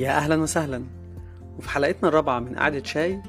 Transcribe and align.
يا 0.00 0.10
أهلا 0.16 0.36
وسهلا. 0.36 0.84
وفي 1.58 1.68
حلقتنا 1.68 2.08
الرابعة 2.08 2.40
من 2.40 2.56
قعدة 2.56 2.82
شاي 2.82 3.22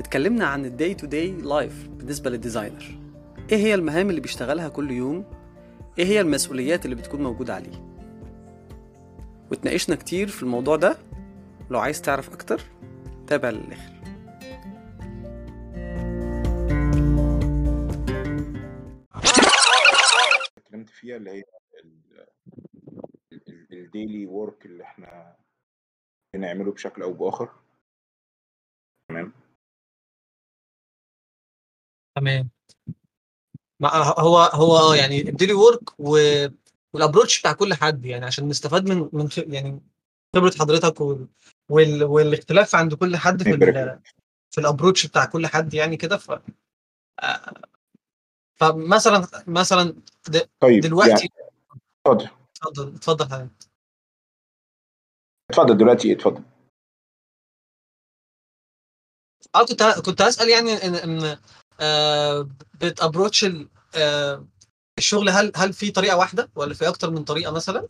اتكلمنا 0.00 0.44
عن 0.46 0.64
ال 0.64 0.72
day 0.72 0.94
to 0.94 1.06
day 1.06 1.30
life 1.32 1.88
بالنسبة 1.88 2.30
لل 2.30 2.44
designer 2.44 2.98
إيه 3.52 3.56
هي 3.58 3.74
المهام 3.74 4.10
اللي 4.10 4.20
بيشتغلها 4.20 4.68
كل 4.68 4.90
يوم؟ 4.90 5.24
إيه 5.98 6.04
هي 6.04 6.20
المسؤوليات 6.20 6.84
اللي 6.84 6.96
بتكون 6.96 7.22
موجودة 7.22 7.54
عليه؟ 7.54 7.92
واتناقشنا 9.50 9.96
كتير 9.96 10.28
في 10.28 10.42
الموضوع 10.42 10.76
ده. 10.76 10.96
لو 11.70 11.78
عايز 11.78 12.02
تعرف 12.02 12.32
أكتر 12.32 12.60
تابع 13.26 13.50
للآخر. 13.50 13.92
اتكلمت 20.58 20.90
فيها 20.90 21.16
اللي 21.16 21.30
هي 21.30 21.42
ال 23.72 23.81
daily 23.81 24.26
work 24.26 24.66
اللي 24.66 24.84
إحنا 24.84 25.36
بنعمله 26.36 26.72
بشكل 26.72 27.02
أو 27.02 27.12
بآخر. 27.12 27.48
تمام. 29.08 29.32
تمام. 32.16 32.50
ما 33.80 33.88
هو 34.20 34.38
هو 34.38 34.94
يعني 34.94 35.20
ال 35.20 35.25
daily 35.25 35.52
work 35.52 36.00
وال 36.00 36.28
approach 36.28 37.40
بتاع 37.40 37.52
كل 37.52 37.74
حد 37.74 38.04
يعني 38.04 38.24
عشان 38.24 38.48
نستفاد 38.48 38.88
من 38.88 39.08
من 39.12 39.28
يعني 39.36 39.80
خبرة 40.36 40.52
حضرتك 40.60 41.00
وال 41.00 41.28
وال 41.68 42.04
والاختلاف 42.04 42.74
عند 42.74 42.94
كل 42.94 43.16
حد 43.16 43.42
في 43.42 43.50
ال. 43.54 44.00
في 44.50 44.60
ال 44.60 44.65
approach 44.65 45.06
بتاع 45.06 45.24
كل 45.24 45.46
حد 45.46 45.74
يعني 45.74 45.96
كده 45.96 46.16
ف 46.16 46.30
آه، 47.20 47.54
فمثلا 48.54 49.26
مثلا 49.46 49.94
د- 50.28 50.48
طيب 50.60 50.70
يعني 50.72 50.80
دلوقتي 50.80 51.28
اتفضل 52.06 52.28
اتفضل 52.56 52.94
اتفضل 52.94 53.24
حضرتك 53.24 53.61
اتفضل 55.52 55.76
دلوقتي 55.76 56.12
اتفضل. 56.12 56.42
آه 59.54 59.64
كنت 59.66 59.82
كنت 59.82 60.22
هسأل 60.22 60.48
يعني 60.48 60.72
ان 60.72 60.94
إن 60.94 61.36
آه 61.80 62.48
بت 62.80 62.93
approach 62.93 63.46
آه 63.96 64.46
الشغل 64.98 65.28
هل 65.28 65.52
هل 65.56 65.72
في 65.72 65.90
طريقة 65.90 66.16
واحدة 66.16 66.50
ولا 66.56 66.74
في 66.74 66.88
أكتر 66.88 67.10
من 67.10 67.24
طريقة 67.24 67.52
مثلا؟ 67.52 67.88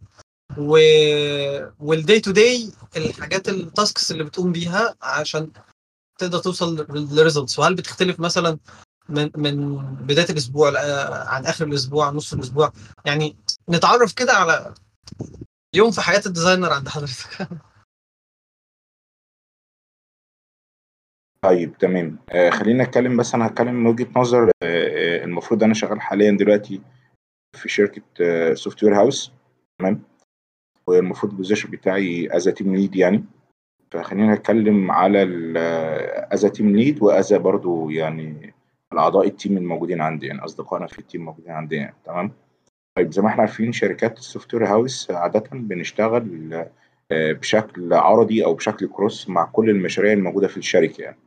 وال 0.58 1.23
day 1.23 2.20
to 2.20 2.30
day 2.30 2.72
الحاجات 2.96 3.48
ال 3.48 3.59
tasks 3.59 4.11
اللي 4.10 4.24
بتقوم 4.24 4.52
بيها 4.52 4.94
عشان 5.02 5.50
تقدر 6.19 6.38
توصل 6.38 6.86
لل 6.91 7.06
results 7.06 7.58
وهل 7.58 7.74
بتختلف 7.74 8.20
مثلا 8.20 8.58
من 9.08 9.30
من 9.36 9.76
بداية 9.94 10.30
الأسبوع 10.30 10.70
ل- 10.70 10.76
عن 11.28 11.47
آخر 11.47 11.66
الأسبوع 11.66 12.10
نص 12.10 12.32
الأسبوع؟ 12.32 12.72
يعني 13.04 13.36
نتعرف 13.70 14.12
كده 14.12 14.32
على 14.32 14.74
يوم 15.75 15.91
في 15.91 16.01
حياة 16.01 16.23
ال 16.27 16.32
designer 16.32 16.72
عند 16.73 16.89
حضرتك. 16.89 17.48
طيب 21.45 21.78
تمام. 21.78 22.19
آه 22.31 22.51
خلينا 22.51 22.84
نتكلم 22.84 23.17
بس 23.17 23.34
أنا 23.34 23.47
هتكلم 23.47 23.75
من 23.75 23.87
وجهة 23.87 24.09
نظر 24.17 24.45
آه 24.45 24.50
آه 24.62 25.25
المفروض 25.25 25.62
أنا 25.62 25.75
شغال 25.75 26.00
حاليا 26.00 26.31
دلوقتي 26.37 26.81
في 27.56 27.69
شركة 27.69 28.03
software 28.55 28.97
house 28.97 29.33
تمام؟ 29.78 30.03
والمفروض 30.87 31.33
ال 31.33 31.37
position 31.37 31.70
بتاعي 31.70 32.37
as 32.36 32.44
team 32.48 32.77
lead 32.77 32.97
يعني. 32.97 33.25
فخلينا 33.91 34.34
نتكلم 34.34 34.91
على 34.91 35.23
as 36.33 36.47
team 36.47 36.77
lead 36.77 37.02
و 37.02 37.13
as 37.13 37.34
برضو 37.34 37.91
يعني 37.91 38.55
الأعضاء 38.93 39.27
ال 39.27 39.33
team 39.33 39.56
الموجودين 39.56 40.00
عندي 40.00 40.27
يعني 40.27 40.45
أصدقائنا 40.45 40.87
في 40.87 40.98
ال 40.98 41.04
team 41.04 41.25
موجودين 41.25 41.53
عندي 41.53 41.77
يعني. 41.77 41.95
تمام؟ 42.05 42.33
طيب 42.96 43.12
زي 43.12 43.22
ما 43.22 43.28
إحنا 43.28 43.40
عارفين 43.40 43.72
شركات 43.72 44.18
ال 44.19 44.55
software 44.55 44.66
house 44.66 45.11
عادة 45.10 45.50
بنشتغل 45.52 46.54
آه، 47.12 47.32
بشكل 47.32 47.92
عرضي 47.94 48.44
أو 48.44 48.54
بشكل 48.54 48.88
cross 48.88 49.28
مع 49.28 49.44
كل 49.44 49.70
المشاريع 49.70 50.12
الموجودة 50.12 50.48
في 50.48 50.56
الشركة 50.56 51.02
يعني 51.02 51.18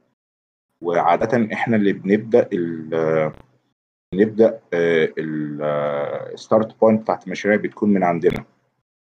وعادة 0.82 1.54
إحنا 1.54 1.76
اللي 1.78 1.94
بنبدأ 1.94 2.50
ال 2.54 3.32
نبدأ 4.16 4.60
ال 6.34 6.41
start 6.41 6.80
point 6.82 7.02
بتاعت 7.02 7.26
المشاريع 7.28 7.58
بتكون 7.58 7.90
من 7.90 8.04
عندنا 8.04 8.46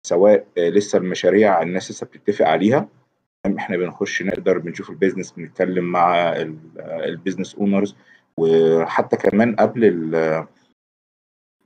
سواء 0.06 0.46
آه، 0.58 0.68
لسه 0.68 0.98
المشاريع 0.98 1.62
الناس 1.62 1.90
لسه 1.90 2.06
بتتفق 2.06 2.46
عليها؟ 2.46 2.88
إحنا 3.58 3.76
بنخش 3.76 4.22
نقدر 4.22 4.58
بنشوف 4.58 4.90
ال 4.90 4.95
business 4.95 5.32
بنتكلم 5.32 5.84
مع 5.84 6.32
ال 6.78 6.87
business 6.87 7.54
owners 7.54 7.96
وحتى 8.36 9.16
كمان 9.16 9.56
قبل 9.56 9.84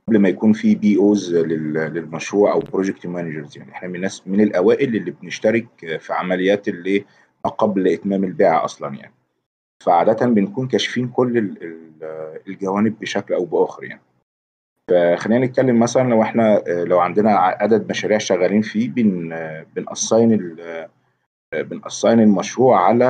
قبل 0.07 0.19
ما 0.19 0.29
يكون 0.29 0.53
في 0.53 0.75
POs 0.75 1.35
للمشروع 1.35 2.51
أو 2.53 2.59
project 2.59 3.07
managers 3.07 3.57
يعني 3.57 3.71
إحنا 3.71 3.87
من 3.89 3.95
الناس 3.95 4.27
من 4.27 4.41
الأوائل 4.41 4.95
اللي 4.95 5.11
بنشترك 5.11 5.67
في 5.99 6.13
عمليات 6.13 6.67
اللي 6.67 7.05
قبل 7.57 7.87
إتمام 7.87 8.23
البيع 8.23 8.65
أصلا 8.65 8.95
يعني. 8.95 9.13
فعادة 9.83 10.25
بنكون 10.25 10.67
كاشفين 10.67 11.07
كل 11.07 11.37
ال- 11.37 11.63
ال- 11.63 12.39
الجوانب 12.47 12.99
بشكل 12.99 13.33
أو 13.33 13.45
بآخر 13.45 13.83
يعني. 13.83 14.01
فخلينا 14.89 15.45
نتكلم 15.45 15.79
مثلا 15.79 16.09
لو 16.09 16.21
إحنا 16.21 16.63
لو 16.67 16.99
عندنا 16.99 17.31
عدد 17.35 17.89
مشاريع 17.89 18.17
شغالين 18.17 18.61
فيه 18.61 18.89
بن 18.89 19.33
ال- 20.33 20.87
بن 21.53 21.69
assign 21.69 22.19
المشروع 22.19 22.79
على 22.87 23.05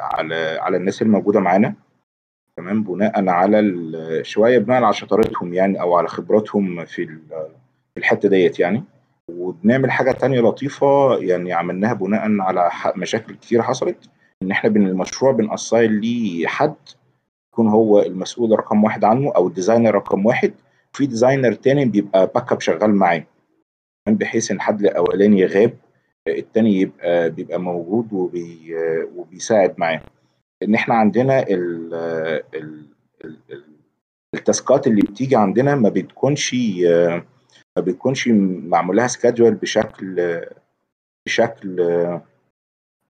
على 0.00 0.58
على 0.60 0.76
الناس 0.76 1.02
الموجودة 1.02 1.40
معانا. 1.40 1.74
تمام 2.58 2.82
بناء 2.82 3.28
على 3.28 3.62
شوية 4.22 4.58
بناء 4.58 4.82
على 4.82 4.92
شطارتهم 4.94 5.54
يعني 5.54 5.80
أو 5.80 5.96
على 5.96 6.08
خبراتهم 6.08 6.84
في 6.84 7.02
ال- 7.02 7.20
في 7.94 7.98
الحتة 8.00 8.28
ديت 8.28 8.60
يعني. 8.60 8.82
وبنعمل 9.30 9.90
حاجة 9.90 10.12
تانية 10.12 10.40
لطيفة 10.40 11.16
يعني 11.18 11.52
عملناها 11.52 11.92
بناء 11.92 12.40
على 12.40 12.70
مشاكل 12.96 13.34
كتير 13.34 13.62
حصلت 13.62 14.10
إن 14.42 14.50
إحنا 14.50 14.70
بين 14.70 14.86
المشروع 14.86 15.32
بن 15.32 15.49
assign 15.49 16.00
ليه 16.00 16.46
حد 16.46 16.74
يكون 17.52 17.68
هو 17.68 18.02
المسؤول 18.02 18.58
رقم 18.58 18.84
واحد 18.84 19.04
عنه 19.04 19.32
أو 19.36 19.48
ال 19.48 19.53
designer 19.53 19.94
رقم 19.94 20.26
واحد. 20.26 20.52
في 20.92 21.06
designer 21.06 21.52
تاني 21.52 21.84
بيبقى 21.84 22.30
backup 22.34 22.60
شغال 22.60 22.94
معاه 22.94 23.24
بحيث 24.08 24.50
إن 24.50 24.56
الحد 24.56 24.80
الأولاني 24.80 25.46
غاب 25.46 25.74
التاني 26.28 26.80
يبقى 26.80 27.30
بيبقى 27.30 27.60
موجود 27.60 28.12
وبي 28.12 28.74
وبيساعد 29.16 29.74
معاه. 29.78 30.00
إن 30.62 30.74
إحنا 30.74 30.94
عندنا 30.94 31.42
ال 31.42 31.94
ال 32.54 32.84
ال 33.24 33.36
ال 33.50 33.62
التاسكات 34.34 34.86
اللي 34.86 35.02
بتيجي 35.02 35.36
عندنا 35.36 35.74
ما 35.74 35.88
بتكونش 35.88 36.54
ما 37.76 37.82
بتكونش 37.82 38.28
معمول 38.28 38.96
لها 38.96 39.08
بشكل 39.38 40.40
بشكل 41.26 41.76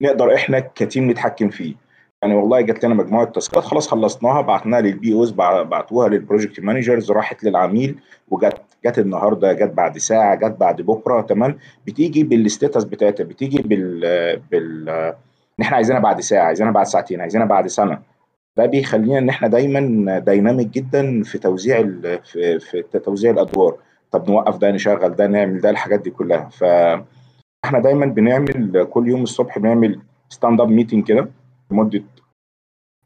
نقدر 0.03 0.34
إحنا 0.34 0.60
ك 0.60 0.70
team 0.70 1.10
نتحكم 1.10 1.50
فيه. 1.50 1.75
يعني 2.22 2.34
والله 2.34 2.60
جات 2.60 2.84
لنا 2.84 2.94
مجموعة 2.94 3.25
تاسكات 3.25 3.65
خلاص 3.65 3.88
خلصناها 3.88 4.41
بعتناها 4.41 4.80
لل 4.81 5.12
POs 5.12 5.31
بعتوها 5.30 6.09
لل 6.09 6.20
project 6.20 6.60
managers 6.60 7.10
راحت 7.10 7.44
للعميل 7.44 7.98
وجت 8.28 8.60
جت 8.86 8.98
النهارده 8.98 9.53
جت 9.53 9.70
بعد 9.70 9.98
ساعة 9.98 10.34
جت 10.34 10.56
بعد 10.60 10.82
بكرة 10.82 11.20
تمام؟ 11.20 11.59
بتيجي 11.86 12.22
بال 12.22 12.38
status 12.38 12.84
بتاعتها 12.84 13.25
بتيجي 13.25 13.62
بال 13.62 14.00
بال 14.50 15.15
ان 15.58 15.64
إحنا 15.64 15.76
عايزينها 15.76 16.00
بعد 16.00 16.20
ساعة 16.20 16.44
عايزينها 16.46 16.72
بعد 16.72 16.86
ساعتين 16.86 17.20
عايزينها 17.20 17.46
بعد 17.46 17.66
سنة. 17.66 17.98
ده 18.56 18.66
بيخلينا 18.66 19.19
إن 19.19 19.28
إحنا 19.28 19.48
دايما 19.48 20.19
dynamic 20.19 20.69
جدا 20.69 21.22
في 21.22 21.38
توزيع 21.38 21.82
في, 22.24 22.58
في 22.60 22.98
توزيع 23.04 23.30
الأدوار. 23.30 23.76
طب 24.10 24.30
نوقف 24.30 24.56
ده 24.58 24.70
نشغل 24.70 25.08
ده 25.16 25.26
نعمل 25.26 25.60
ده 25.60 25.70
الحاجات 25.70 26.00
دي 26.00 26.10
كلها. 26.10 26.48
فاحنا 26.48 27.78
دايما 27.82 28.06
بنعمل 28.06 28.86
كل 28.91 29.08
يوم 29.08 29.22
الصبح 29.22 29.58
بنعمل 29.58 30.00
stand 30.28 30.60
up 30.60 30.69
meeting 30.69 31.04
كده 31.06 31.28
لمدة 31.70 32.02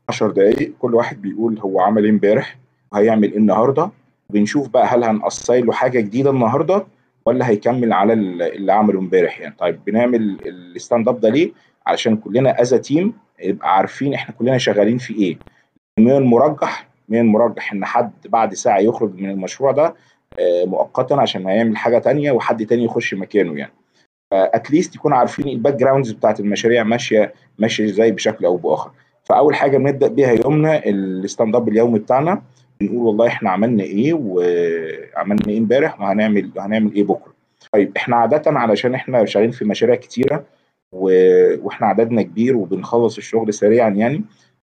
10 0.08 0.30
دقائق 0.30 0.72
كل 0.78 0.94
واحد 0.94 1.22
بيقول 1.22 1.58
هو 1.58 1.80
عمل 1.80 2.04
إيه 2.04 2.10
امبارح 2.10 2.58
وهيعمل 2.92 3.30
إيه 3.32 3.38
النهارده. 3.38 3.91
بنشوف 4.30 4.68
بقى 4.68 4.86
هل 4.86 5.04
هنقصي 5.04 5.60
له 5.60 5.72
حاجة 5.72 6.00
جديدة 6.00 6.30
النهارده 6.30 6.84
ولا 7.26 7.48
هيكمل 7.48 7.92
على 7.92 8.12
ال- 8.12 8.42
اللي 8.42 8.72
عمله 8.72 8.98
امبارح 9.00 9.41
يعني. 9.41 9.54
طيب 9.59 9.80
بنعمل 9.86 10.38
ال 10.47 11.09
stand-up 11.09 11.21
ده 11.21 11.28
ليه؟ 11.28 11.53
علشان 11.86 12.16
كلنا 12.16 12.60
as 12.62 12.74
team 12.74 13.12
يبقى 13.42 13.76
عارفين 13.76 14.14
إحنا 14.14 14.34
كلنا 14.34 14.58
شغالين 14.58 14.98
في 14.98 15.14
إيه. 15.14 15.38
من 15.98 16.10
المرجح 16.10 16.88
من 17.08 17.18
المرجح 17.18 17.72
إن 17.72 17.84
حد 17.84 18.12
بعد 18.28 18.54
ساعة 18.54 18.78
يخرج 18.78 19.14
من 19.20 19.30
المشروع 19.30 19.72
ده 19.72 19.94
آه، 20.38 20.64
مؤقتا 20.64 21.14
عشان 21.14 21.46
هيعمل 21.46 21.76
حاجة 21.76 21.98
تانية 21.98 22.32
وحد 22.32 22.66
تاني 22.66 22.84
يخش 22.84 23.14
مكانه 23.14 23.58
يعني. 23.58 23.72
at 24.33 24.50
least 24.50 24.94
يكونوا 24.94 25.16
عارفين 25.18 25.48
ال 25.48 25.74
backgrounds 25.74 26.12
بتاعت 26.12 26.40
المشاريع 26.40 26.82
ماشية 26.82 27.34
ماشية 27.58 27.84
إزاي 27.84 28.12
بشكل 28.12 28.44
أو 28.44 28.56
بآخر. 28.56 28.90
فأول 29.24 29.54
حاجة 29.54 29.78
بنبدأ 29.78 30.08
بيها 30.08 30.32
يومنا 30.44 30.82
ال 30.86 31.56
stand-up 31.56 31.68
اليومي 31.68 31.98
بتاعنا. 31.98 32.42
بنقول 32.80 32.96
والله 33.06 33.26
إحنا 33.26 33.50
عملنا 33.50 33.82
إيه 33.82 34.12
وعملنا 34.14 35.48
إيه 35.48 35.58
إمبارح 35.58 36.00
وهنعمل 36.00 36.50
هنعمل 36.58 36.94
إيه 36.94 37.04
بكرة. 37.04 37.32
طيب 37.72 37.92
إحنا 37.96 38.16
عاده 38.16 38.42
علشان 38.46 38.94
إحنا 38.94 39.24
شغالين 39.24 39.50
في 39.50 39.64
مشاريع 39.64 39.94
كتيرة 39.94 40.44
و- 40.92 41.66
وإحنا 41.66 41.86
عددنا 41.86 42.22
كبير 42.22 42.56
وبنخلص 42.56 43.16
الشغل 43.16 43.54
سريعا 43.54 43.89
يعني 43.91 44.24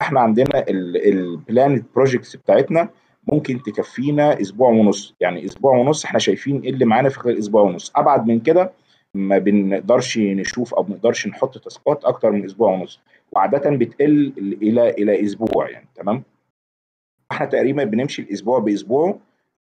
إحنا 0.01 0.21
عندنا 0.21 0.65
ال 0.69 0.83
planned 0.83 1.83
projects 1.95 2.37
بتاعتنا 2.37 2.89
ممكن 3.33 3.63
تكفينا 3.63 4.41
أسبوع 4.41 4.71
ونص. 4.71 5.15
يعني 5.21 5.45
أسبوع 5.45 5.77
ونص 5.77 6.05
إحنا 6.05 6.19
شايفين 6.19 6.61
إيه 6.61 6.71
اللي 6.71 6.85
معانا 6.85 7.09
في 7.09 7.19
خلال 7.19 7.39
أسبوع 7.39 7.63
ونص. 7.63 7.93
أبعد 7.97 8.27
من 8.27 8.41
كده 8.41 8.73
ما 9.15 9.39
بنقدرش 9.39 10.19
نشوف 10.19 10.75
أو 10.75 10.83
ما 10.83 10.89
بنقدرش 10.89 11.27
نحط 11.27 11.59
taskات 11.59 12.05
أكتر 12.05 12.31
من 12.31 12.45
أسبوع 12.45 12.73
ونص. 12.73 13.01
وعادة 13.33 13.71
بتقل 13.71 14.33
إلى 14.63 14.91
إلى 14.91 15.25
أسبوع 15.25 15.71
يعني 15.71 15.89
تمام؟ 15.95 16.23
إحنا 17.33 17.47
تقريبا 17.47 17.85
بنمشي 17.85 18.23
الأسبوع 18.23 18.59
باسبوعه 18.59 19.19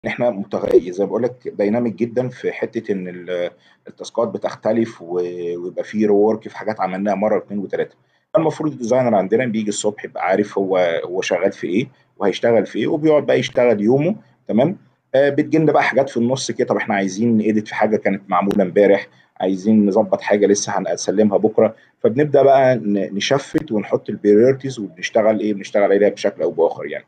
إحنا 0.08 0.30
متغير 0.30 0.92
زي 0.94 1.04
ما 1.04 1.10
بقول 1.10 1.24
لك 1.24 1.48
dynamic 1.58 1.96
جدا 1.96 2.30
في 2.30 2.52
حتة 2.52 2.92
إن 2.92 3.08
ال- 3.08 3.50
ال 3.88 3.94
taskات 3.94 4.28
بتختلف 4.28 5.02
ويبقى 5.02 5.84
في 5.84 6.06
rework 6.06 6.48
في 6.50 6.58
حاجات 6.58 6.82
عملناها 6.82 7.16
مرة 7.16 7.36
واثنين 7.36 7.60
وثلاثة. 7.60 7.96
المفروض 8.38 8.72
ال 8.72 8.77
designer 8.77 9.16
عندنا 9.16 9.46
بيجي 9.46 9.70
الصبح 9.70 10.06
يبقى 10.06 10.24
عارف 10.28 10.58
هو 10.58 10.78
هو 11.06 11.22
شغال 11.22 11.52
في 11.52 11.68
إيه 11.68 11.88
وهيشتغل 12.18 12.66
في 12.66 12.80
إيه 12.80 12.88
وبيقعد 12.88 13.26
بقى 13.26 13.40
يشتغل 13.40 13.82
يومه 13.82 14.16
تمام؟ 14.48 14.78
آه 15.16 15.30
بتجيلنا 15.30 15.72
بقى 15.72 15.84
حاجات 15.84 16.10
في 16.10 16.18
النص 16.18 16.52
كده 16.52 16.68
طب 16.68 16.76
إحنا 16.78 16.96
عايزين 16.96 17.38
ن 17.38 17.44
edit 17.44 17.68
في 17.68 17.76
حاجة 17.76 17.98
كانت 17.98 18.22
معمولة 18.30 18.64
امبارح 18.64 19.08
عايزين 19.42 19.86
نظبط 19.86 20.22
حاجة 20.22 20.46
لسه 20.48 20.78
هنسلمها 20.78 21.38
بكرة. 21.38 21.76
فبنبدأ 22.00 22.42
بقى 22.44 22.76
ن 22.86 23.00
shift 23.00 23.72
ونحط 23.72 24.10
ال 24.10 24.16
priorities 24.16 24.80
وبنشتغل 24.80 25.40
إيه 25.40 25.54
بنشتغل 25.54 25.84
عليها 25.84 26.10
بشكل 26.10 26.42
أو 26.44 26.52
بآخر 26.52 26.86
يعني. 26.86 27.06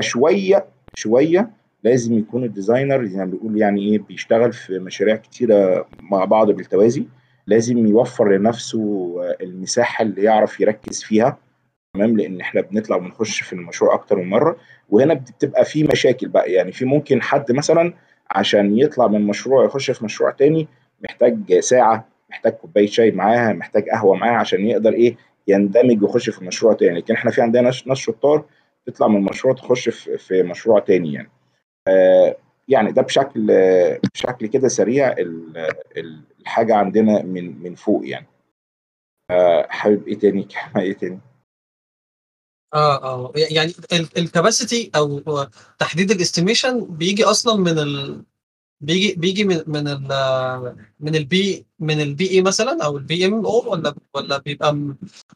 شوية 0.00 0.66
شوية 0.94 1.50
لازم 1.88 2.18
يكون 2.18 2.44
ال 2.44 2.51
designer 2.51 3.04
زي 3.04 3.18
ما 3.18 3.24
بيقول 3.24 3.58
يعني 3.60 3.82
إيه 3.92 3.98
بيشتغل 3.98 4.52
في 4.52 4.78
مشاريع 4.78 5.16
كتيرة 5.16 5.88
مع 6.00 6.24
بعض 6.24 6.50
بالتوازي. 6.50 7.06
لازم 7.46 7.86
يوفر 7.86 8.36
لنفسه 8.36 9.14
المساحة 9.40 10.02
اللي 10.02 10.22
يعرف 10.22 10.60
يركز 10.60 11.02
فيها 11.02 11.38
تمام؟ 11.94 12.16
لأن 12.16 12.40
إحنا 12.40 12.60
بنطلع 12.60 12.96
ونخش 12.96 13.40
في 13.42 13.52
المشروع 13.52 13.94
أكتر 13.94 14.16
من 14.16 14.28
مرة 14.30 14.56
وهنا 14.88 15.14
بتبقى 15.14 15.64
في 15.64 15.84
مشاكل 15.84 16.28
بقى. 16.28 16.52
يعني 16.52 16.72
في 16.72 16.84
ممكن 16.84 17.22
حد 17.22 17.52
مثلا 17.52 17.94
عشان 18.30 18.78
يطلع 18.78 19.06
من 19.08 19.26
مشروع 19.26 19.64
يخش 19.64 19.90
في 19.90 20.04
مشروع 20.04 20.30
تاني 20.30 20.68
محتاج 21.04 21.58
ساعة 21.58 22.08
محتاج 22.30 22.52
كوباية 22.52 22.86
شاي 22.86 23.10
معاها 23.10 23.52
محتاج 23.52 23.88
قهوة 23.88 24.16
معاها 24.16 24.36
عشان 24.36 24.66
يقدر 24.66 24.92
إيه 24.92 25.16
يندمج 25.48 26.02
ويخش 26.02 26.30
في 26.30 26.44
مشروع 26.44 26.72
تاني. 26.74 26.98
لكن 26.98 27.14
إحنا 27.14 27.30
في 27.30 27.40
عندنا 27.42 27.62
ناس 27.86 27.98
شطار 27.98 28.44
تطلع 28.86 29.08
من 29.08 29.20
مشروع 29.22 29.54
تخش 29.54 29.88
في 29.88 30.42
مشروع 30.42 30.78
تاني 30.80 31.12
يعني. 31.12 31.28
يعني 32.68 32.92
ده 32.92 33.02
بشكل 33.02 33.50
آه 33.50 34.00
بشكل 34.14 34.46
كده 34.46 34.68
سريع 34.68 35.12
ال- 35.12 35.56
ال- 35.96 36.22
الحاجة 36.40 36.74
عندنا 36.74 37.22
من 37.22 37.62
من 37.62 37.74
فوق 37.74 38.08
يعني. 38.08 38.26
آه 39.30 39.66
حابب 39.70 40.08
إيه 40.08 40.18
تاني؟ 40.18 40.48
إيه 40.76 40.92
تاني؟ 40.92 41.20
آه 42.74 43.02
آه 43.02 43.32
يعني 43.36 43.72
ال 44.18 44.26
capacity 44.26 44.90
أو 44.96 45.20
تحديد 45.78 46.10
ال 46.10 46.17
estimation 46.17 46.84
بيجي 46.84 47.24
أصلا 47.24 47.60
من 47.60 47.78
ال 47.78 48.24
بيجي 48.80 49.14
بيجي 49.14 49.44
من 49.44 49.62
من 49.66 49.88
ال 49.88 50.08
من 51.00 51.14
ال 51.14 51.40
B 51.40 51.66
من 51.78 52.00
ال 52.00 52.30
BA 52.30 52.42
مثلا 52.42 52.84
أو 52.84 52.96
ال 52.96 53.26
PM 53.26 53.46
أو 53.46 53.72
ولا 53.72 53.94
ولا 54.14 54.38
بيبقى 54.38 54.78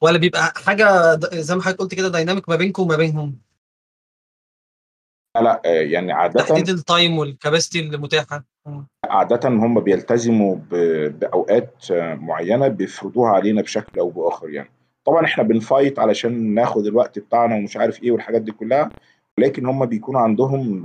ولا 0.00 0.18
بيبقى 0.18 0.52
حاجة 0.56 1.16
زي 1.34 1.54
ما 1.56 1.62
حضرتك 1.62 1.80
قلت 1.80 1.94
كده 1.94 2.08
dynamic 2.08 2.48
ما 2.48 2.56
بينكم 2.56 2.82
وما 2.82 2.96
بينهم؟ 2.96 3.38
لا 5.40 5.62
آه 5.64 5.68
يعني 5.68 6.12
عادة 6.12 6.44
تحديد 6.44 6.68
ال 6.68 6.78
time 6.78 7.18
متاحة 7.96 8.44
مم. 8.66 8.86
عادة 9.04 9.48
هم 9.48 9.80
بيلتزموا 9.80 10.56
بأوقات 11.10 11.84
معينة 12.00 12.68
بيفرضوها 12.68 13.30
علينا 13.30 13.62
بشكل 13.62 14.00
أو 14.00 14.10
بآخر 14.10 14.50
يعني 14.50 14.70
طبعا 15.04 15.24
إحنا 15.24 15.44
بنفايت 15.44 15.98
علشان 15.98 16.54
ناخد 16.54 16.86
الوقت 16.86 17.18
بتاعنا 17.18 17.56
ومش 17.56 17.76
عارف 17.76 18.02
إيه 18.02 18.12
والحاجات 18.12 18.42
دي 18.42 18.52
كلها 18.52 18.90
ولكن 19.38 19.66
هم 19.66 19.86
بيكونوا 19.86 20.20
عندهم 20.20 20.82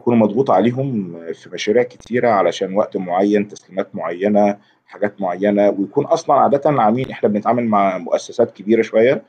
بيكونوا 0.00 0.18
مضغوط 0.18 0.50
عليهم 0.50 1.18
في 1.32 1.50
مشاريع 1.52 1.82
كتيرة 1.82 2.28
علشان 2.28 2.74
وقت 2.74 2.96
معين 2.96 3.48
تسليمات 3.48 3.94
معينة 3.94 4.56
حاجات 4.86 5.20
معينة 5.20 5.68
ويكون 5.68 6.04
أصلا 6.04 6.36
عادة 6.36 6.70
العميل 6.70 7.10
إحنا 7.10 7.28
بنتعامل 7.28 7.64
مع 7.64 7.98
مؤسسات 7.98 8.50
كبيرة 8.50 8.82
شوية 8.82 9.22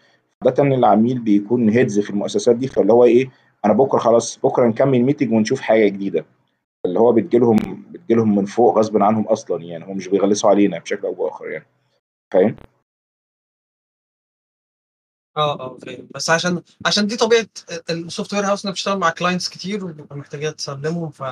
عادة 0.45 0.63
العميل 0.63 1.19
بيكون 1.19 1.69
هيدز 1.69 1.99
في 1.99 2.09
المؤسسات 2.09 2.55
دي 2.55 2.67
فاللي 2.67 2.93
هو 2.93 3.03
إيه 3.03 3.29
أنا 3.65 3.73
بكرة 3.73 3.99
خلاص 3.99 4.37
بكرة 4.37 4.67
نكمل 4.67 4.99
ميتنج 5.03 5.31
ونشوف 5.31 5.61
حاجة 5.61 5.87
جديدة. 5.87 6.25
اللي 6.85 6.99
هو 6.99 7.13
بتجيلهم 7.13 7.85
بتجيلهم 7.91 8.35
من 8.35 8.45
فوق 8.45 8.77
غصب 8.77 8.97
عنهم 9.03 9.27
أصلا 9.27 9.63
يعني 9.63 9.85
هم 9.85 9.97
مش 9.97 10.07
بيغلسوا 10.07 10.49
علينا 10.49 10.79
بشكل 10.79 11.07
أو 11.07 11.13
بآخر 11.13 11.47
يعني. 11.49 11.65
فاهم؟ 12.33 12.55
آه 15.37 15.59
آه 15.59 15.77
فاهم. 15.77 16.07
بس 16.15 16.29
عشان 16.29 16.61
عشان 16.85 17.07
دي 17.07 17.15
طبيعة 17.17 17.47
السوفت 17.89 18.33
وير 18.33 18.45
هاوس 18.45 18.65
انك 18.65 18.73
بتشتغل 18.73 18.97
مع 18.99 19.09
clients 19.09 19.49
كتير 19.49 19.85
وبيبقى 19.85 20.15
محتاجه 20.17 20.49
تسلمهم 20.49 21.09
ف 21.09 21.23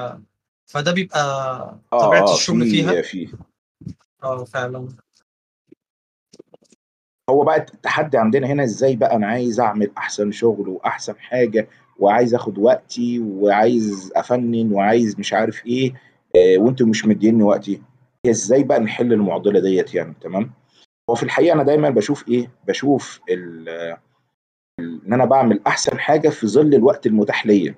فده 0.65 0.91
بيبقى 0.91 1.19
آه 1.93 1.99
طبيعة 2.07 2.27
آه 2.27 2.33
الشغل 2.33 2.65
فيها. 2.65 3.01
في 3.01 3.03
في. 3.03 3.37
آه 4.23 4.43
فعلا. 4.43 4.87
هو 7.29 7.43
بقى 7.43 7.57
التحدي 7.57 8.17
عندنا 8.17 8.47
هنا 8.47 8.63
إزاي 8.63 8.95
بقى 8.95 9.15
أنا 9.15 9.27
عايز 9.27 9.59
أعمل 9.59 9.91
أحسن 9.97 10.31
شغل 10.31 10.69
وأحسن 10.69 11.19
حاجة 11.19 11.67
وعايز 11.99 12.35
آخد 12.35 12.57
وقتي 12.57 13.19
وعايز 13.19 14.11
أفنن 14.15 14.73
وعايز 14.73 15.19
مش 15.19 15.33
عارف 15.33 15.65
إيه 15.65 15.93
آه 16.35 16.57
وأنتوا 16.57 16.87
مش 16.87 17.05
مديني 17.05 17.43
وقتي. 17.43 17.81
إزاي 18.29 18.63
بقى 18.63 18.79
نحل 18.79 19.13
المعضلة 19.13 19.59
ديت 19.59 19.93
يعني؟ 19.95 20.13
تمام؟ 20.21 20.51
هو 21.09 21.15
في 21.15 21.23
الحقيقة 21.23 21.53
أنا 21.53 21.63
دايما 21.63 21.89
بشوف 21.89 22.27
إيه؟ 22.29 22.49
بشوف 22.67 23.19
ال- 23.29 23.97
إن 24.79 25.13
أنا 25.13 25.25
بعمل 25.25 25.59
أحسن 25.67 25.99
حاجة 25.99 26.29
في 26.29 26.47
ظل 26.47 26.73
الوقت 26.75 27.05
المتاح 27.07 27.45
ليا. 27.47 27.75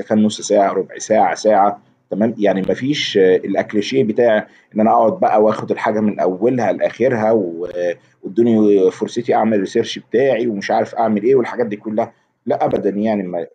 إذا 0.00 0.08
كان 0.08 0.22
نص 0.22 0.40
ساعة 0.40 0.72
ربع 0.72 0.98
ساعة 0.98 1.34
ساعة 1.34 1.82
تمام؟ 2.10 2.34
يعني 2.38 2.60
مفيش 2.62 3.16
آه، 3.18 3.36
الأكليشيه 3.36 4.04
بتاع 4.04 4.48
إن 4.74 4.80
أنا 4.80 4.90
أقعد 4.90 5.20
بقى 5.20 5.42
وآخد 5.42 5.70
الحاجة 5.70 6.00
من 6.00 6.20
أولها 6.20 6.72
لآخرها 6.72 7.30
وإدوني 7.32 8.90
فرصتي 8.90 9.34
أعمل 9.34 9.60
ريسيرش 9.60 9.98
بتاعي 9.98 10.46
ومش 10.46 10.70
عارف 10.70 10.94
أعمل 10.94 11.22
إيه 11.22 11.34
والحاجات 11.34 11.66
دي 11.66 11.76
كلها. 11.76 12.12
لا 12.46 12.64
ابدا 12.64 12.90
يعني 12.90 13.46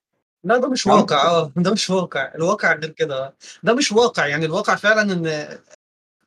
لا 0.44 0.57
ده 0.57 0.69
مش 0.69 0.88
واقع. 0.88 1.24
آه 1.28 1.51
ده 1.56 1.72
مش 1.72 1.89
واقع. 1.89 2.31
الواقع 2.36 2.74
غير 2.75 2.89
كده 2.89 3.36
ده 3.63 3.74
مش 3.74 3.92
واقع. 3.92 4.28
يعني 4.28 4.45
الواقع 4.45 4.75
فعلا 4.75 5.01
إن 5.13 5.57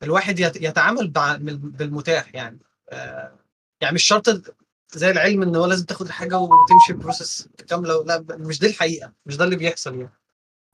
الواحد 0.03 0.39
يت- 0.39 0.61
يتعامل 0.61 1.07
بع- 1.17 1.37
بال- 1.41 1.57
بالمتاح 1.57 2.35
يعني. 2.35 2.59
آه، 2.89 3.35
يعني 3.81 3.95
مش 3.95 4.03
شرط 4.03 4.55
زي 4.93 5.11
العلم 5.11 5.41
إن 5.43 5.55
هو 5.55 5.65
لازم 5.65 5.85
تاخد 5.85 6.05
الحاجة 6.05 6.37
وتمشي 6.37 6.93
بروسس 6.93 7.47
كاملة 7.67 8.03
لا 8.03 8.17
ب- 8.17 8.31
مش 8.41 8.59
دي 8.59 8.67
الحقيقة. 8.67 9.13
مش 9.25 9.37
ده 9.37 9.45
اللي 9.45 9.55
بيحصل 9.55 9.95
يعني. 9.95 10.13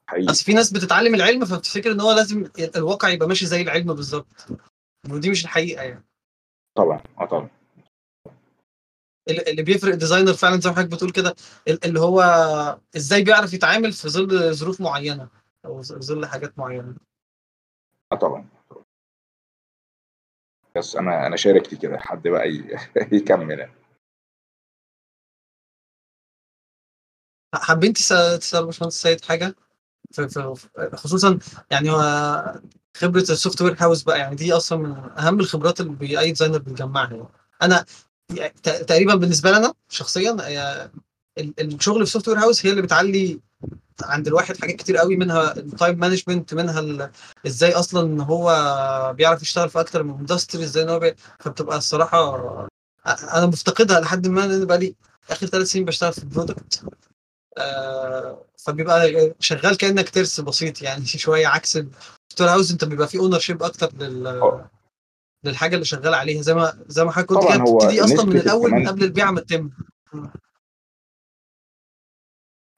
حقيقي. 0.10 0.31
أصل 0.31 0.45
في 0.45 0.54
ناس 0.54 0.72
بتتعلم 0.72 1.16
العلم 1.16 1.45
فبتفتكر 1.45 1.92
إن 1.92 2.01
هو 2.01 2.12
لازم 2.12 2.50
الواقع 2.75 3.10
يبقى 3.10 3.28
ماشي 3.28 3.45
زي 3.45 3.62
العلم 3.62 3.94
بالظبط. 3.94 4.48
ودي 5.10 5.30
مش 5.30 5.44
الحقيقة 5.44 5.83
يعني. 5.83 6.06
طبعا 6.78 7.02
آه 7.19 7.26
طبعا. 7.26 7.50
اللي 9.30 9.64
بيفرق 9.64 9.96
designer 9.95 10.33
فعلا 10.34 10.60
زي 10.62 10.69
ما 10.69 10.76
حضرتك 10.76 10.92
بتقول 10.94 11.12
كده 11.12 11.36
ال- 11.68 11.86
اللي 11.86 12.00
هو 12.00 12.22
إزاي 12.96 13.24
بيعرف 13.24 13.54
يتعامل 13.54 13.94
في 13.94 14.10
ظل 14.10 14.54
ظروف 14.54 14.81
معينة 14.81 15.28
أو 15.66 15.81
ظل 15.81 16.26
حاجات 16.26 16.60
معينة 16.60 16.96
آه 18.12 18.16
طبعا 18.16 18.46
بس 20.78 20.96
أنا 20.96 21.28
أنا 21.28 21.36
شاركت 21.36 21.76
كده 21.81 21.98
حد 21.98 22.28
بقى 22.28 22.48
يكمل. 23.12 23.69
حابين 27.56 27.94
تسأل 27.94 28.66
باشمهندس 28.66 29.02
سيد 29.02 29.22
حاجة 29.26 29.56
خصوصا 30.94 31.40
يعني 31.72 31.92
هو 31.92 32.02
خبرة 32.98 33.19
ال 33.21 33.62
software 33.62 33.76
house 33.80 34.04
بقى 34.04 34.19
يعني 34.19 34.36
دي 34.36 34.54
أصلا 34.54 34.78
من 34.80 34.96
أهم 35.19 35.40
الخبرات 35.40 35.81
اللي 35.81 36.19
اي 36.19 36.28
designer 36.30 36.57
بيجمعها 36.57 37.12
يعني. 37.14 37.28
أنا 37.62 37.86
يعني 38.36 38.54
تقريبا 38.64 39.16
بالنسبة 39.16 39.52
لي 39.52 39.57
أنا 39.57 39.74
شخصيا 39.90 40.31
ال- 41.38 41.62
الشغل 41.62 41.96
في 41.98 42.04
ال 42.04 42.28
software 42.28 42.40
house 42.40 42.66
هي 42.66 42.72
اللي 42.72 42.81
بتعلي 42.81 43.40
عند 44.04 44.28
الواحد 44.28 44.57
حاجات 44.57 44.76
كتير 44.76 44.98
قوي 44.98 45.16
منها 45.16 45.57
ال 45.57 45.66
time 45.66 46.00
management 46.00 46.54
منها 46.54 47.12
إزاي 47.48 47.74
أصلا 47.74 48.02
إن 48.07 48.22
هو 48.22 49.14
بيعرف 49.18 49.42
يشتغل 49.42 49.69
في 49.69 49.80
أكتر 49.80 50.04
من 50.04 50.19
industry 50.19 50.64
إزاي 50.64 50.84
إن 50.84 50.90
هو. 50.90 51.14
فبتبقى 51.40 51.78
الصراحة 51.78 52.42
أنا 53.07 53.46
مفتقدها 53.46 54.00
لحد 54.00 54.28
ما 54.28 54.42
لأن 54.48 54.66
بقى 54.66 54.78
لي 54.78 54.96
آخر 55.30 55.48
ثلاث 55.48 55.68
سنين 55.68 55.86
بشتغل 55.86 56.14
في 56.14 56.18
ال 56.24 56.31
product 56.31 56.83
آه 57.57 58.44
فبيبقى 58.57 59.34
شغال 59.40 59.78
كأنك 59.78 60.10
ترس 60.10 60.40
بسيط 60.42 60.81
يعني 60.81 61.06
شوية 61.26 61.48
عكس 61.48 61.76
ال 61.78 62.42
software 62.42 62.50
house 62.50 62.71
أنت 62.72 62.86
بيبقى 62.86 63.07
فيه 63.07 63.19
ownership 63.19 63.64
أكتر 63.64 63.92
لل 64.00 64.28
للحاجة 65.47 65.73
اللي 65.73 65.85
شغال 65.85 66.13
عليها. 66.13 66.42
زي 66.42 66.54
ما 66.54 66.73
زي 66.87 67.04
ما 67.04 67.11
حضرتك 67.11 67.30
قلت 67.30 67.42
طبعا 67.44 67.56
كده 67.56 67.63
هو 67.66 67.77
بتبتدي 67.77 68.04
أصلا 68.04 68.25
من 68.25 68.37
الأول 68.37 68.71
من 68.71 68.87
قبل 68.87 69.04
البيعه 69.04 69.31
ما 69.31 69.42
تتم. 69.42 69.69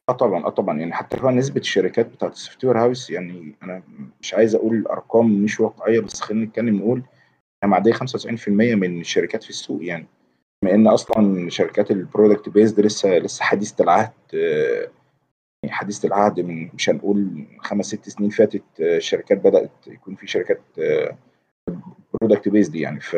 آه 0.09 0.13
طبعا 0.13 0.45
آه 0.45 0.49
طبعا. 0.49 0.79
يعني 0.79 0.93
حتى 0.93 1.17
كمان 1.17 1.35
نسبة 1.35 1.61
الشركات 1.61 2.05
بتاعت 2.05 2.31
ال 2.33 2.65
software 2.65 2.79
house 2.79 3.09
يعني 3.09 3.55
أنا 3.63 3.83
مش 4.21 4.33
عايز 4.33 4.55
أقول 4.55 4.87
أرقام 4.87 5.43
مش 5.43 5.59
واقعية 5.59 5.99
بس 5.99 6.21
خلينا 6.21 6.45
نتكلم 6.45 6.75
نقول 6.77 7.03
إنها 7.63 7.71
معدية 7.71 7.93
95% 7.93 8.47
من 8.49 8.99
الشركات 9.01 9.43
في 9.43 9.49
السوق 9.49 9.85
يعني. 9.85 10.07
بما 10.63 10.73
إن 10.73 10.87
أصلا 10.87 11.49
شركات 11.49 11.91
ال 11.91 11.99
product 11.99 12.49
based 12.49 12.79
لسه 12.79 13.09
لسه 13.09 13.43
حديثة 13.43 13.83
العهد 13.83 14.11
آه، 14.33 14.89
يعني 15.63 15.75
حديثة 15.75 16.07
العهد 16.07 16.39
من 16.39 16.69
مش 16.73 16.89
هنقول 16.89 17.45
خمس 17.59 17.85
ست 17.85 18.09
سنين 18.09 18.29
فاتت 18.29 18.63
آه، 18.81 18.97
الشركات 18.97 19.37
بدأت 19.37 19.71
يكون 19.87 20.15
في 20.15 20.27
شركات 20.27 20.61
product 22.13 22.49
based 22.49 22.75
يعني 22.75 22.99
ف 22.99 23.15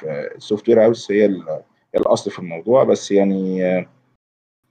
فال 0.00 0.68
software 0.68 0.84
house 0.84 1.12
هي 1.12 1.24
ال- 1.26 1.48
هي 1.94 2.00
الأصل 2.00 2.30
في 2.30 2.38
الموضوع 2.38 2.84
بس 2.84 3.10
يعني 3.10 3.64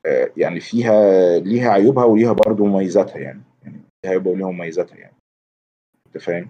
آه، 0.06 0.32
يعني 0.38 0.60
فيها 0.60 1.02
ليها 1.40 1.70
عيوبها 1.70 2.06
وليها 2.06 2.32
برضو 2.34 2.66
مميزاتها 2.66 3.18
يعني 3.18 3.42
يعني 3.64 3.82
ليها 4.04 4.12
عيوبها 4.12 4.32
وليها 4.34 4.48
مميزاتها 4.52 4.98
يعني. 4.98 5.16
أنت 6.08 6.18
فاهم؟ 6.18 6.50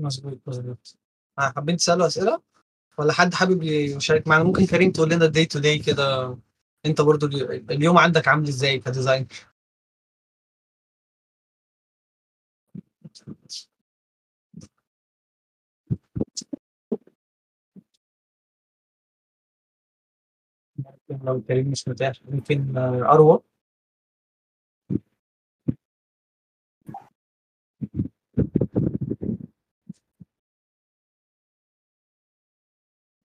مظبوط 0.00 0.38
مظبوط. 0.46 0.96
آه، 1.38 1.52
حابين 1.56 1.76
تسألوا 1.76 2.06
أسئلة؟ 2.06 2.42
ولا 2.98 3.12
حد 3.12 3.34
حابب 3.34 3.62
يشارك 3.62 4.28
معنا 4.28 4.44
ممكن 4.44 4.66
كريم 4.66 4.92
تقول 4.92 5.10
لنا 5.10 5.24
ال 5.24 5.29
day 5.29 5.44
to 5.46 5.58
day 5.58 5.78
كده 5.78 6.38
أنت 6.86 7.00
برضو 7.00 7.26
اليو- 7.26 7.50
اليوم 7.70 7.98
عندك 7.98 8.28
عامل 8.28 8.48
إزاي 8.48 8.78
ك 8.78 8.85
design 8.85 9.26
لو 21.24 21.42
كريم 21.42 21.70
مش 21.70 21.88
متاح 21.88 22.12
ممكن 22.24 22.76
أروى 22.76 23.40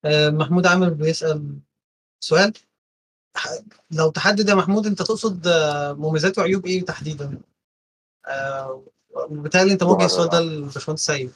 آه، 0.06 0.30
محمود 0.30 0.68
عامر 0.68 0.90
بيسأل 0.90 1.60
سؤال 2.20 2.54
لو 3.92 4.12
تحدد 4.12 4.50
يا 4.50 4.56
محمود 4.56 4.88
أنت 4.88 5.02
تقصد 5.02 5.48
آه، 5.48 5.94
مميزات 5.94 6.38
وعيوب 6.38 6.66
إيه 6.66 6.86
تحديدا؟ 6.86 7.42
آه، 8.28 8.84
وبالتالي 9.15 9.74
انت 9.74 9.84
موجه 9.84 10.06
السؤال 10.06 10.30
ده 10.30 10.39
للباشمهندس 10.39 11.06
سيد. 11.06 11.32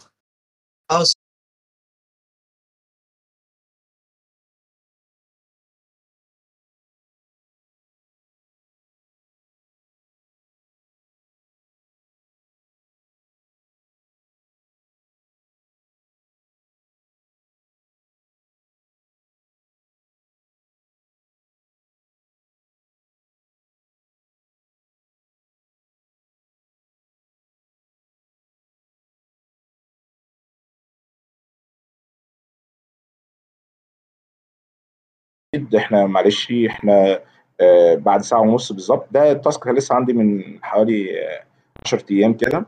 أكيد 35.66 35.76
إحنا 35.76 36.06
معلش 36.08 36.52
إحنا 36.68 37.20
آه، 37.62 37.96
بعد 37.96 38.22
ساعة 38.22 38.42
ونص 38.42 38.72
بالظبط. 38.72 39.08
ده 39.12 39.32
ال 39.32 39.38
task 39.38 39.64
كان 39.64 39.76
لسه 39.76 39.96
عندي 39.96 40.14
من 40.14 40.60
حوالي 40.64 41.22
آه، 41.28 41.44
10 41.86 42.04
أيام 42.12 42.34
كده. 42.34 42.66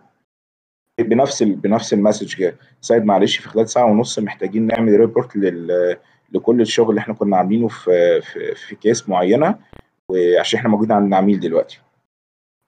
بنفس 0.99 1.41
ال... 1.41 1.55
بنفس 1.55 1.93
ال 1.93 1.98
message 1.99 2.35
كده. 2.35 2.55
سيد 2.81 3.03
معلش 3.05 3.37
في 3.37 3.49
خلال 3.49 3.69
ساعة 3.69 3.85
ونص 3.85 4.19
محتاجين 4.19 4.67
نعمل 4.67 4.99
report 4.99 5.35
لل... 5.35 5.97
لكل 6.31 6.61
الشغل 6.61 6.89
اللي 6.89 6.99
إحنا 6.99 7.13
كنا 7.13 7.37
عاملينه 7.37 7.67
في 7.67 8.21
في, 8.21 8.55
في 8.55 8.75
case 8.75 9.09
معينة. 9.09 9.59
وعشان 10.09 10.59
إحنا 10.59 10.69
موجودين 10.69 10.91
عند 10.95 11.07
العميل 11.07 11.39
دلوقتي. 11.39 11.79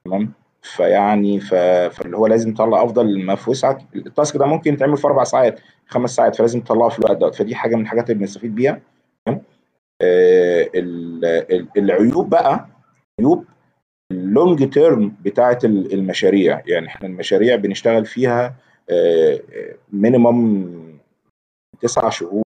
تمام؟ 0.06 0.32
فيعني. 0.62 1.40
فاللي 1.40 2.18
هو 2.18 2.28
لازم 2.28 2.54
تطلع 2.54 2.84
أفضل 2.84 3.26
ما 3.26 3.36
في 3.36 3.50
وسعك. 3.50 3.78
ال 3.96 4.04
task 4.04 4.38
ده 4.38 4.46
ممكن 4.46 4.74
يتعمل 4.74 4.98
في 4.98 5.08
أربع 5.08 5.24
ساعات 5.24 5.60
خمس 5.88 6.16
ساعات 6.16 6.36
فلازم 6.36 6.62
تطلعه 6.62 6.90
في 6.90 7.00
الوقت 7.00 7.18
ده 7.18 7.32
فدي 7.32 7.56
حاجة 7.56 7.76
من 7.76 7.82
الحاجات 7.82 8.10
اللي 8.10 8.20
بنستفيد 8.20 8.56
بيها 8.56 8.82
تمام 9.26 9.36
آه، 9.36 9.42
ال- 9.42 9.42
ال- 9.42 9.89
العيوب 11.78 12.30
بقى 12.30 12.68
عيوب 13.20 13.46
ال 14.12 14.23
long 14.23 14.70
term 14.70 15.16
بتاعه 15.22 15.60
ال- 15.64 15.94
المشاريع. 15.94 16.64
يعني 16.68 16.88
إحنا 16.88 17.08
المشاريع 17.08 17.56
بنشتغل 17.56 18.06
فيها 18.06 18.56
minimum 19.94 20.70
تسع 21.82 22.10
شهور. 22.10 22.44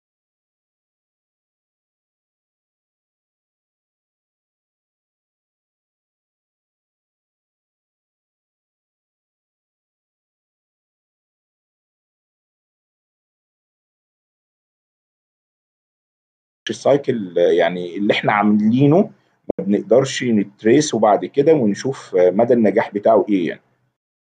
ال 16.72 16.83
cycle 16.83 17.38
يعني 17.38 17.98
اللي 17.98 18.14
إحنا 18.14 18.34
عاملينه 18.34 19.10
ما 19.60 19.66
بنقدرش 19.66 20.24
ن 20.24 20.35
trace 20.35 20.94
وبعد 20.94 21.26
كده 21.26 21.54
ونشوف 21.54 22.16
مدى 22.16 22.54
النجاح 22.54 22.94
بتاعه 22.94 23.26
إيه 23.30 23.48
يعني. 23.48 23.62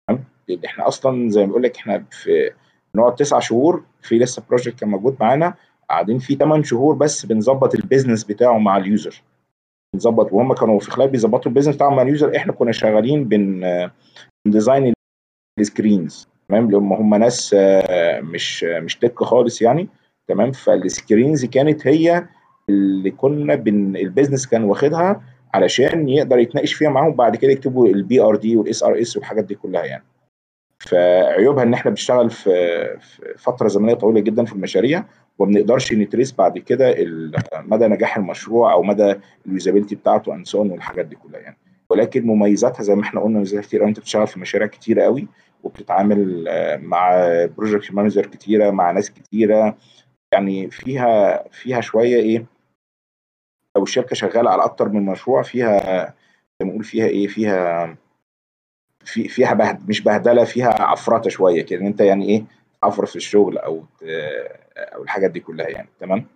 تمام؟ 0.08 0.24
لأن 0.48 0.65
إحنا 0.65 0.88
أصلا 0.88 1.29
زي 1.29 1.41
ما 1.41 1.48
بقول 1.48 1.63
لك 1.63 1.77
إحنا 1.77 2.05
في 2.12 2.51
نقعد 2.96 3.15
تسع 3.15 3.39
شهور 3.39 3.84
في 4.01 4.17
لسه 4.17 4.43
project 4.49 4.79
كان 4.79 4.89
موجود 4.89 5.17
معانا 5.19 5.53
قاعدين 5.89 6.19
فيه 6.19 6.38
8 6.38 6.63
شهور 6.63 6.96
بس 6.96 7.25
بنظبط 7.25 7.75
ال 7.75 7.81
business 7.81 8.23
بتاعه 8.24 8.58
مع 8.58 8.77
ال 8.77 8.86
user 8.86 9.21
بنظبط 9.93 10.34
وهم 10.34 10.53
كانوا 10.53 10.79
في 10.79 10.91
خلال 10.91 11.08
بيظبطوا 11.08 11.51
ال 11.51 11.54
business 11.54 11.75
بتاعهم 11.75 11.96
مع 11.96 12.01
ال 12.01 12.08
user 12.08 12.35
إحنا 12.36 12.53
كنا 12.53 12.72
شغالين 12.72 13.24
بن 13.24 13.65
design 14.47 14.93
ال 15.59 15.68
screens 15.68 16.27
تمام؟ 16.50 16.72
لما 16.72 16.96
هم 17.01 17.15
ناس 17.15 17.55
آه، 17.60 18.22
مش 18.22 18.63
مش 18.63 18.96
tech 18.95 19.23
خالص 19.24 19.62
يعني. 19.62 19.89
تمام؟ 20.29 20.51
فال 20.51 20.72
screens 20.72 21.45
كانت 21.45 21.88
هي 21.88 22.25
اللي 22.69 23.12
كنا 23.12 23.55
بن 23.55 23.95
ال 23.95 24.01
business 24.01 24.47
كان 24.48 24.63
واخدها 24.63 25.21
علشان 25.53 26.09
يقدر 26.09 26.39
يتناقش 26.39 26.74
فيها 26.74 26.89
معاهم 26.89 27.13
بعد 27.13 27.36
كده 27.36 27.51
يكتبوا 27.51 27.88
ال 27.88 28.21
BRD 28.21 28.57
وال 28.57 28.83
SRS 28.83 29.17
والحاجات 29.17 29.43
دي 29.43 29.55
كلها 29.55 29.86
يعني. 29.86 30.03
فعيوبها 30.79 31.63
إن 31.63 31.74
إحنا 31.74 31.91
بنشتغل 31.91 32.29
في 32.29 32.98
فترة 33.38 33.67
زمنية 33.67 33.93
طويلة 33.93 34.19
جدا 34.19 34.45
في 34.45 34.53
المشاريع 34.53 35.05
وما 35.39 35.51
بنقدرش 35.51 35.93
ن 35.93 36.00
trace 36.00 36.31
بعد 36.31 36.57
كده 36.57 36.95
مدى 37.53 37.88
نجاح 37.88 38.17
المشروع 38.17 38.74
أو 38.74 38.83
مدى 38.83 39.15
ال 39.45 39.50
usability 39.50 39.95
بتاعته 39.95 40.33
and 40.33 40.45
so 40.45 40.58
on 40.58 40.71
والحاجات 40.71 41.05
دي 41.05 41.15
كلها 41.15 41.39
يعني. 41.39 41.57
ولكن 41.89 42.27
مميزاتها 42.27 42.83
زي 42.83 42.95
ما 42.95 43.03
إحنا 43.03 43.21
قلنا 43.21 43.38
مميزاتها 43.38 43.62
كتير 43.62 43.86
أنت 43.86 44.00
بتشتغل 44.00 44.27
في 44.27 44.39
مشاريع 44.39 44.67
كتيرة 44.67 45.03
قوي 45.03 45.27
وبتتعامل 45.63 46.45
آه، 46.48 46.77
مع 46.77 47.29
project 47.57 47.91
manager 47.91 48.25
كتيرة 48.25 48.71
مع 48.71 48.91
ناس 48.91 49.12
كتيرة 49.12 49.77
يعني 50.31 50.69
فيها 50.71 51.43
فيها 51.51 51.81
شوية 51.81 52.15
إيه 52.15 52.45
لو 53.77 53.83
الشركة 53.83 54.15
شغالة 54.15 54.50
على 54.50 54.63
أكتر 54.63 54.89
من 54.89 55.05
مشروع 55.05 55.41
فيها 55.43 56.05
زي 56.59 56.65
ما 56.65 56.71
نقول 56.71 56.83
فيها 56.83 57.05
إيه 57.05 57.27
فيها 57.27 57.98
في 59.05 59.27
فيها 59.27 59.53
بهد 59.53 59.89
مش 59.89 60.01
بهدلة 60.01 60.43
فيها 60.43 60.81
عفرتة 60.81 61.29
شوية 61.29 61.62
كده 61.62 61.79
إن 61.79 61.86
أنت 61.86 62.01
يعني 62.01 62.29
إيه 62.29 62.45
عفر 62.83 63.05
في 63.05 63.15
الشغل 63.15 63.57
أو 63.57 63.86
أو 64.77 65.03
الحاجات 65.03 65.31
دي 65.31 65.39
كلها 65.39 65.67
يعني 65.67 65.89
تمام؟ 66.00 66.27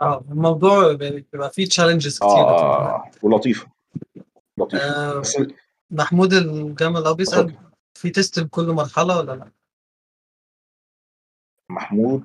آه 0.00 0.24
الموضوع 0.30 0.92
بيبقى 0.92 1.50
فيه 1.50 1.66
challenges 1.66 2.16
كتير 2.18 2.28
آه 2.28 3.10
ولطيفة 3.22 3.66
لطيفة. 4.58 4.84
آه 4.84 5.22
محمود 5.90 6.32
الجمل 6.32 7.04
آه 7.06 7.12
بيسأل 7.12 7.38
اتفضل. 7.38 7.65
في 7.96 8.10
test 8.10 8.38
لكل 8.38 8.66
مرحلة 8.72 9.18
ولا 9.18 9.32
لا؟ 9.32 9.50
محمود. 11.70 12.22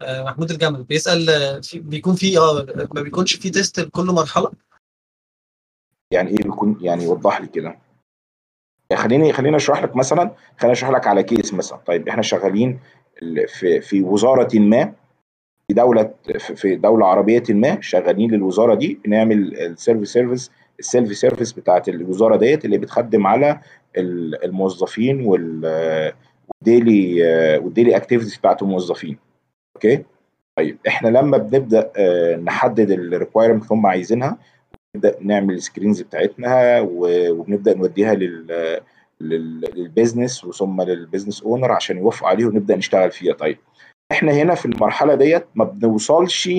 آه 0.00 0.24
محمود 0.24 0.50
الجمل 0.50 0.82
بيسأل 0.84 1.30
آه، 1.30 1.60
في 1.60 1.78
بيكون 1.78 2.14
في 2.14 2.38
آه 2.38 2.66
ما 2.94 3.02
بيكونش 3.02 3.34
في 3.36 3.50
test 3.50 3.80
لكل 3.80 4.04
مرحلة؟ 4.06 4.52
يعني 6.10 6.30
إيه 6.30 6.36
بيكون؟ 6.36 6.78
يعني 6.80 7.06
وضح 7.06 7.40
لي 7.40 7.46
كده. 7.46 7.78
يعني 8.90 9.02
خليني 9.02 9.32
خليني 9.32 9.56
أشرح 9.56 9.82
لك 9.82 9.96
مثلا 9.96 10.34
خليني 10.58 10.72
أشرح 10.72 10.90
لك 10.90 11.06
على 11.06 11.22
case 11.22 11.54
مثلا. 11.54 11.78
طيب 11.78 12.08
إحنا 12.08 12.22
شغالين 12.22 12.80
ال- 13.22 13.48
في 13.48 13.80
في 13.80 14.02
وزارة 14.02 14.58
ما 14.58 14.94
في 15.68 15.74
دولة 15.74 16.14
في 16.38 16.76
دولة 16.76 17.06
عربية 17.06 17.42
ما 17.50 17.80
شغالين 17.80 18.30
للوزارة 18.30 18.74
دي 18.74 18.94
بنعمل 19.04 19.54
ال 19.60 19.67
service 19.67 20.12
service 20.12 20.50
ال 20.82 20.89
self 20.89 21.16
service 21.16 21.52
بتاعت 21.52 21.88
الوزارة 21.88 22.36
ديت 22.36 22.64
اللي 22.64 22.78
بتخدم 22.78 23.26
على 23.26 23.60
ال- 23.96 24.44
الموظفين 24.44 25.26
وال 25.26 26.12
وال 26.48 26.69
daily 26.69 27.22
وال 27.58 27.69
daily 27.69 27.96
activities 27.96 28.36
بتاعت 28.36 28.62
الموظفين. 28.62 29.18
okay 29.76 30.04
طيب 30.58 30.78
إحنا 30.88 31.08
لما 31.08 31.36
بنبدأ 31.38 31.90
آه، 31.96 32.36
نحدد 32.36 32.90
ال 32.90 32.96
requirement 32.96 33.62
اللي 33.62 33.74
هم 33.74 33.86
عايزينها 33.86 34.38
نبدا 34.96 35.16
نعمل 35.20 35.54
ال 35.54 35.60
screens 35.60 36.02
بتاعتنا 36.02 36.80
وبنبدأ 36.90 37.74
نوديها 37.74 38.14
لل 38.14 38.46
لل- 39.20 39.70
لل 39.76 39.90
business 39.90 40.44
وثم 40.44 40.82
لل 40.82 40.94
business 40.94 41.42
owner 41.42 41.72
عشان 41.72 41.98
يوافقوا 41.98 42.28
عليه 42.28 42.46
ونبدأ 42.46 42.76
نشتغل 42.76 43.10
فيها. 43.10 43.34
طيب 43.34 43.58
إحنا 44.12 44.32
هنا 44.32 44.54
في 44.54 44.66
المرحلة 44.66 45.14
ديت 45.14 45.44
ما 45.54 45.64
بنوصلش 45.64 46.50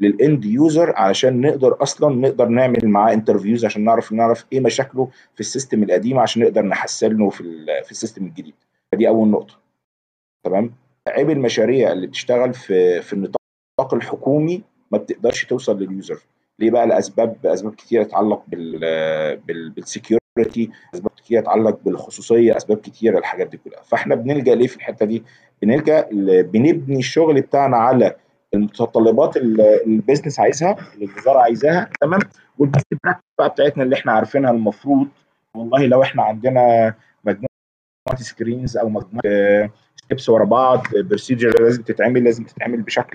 لل 0.00 0.18
end 0.18 0.44
user 0.44 0.92
علشان 0.96 1.40
نقدر 1.40 1.82
أصلا 1.82 2.16
نقدر 2.16 2.48
نعمل 2.48 2.88
معاه 2.88 3.12
interviews 3.12 3.64
عشان 3.64 3.84
نعرف 3.84 4.12
نعرف 4.12 4.44
إيه 4.52 4.60
مشاكله 4.60 5.08
في 5.34 5.40
ال 5.40 5.46
system 5.46 5.82
القديم 5.82 6.18
عشان 6.18 6.42
نقدر 6.42 6.62
نحسن 6.62 7.16
له 7.16 7.30
في 7.30 7.42
في 7.84 7.90
ال 7.90 7.95
system 7.95 8.24
الجديد. 8.26 8.54
فدي 8.92 9.08
أول 9.08 9.28
نقطة. 9.28 9.54
تمام؟ 10.44 10.72
عيب 11.08 11.30
المشاريع 11.30 11.92
اللي 11.92 12.06
بتشتغل 12.06 12.54
في 12.54 13.02
في 13.02 13.12
النطاق 13.12 13.94
الحكومي 13.94 14.62
ما 14.90 14.98
بتقدرش 14.98 15.44
توصل 15.44 15.78
لل 15.82 15.94
user 15.94 16.18
ليه 16.58 16.70
بقى؟ 16.70 16.86
لأسباب 16.86 17.46
أسباب 17.46 17.74
كتيرة 17.74 18.02
تتعلق 18.02 18.42
بال 18.48 18.78
بال 19.36 19.70
بال 19.70 19.90
security 19.90 20.70
أسباب 20.94 21.10
كتيرة 21.16 21.40
تتعلق 21.40 21.78
بالخصوصية 21.84 22.56
أسباب 22.56 22.78
كتيرة 22.78 23.18
الحاجات 23.18 23.46
دي 23.48 23.56
كلها. 23.56 23.82
فإحنا 23.82 24.14
بنلجأ 24.14 24.54
ليه 24.54 24.66
في 24.66 24.76
الحتة 24.76 25.06
دي؟ 25.06 25.22
بنلجأ 25.62 26.08
بنبني 26.42 26.98
الشغل 26.98 27.40
بتاعنا 27.40 27.76
على 27.76 28.16
المتطلبات 28.54 29.36
اللي 29.36 29.84
ال 29.86 29.92
business 29.92 30.40
عايزها 30.40 30.76
اللي 30.94 31.04
الوزارة 31.04 31.38
عايزاها 31.38 31.90
تمام؟ 32.00 32.20
وال 32.58 32.67
best 32.67 32.86
practice 33.04 33.24
بقى 33.38 33.48
بتاعتنا 33.48 33.82
اللي 33.82 33.96
إحنا 33.96 34.12
عارفينها 34.12 34.50
المفروض 34.50 35.08
والله 35.56 35.86
لو 35.86 36.02
إحنا 36.02 36.22
عندنا 36.22 36.94
مجموعة 37.24 38.16
screens 38.20 38.76
أو 38.76 38.88
مجموعة 38.88 39.70
steps 39.96 40.28
ورا 40.28 40.44
بعض 40.44 40.82
procedure 40.94 41.62
لازم 41.62 41.82
تتعمل 41.82 42.24
لازم 42.24 42.44
تتعمل 42.44 42.82
بشكل 42.82 43.14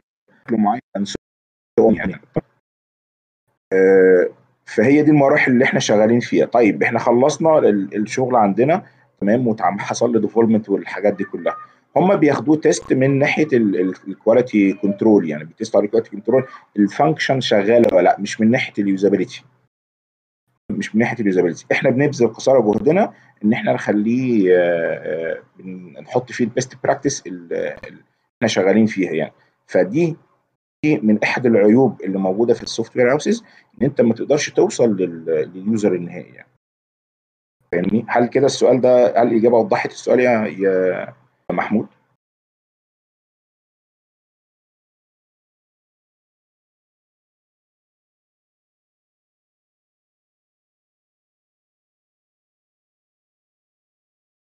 معين 0.51 0.81
يعني. 1.79 2.21
فهي 4.65 5.01
دي 5.03 5.11
المراحل 5.11 5.51
اللي 5.51 5.65
إحنا 5.65 5.79
شغالين 5.79 6.19
فيها. 6.19 6.45
طيب 6.45 6.83
إحنا 6.83 6.99
خلصنا 6.99 7.59
الشغل 7.69 8.35
عندنا 8.35 8.85
تمام؟ 9.21 9.47
وحصل 9.47 10.13
له 10.13 10.19
development 10.19 10.69
والحاجات 10.69 11.13
دي 11.13 11.23
كلها. 11.23 11.55
هم 11.97 12.15
بياخدوه 12.15 12.57
test 12.57 12.93
من 12.93 13.19
ناحية 13.19 13.47
ال 13.53 13.68
quality 13.68 14.74
control 14.74 15.29
يعني 15.29 15.43
بي 15.43 15.54
test 15.54 15.75
على 15.75 15.85
ال 15.85 15.89
quality 15.89 16.12
control 16.12 16.43
ال 16.77 16.85
function 16.85 17.41
شغالة 17.41 17.95
ولا 17.95 18.01
لأ 18.03 18.19
مش 18.19 18.41
من 18.41 18.51
ناحية 18.51 18.73
ال 18.83 18.89
usability 18.89 19.43
مش 20.71 20.95
من 20.95 21.01
ناحية 21.01 21.19
ال 21.19 21.24
usability 21.24 21.65
إحنا 21.71 21.89
بنبذل 21.89 22.27
قصارى 22.27 22.61
جهدنا 22.61 23.13
إن 23.45 23.53
إحنا 23.53 23.73
نخليه 23.73 24.51
نحط 26.01 26.31
فيه 26.31 26.45
ال 26.45 26.51
best 26.51 26.74
practice 26.83 27.27
اللي 27.27 27.75
إحنا 28.37 28.47
شغالين 28.47 28.85
فيها 28.85 29.11
يعني. 29.11 29.33
فدي 29.67 30.15
من 30.85 31.23
أحد 31.23 31.45
العيوب 31.45 32.01
اللي 32.01 32.17
موجودة 32.19 32.53
في 32.53 32.63
ال 32.63 32.97
software 32.97 33.12
houses 33.12 33.43
إن 33.81 33.85
أنت 33.85 34.01
ما 34.01 34.13
تقدرش 34.13 34.49
توصل 34.49 34.95
لل 34.95 35.29
user 35.29 35.95
النهائي 35.95 36.33
يعني. 36.33 36.47
فاهمني؟ 37.71 38.05
هل 38.09 38.27
كده 38.27 38.45
السؤال 38.45 38.81
ده 38.81 39.21
هل 39.21 39.27
الإجابة 39.27 39.57
وضحت 39.57 39.91
السؤال؟ 39.91 40.19
يا 40.19 40.31
يا 40.47 41.13
محمود. 41.51 41.87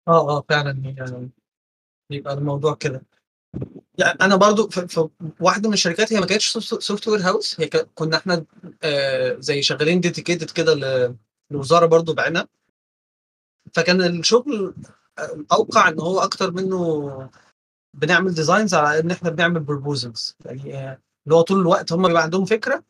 آه 0.08 0.28
آه 0.38 0.44
فعلا 0.48 0.70
يعني 0.98 1.30
يبقى 2.10 2.34
الموضوع 2.34 2.74
كده. 2.74 3.02
يعني 3.98 4.18
أنا 4.20 4.36
برضو 4.36 4.68
في, 4.68 5.08
واحدة 5.40 5.68
من 5.68 5.74
الشركات 5.74 6.12
هي 6.12 6.20
ما 6.20 6.26
كانتش 6.26 6.58
software 6.58 7.20
house 7.20 7.60
هي 7.60 7.68
كنا 7.68 8.16
إحنا 8.16 8.46
آه 8.82 9.36
زي 9.40 9.62
شغالين 9.62 10.00
dedicated 10.00 10.50
كده 10.50 10.74
للوزاره 11.50 11.86
برضو 11.86 12.14
بعنا 12.14 12.46
فكان 13.74 14.00
الشغل 14.02 14.74
اوقع 15.52 15.88
إن 15.88 16.00
هو 16.00 16.20
أكتر 16.20 16.50
منه 16.50 17.28
بنعمل 17.94 18.34
designs 18.34 18.74
على 18.74 19.00
إن 19.00 19.10
إحنا 19.10 19.30
بنعمل 19.30 19.60
proposals 19.60 20.36
يعني 20.44 20.78
آه 20.78 20.98
اللي 21.26 21.36
هو 21.36 21.40
طول 21.42 21.60
الوقت 21.60 21.92
هم 21.92 22.06
بيبقى 22.08 22.22
عندهم 22.22 22.44
فكرة 22.44 22.82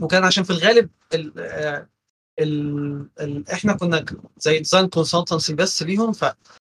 وكان 0.00 0.24
عشان 0.24 0.44
في 0.44 0.50
الغالب 0.50 0.90
ال 1.14 1.38
ال 2.40 3.08
ال 3.20 3.48
إحنا 3.50 3.72
كنا 3.72 4.04
زي 4.38 4.58
design 4.58 4.88
consultancy 4.88 5.54
بس 5.54 5.82
ليهم 5.82 6.12
ف 6.12 6.24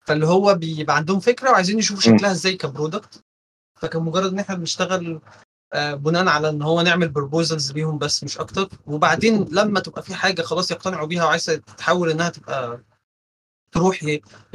فاللي 0.07 0.27
هو 0.27 0.55
بيبقى 0.55 0.97
عندهم 0.97 1.21
فكرة 1.21 1.51
وعايزين 1.51 1.79
يشوفوا 1.79 2.03
شكلها 2.03 2.31
إزاي 2.33 2.57
ك 2.57 2.65
product 2.65 3.25
فكان 3.81 4.03
مجرد 4.03 4.33
إن 4.33 4.39
إحنا 4.39 4.55
بنشتغل 4.55 5.21
آه 5.73 5.95
بناء 5.95 6.29
على 6.29 6.49
إن 6.49 6.63
هو 6.63 6.81
نعمل 6.83 7.09
proposals 7.09 7.73
ليهم 7.73 7.99
بس 7.99 8.25
مش 8.25 8.39
أكتر. 8.39 8.69
وبعدين 8.87 9.49
لما 9.53 9.81
تبقى 9.81 10.03
في 10.03 10.15
حاجة 10.15 10.43
خلاص 10.43 10.71
يقتنعوا 10.71 11.07
بيها 11.07 11.25
وعايزة 11.25 11.57
تتحول 11.57 12.11
إنها 12.11 12.29
تبقى 12.29 12.81
تروح 13.75 13.99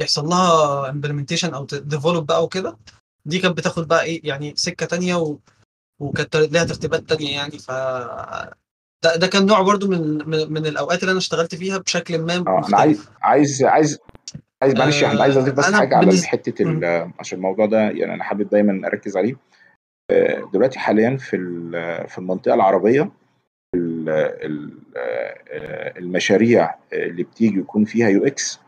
يحصل 0.00 0.24
لها 0.24 0.90
implementation 0.90 1.54
أو 1.54 1.64
develop 1.72 2.26
بقى 2.26 2.44
وكده. 2.44 2.76
دي 3.26 3.38
كانت 3.38 3.58
بتاخد 3.58 3.88
بقى 3.88 4.02
إيه 4.04 4.20
يعني 4.24 4.52
سكة 4.56 4.86
تانية 4.86 5.14
و... 5.14 5.36
وكانت 6.00 6.36
لها 6.36 6.64
ترتيبات 6.64 7.02
تانية 7.02 7.32
يعني. 7.34 7.58
ف 7.58 7.70
ده, 9.04 9.16
ده 9.16 9.26
كان 9.26 9.46
نوع 9.46 9.60
برضو 9.62 9.88
من 9.88 10.28
من, 10.28 10.52
من 10.52 10.66
الأوقات 10.66 11.00
اللي 11.02 11.10
أنا 11.10 11.18
اشتغلت 11.18 11.54
فيها 11.54 11.78
بشكل 11.78 12.18
ما 12.18 12.34
آه 12.36 12.66
أنا 12.68 12.76
عايز 12.76 13.08
عايز 13.22 13.62
عايز 13.64 13.98
عايز 14.62 14.74
معلش 14.74 15.04
أحمد 15.04 15.20
عايز 15.20 15.36
أضيف 15.36 15.54
بس 15.54 15.72
حاجة 15.72 15.96
على 15.96 16.10
بالنسبة- 16.12 16.24
حتة 16.24 16.62
ال- 16.62 17.12
عشان 17.18 17.38
الموضوع 17.38 17.66
ده 17.66 17.78
يعني 17.78 18.14
أنا 18.14 18.24
حابب 18.24 18.50
دايما 18.50 18.86
أركز 18.88 19.16
عليه. 19.16 19.36
آه، 20.10 20.50
دلوقتي 20.52 20.78
حاليا 20.78 21.16
في 21.16 21.36
في 22.08 22.18
المنطقة 22.18 22.54
العربية 22.54 23.10
ال- 23.74 24.08
ال- 24.46 24.78
آه، 24.96 25.98
المشاريع 25.98 26.74
اللي 26.92 27.22
بتيجي 27.22 27.58
يكون 27.58 27.84
فيها 27.84 28.08
يو 28.08 28.26
إكس 28.26 28.60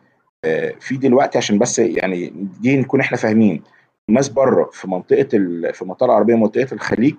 في 0.80 0.96
دلوقتي 0.96 1.38
عشان 1.38 1.58
بس 1.58 1.78
يعني 1.78 2.32
دي 2.60 2.76
نكون 2.76 3.00
إحنا 3.00 3.16
فاهمين 3.16 3.62
الناس 4.08 4.28
بره 4.28 4.70
في 4.72 4.88
منطقة 4.90 5.28
في 5.72 5.82
المنطقة 5.82 6.04
العربية 6.06 6.34
منطقة 6.34 6.66
الخليج 6.74 7.14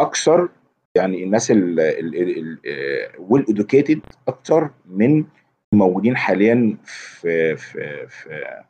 أكثر 0.00 0.48
يعني 0.94 1.24
الناس 1.24 1.50
well 3.18 3.44
educated 3.48 4.00
أكتر 4.28 4.70
من 4.86 5.24
الموجودين 5.72 6.16
حاليا 6.16 6.76
في 6.84 7.56
في 7.56 8.06
في 8.08 8.62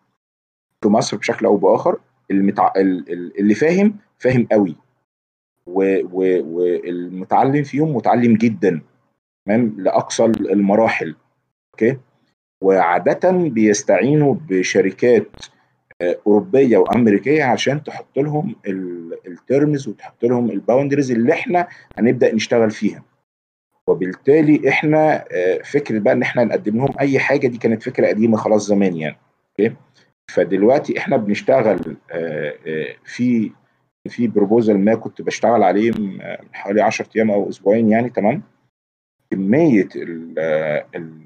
في 0.83 0.89
مصر 0.89 1.17
بشكل 1.17 1.47
أو 1.47 1.57
بآخر. 1.57 1.99
المتع... 2.31 2.73
ال- 2.77 3.13
ال- 3.13 3.39
اللي 3.41 3.55
فاهم 3.55 3.97
فاهم 4.19 4.47
قوي. 4.53 4.77
والمتعلم 5.67 7.63
فيهم 7.63 7.97
متعلم 7.97 8.35
جدا 8.35 8.81
تمام 9.47 9.75
لأقصى 9.79 10.25
المراحل 10.25 11.15
okay؟ 11.75 11.99
وعادة 12.61 13.31
بيستعينوا 13.31 14.35
بشركات 14.49 15.45
آه، 16.01 16.17
أوروبية 16.27 16.79
وأمريكية 16.79 17.45
عشان 17.45 17.83
تحط 17.83 18.19
لهم 18.19 18.57
ال 19.27 19.37
terms 19.37 19.89
وتحط 19.89 20.25
لهم 20.25 20.51
ال 20.51 20.56
boundaries 20.56 21.11
اللي 21.11 21.33
إحنا 21.33 21.69
هنبدأ 21.99 22.35
نشتغل 22.35 22.71
فيها. 22.71 23.03
وبالتالي 23.87 24.69
إحنا 24.69 25.25
آه، 25.33 25.59
فكرة 25.65 25.99
بقى 25.99 26.13
إن 26.15 26.23
إحنا 26.23 26.45
نقدم 26.45 26.77
لهم 26.77 26.95
أي 27.01 27.19
حاجة 27.19 27.47
دي 27.47 27.59
كانت 27.59 27.83
فكرة 27.83 28.07
قديمة 28.07 28.37
خلاص 28.37 28.67
زمان 28.67 28.97
يعني 28.97 29.17
okay؟ 29.61 29.77
فدلوقتي 30.31 30.99
إحنا 30.99 31.17
بنشتغل 31.17 31.97
آه، 32.11 32.55
في 33.05 33.53
في 34.09 34.29
proposal 34.29 34.79
ما 34.85 34.95
كنت 34.95 35.23
بشتغل 35.23 35.63
عليه 35.63 35.91
من 35.91 36.19
حوالي 36.53 36.81
10 36.83 37.07
أيام 37.17 37.31
أو 37.31 37.49
أسبوعين 37.49 37.89
يعني 37.91 38.11
تمام؟ 38.11 38.43
كمية 39.31 39.89
ال 39.97 40.39
ال 40.95 41.21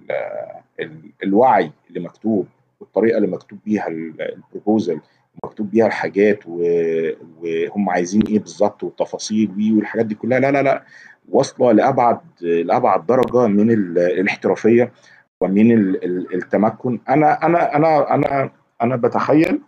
الوعي 1.22 1.70
اللي 1.88 2.00
مكتوب 2.00 2.46
والطريقة 2.80 3.16
اللي 3.16 3.28
مكتوب 3.28 3.58
بيها 3.66 3.88
ال- 3.88 4.22
proposal 4.22 5.00
مكتوب 5.44 5.70
بيها 5.70 5.86
الحاجات 5.86 6.38
وهم 6.46 7.90
عايزين 7.90 8.22
إيه 8.26 8.38
بالظبط 8.38 8.82
والتفاصيل 8.84 9.72
والحاجات 9.76 10.06
دي 10.06 10.14
كلها. 10.14 10.40
لا 10.40 10.50
لا 10.50 10.62
لا. 10.62 10.84
واصلة 11.28 11.72
لأبعد 11.72 12.20
لأبعد 12.40 13.06
درجة 13.06 13.46
من 13.46 13.70
ال- 13.70 13.98
الاحترافية 13.98 14.92
ومن 15.40 15.72
ال- 15.72 16.04
ال- 16.04 16.34
التمكن. 16.34 17.00
أنا 17.08 17.46
أنا 17.46 17.76
أنا 17.76 18.14
أنا 18.14 18.50
أنا 18.82 18.96
بتخيل 18.96 19.60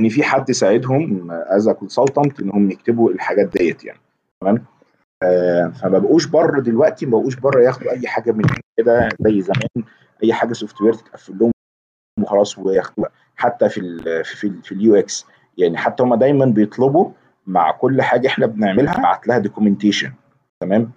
إن 0.00 0.08
في 0.08 0.22
حد 0.22 0.50
ساعدهم 0.52 1.28
as 1.30 1.68
consultant 1.68 2.40
إنهم 2.40 2.70
يكتبوا 2.70 3.10
الحاجات 3.10 3.48
ديت 3.58 3.84
يعني. 3.84 4.00
تمام؟ 4.40 4.64
آه، 5.22 5.68
فما 5.68 5.98
بقوش 5.98 6.26
بره 6.26 6.60
دلوقتي 6.60 7.06
ما 7.06 7.10
بقوش 7.18 7.36
بره 7.36 7.60
ياخدوا 7.62 7.90
أي 7.92 8.08
حاجة 8.08 8.32
من 8.32 8.44
كده 8.82 9.08
زي 9.20 9.40
زمان 9.40 9.84
أي 10.24 10.32
حاجة 10.32 10.52
software 10.52 10.92
تتقفل 10.92 11.38
لهم 11.38 11.50
وخلاص 12.20 12.58
وياخدوها. 12.58 13.10
حتى 13.36 13.68
في 13.68 13.80
ال 13.80 14.24
في 14.24 14.46
ال 14.46 14.62
في 14.62 14.72
ال 14.72 14.94
UX 14.94 15.26
يعني 15.58 15.76
حتى 15.76 16.02
هم 16.02 16.14
دايما 16.14 16.44
بيطلبوا 16.46 17.10
مع 17.46 17.70
كل 17.70 18.02
حاجة 18.02 18.28
إحنا 18.28 18.46
بنعملها 18.46 18.98
نبعت 18.98 19.28
لها 19.28 19.38
documentation 19.38 20.12
تمام؟ 20.62 20.90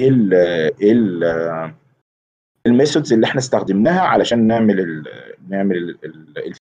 إيه 0.00 0.08
ال 0.08 0.34
إيه 0.80 0.92
ال 0.92 1.24
ال 2.66 2.72
methods 2.72 3.12
اللي 3.12 3.26
إحنا 3.26 3.40
استخدمناها 3.40 4.00
علشان 4.00 4.46
نعمل 4.46 4.80
ال 4.80 5.04
نعمل 5.48 5.76
ال- 5.76 5.98
ال- 6.04 6.54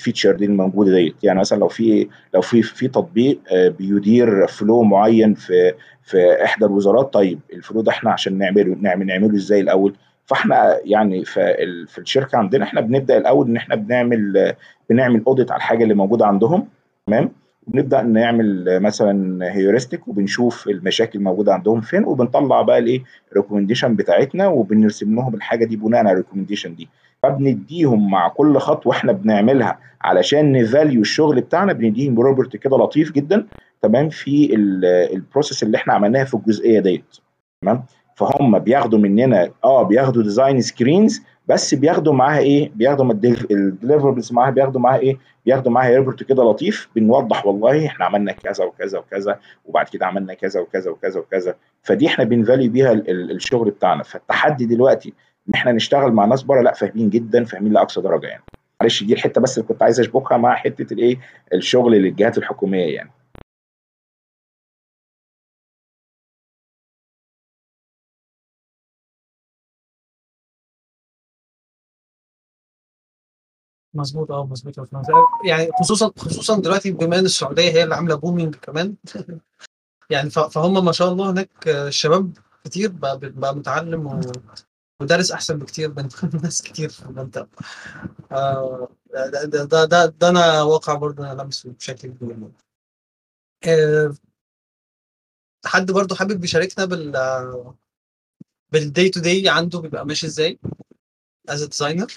ال 0.00 0.04
feature 0.04 0.32
دي 0.36 0.44
الموجودة 0.44 0.90
ديت. 0.92 1.24
يعني 1.24 1.38
مثلا 1.40 1.58
لو 1.58 1.68
في 1.68 2.08
لو 2.34 2.40
في 2.40 2.62
في 2.62 2.88
تطبيق 2.88 3.40
آه، 3.52 3.68
بيدير 3.68 4.46
flow 4.46 4.82
معين 4.82 5.34
في 5.34 5.74
في 6.02 6.44
إحدى 6.44 6.64
الوزارات 6.64 7.12
طيب 7.12 7.40
ال 7.52 7.58
flow 7.58 7.80
ده 7.80 7.92
إحنا 7.92 8.10
عشان 8.12 8.38
نعمله 8.38 8.76
نعمل 8.80 9.06
نعمله 9.06 9.34
إزاي 9.36 9.60
الأول؟ 9.60 9.96
فاحنا 10.28 10.78
يعني 10.84 11.24
في 11.24 11.40
ال- 11.40 11.86
في 11.88 11.98
الشركة 11.98 12.38
عندنا 12.38 12.64
إحنا 12.64 12.80
بنبدأ 12.80 13.16
الأول 13.18 13.46
إن 13.48 13.56
إحنا 13.56 13.74
بنعمل 13.74 14.54
بنعمل 14.90 15.22
audit 15.26 15.50
على 15.50 15.58
الحاجة 15.58 15.82
اللي 15.82 15.94
موجودة 15.94 16.26
عندهم 16.26 16.68
تمام؟ 17.06 17.30
وبنبدا 17.66 18.02
نعمل 18.02 18.80
مثلا 18.82 19.44
heuristic 19.52 20.08
وبنشوف 20.08 20.68
المشاكل 20.68 21.20
موجودة 21.20 21.54
عندهم 21.54 21.80
فين 21.80 22.04
وبنطلع 22.04 22.62
بقى 22.62 22.78
الإيه 22.78 23.02
ال 23.32 23.36
recommendation 23.36 23.94
بتاعتنا 23.96 24.46
وبنرسم 24.48 25.14
لهم 25.14 25.34
الحاجة 25.34 25.64
دي 25.64 25.76
بناء 25.76 26.00
على 26.00 26.12
ال 26.12 26.16
recommendation 26.16 26.74
دي. 26.74 26.88
فبنديهم 27.22 28.10
مع 28.10 28.28
كل 28.28 28.58
خطوة 28.58 28.92
إحنا 28.96 29.12
بنعملها 29.12 29.78
علشان 30.02 30.52
ن 30.52 30.60
value 30.60 31.00
الشغل 31.00 31.40
بتاعنا 31.40 31.72
بنديهم 31.72 32.20
report 32.20 32.56
كده 32.56 32.76
لطيف 32.76 33.12
جدا 33.12 33.46
تمام؟ 33.82 34.08
في 34.08 34.54
ال 35.14 35.20
process 35.20 35.62
اللي 35.62 35.76
إحنا 35.76 35.94
عملناها 35.94 36.24
في 36.24 36.34
الجزئية 36.34 36.80
ديت 36.80 37.16
تمام؟ 37.62 37.84
فهم 38.18 38.58
بياخدوا 38.58 38.98
مننا 38.98 39.50
آه 39.64 39.82
بياخدوا 39.82 40.22
design 40.22 40.60
screens 40.60 41.22
بس 41.48 41.74
بياخدوا 41.74 42.12
معاها 42.12 42.38
إيه؟ 42.38 42.70
بياخدوا 42.74 43.12
ال 43.50 43.56
deliverables 43.56 44.32
معاها 44.32 44.50
بياخدوا 44.50 44.80
معاها 44.80 44.98
إيه؟ 44.98 45.16
بياخدوا 45.46 45.72
معاها 45.72 45.90
report 45.94 46.22
كده 46.22 46.42
لطيف 46.42 46.88
بنوضح 46.96 47.46
والله 47.46 47.86
إحنا 47.86 48.04
عملنا 48.04 48.32
كذا 48.32 48.64
وكذا 48.64 48.98
وكذا 48.98 49.38
وبعد 49.64 49.88
كده 49.88 50.06
عملنا 50.06 50.34
كذا 50.34 50.60
وكذا 50.60 50.90
وكذا 50.90 51.20
وكذا. 51.20 51.54
فدي 51.82 52.06
إحنا 52.06 52.24
بن 52.24 52.37
value 52.37 52.68
بيها 52.68 52.92
الشغل 53.08 53.70
بتاعنا. 53.70 54.02
فالتحدي 54.02 54.66
دلوقتي 54.66 55.12
إن 55.48 55.54
إحنا 55.54 55.72
نشتغل 55.72 56.12
مع 56.12 56.24
ناس 56.24 56.42
بره 56.42 56.60
لأ 56.62 56.74
فاهمين 56.74 57.10
جدا 57.10 57.44
فاهمين 57.44 57.72
لأقصى 57.72 58.00
درجة 58.00 58.26
يعني. 58.26 58.42
معلش 58.80 59.04
دي 59.04 59.12
الحتة 59.12 59.40
بس 59.40 59.58
اللي 59.58 59.68
كنت 59.68 59.82
عايز 59.82 60.00
أشبكها 60.00 60.38
مع 60.38 60.54
حتة 60.54 60.92
الإيه؟ 60.92 61.16
الشغل 61.54 61.92
للجهات 61.92 62.38
الحكومية 62.38 62.94
يعني. 62.94 63.10
مظبوط 73.94 74.30
آه 74.30 74.46
مظبوط 74.46 74.74
يعني 75.44 75.70
خصوصا 75.80 76.12
خصوصا 76.18 76.60
دلوقتي 76.60 76.90
بما 76.90 77.18
إن 77.18 77.24
السعودية 77.24 77.70
هي 77.70 77.82
اللي 77.82 77.94
عاملة 77.94 78.14
بومينج 78.14 78.54
كمان 78.54 78.96
يعني 80.10 80.30
فهم 80.30 80.84
ما 80.84 80.92
شاء 80.92 81.12
الله 81.12 81.30
هناك 81.30 81.68
الشباب 81.68 82.38
كتير 82.64 82.90
بقى, 82.90 83.18
بقى 83.18 83.56
متعلم 83.56 84.06
و... 84.06 84.20
ودارس 85.02 85.30
أحسن 85.30 85.58
بكتير 85.58 85.94
من 85.94 86.08
ناس 86.42 86.62
كتير 86.62 86.88
في 86.88 87.02
المنطقة. 87.02 87.48
آه 88.32 88.88
ده, 89.14 89.44
ده, 89.44 89.64
ده, 89.64 89.84
ده, 89.84 90.06
ده 90.06 90.28
أنا 90.28 90.62
واقع 90.62 90.94
برضه 90.94 91.32
أنا 91.32 91.42
لمسه 91.42 91.70
بشكل 91.70 92.08
كبير 92.08 92.50
آه 93.68 94.14
حد 95.64 95.90
برضه 95.90 96.16
حابب 96.16 96.44
يشاركنا 96.44 96.84
بال 96.84 97.16
بال 98.72 98.86
day 98.86 99.08
to 99.08 99.20
day 99.20 99.48
عنده 99.48 99.80
بيبقى 99.80 100.06
ماشي 100.06 100.26
إزاي 100.26 100.58
as 101.48 101.64
designer 101.64 102.12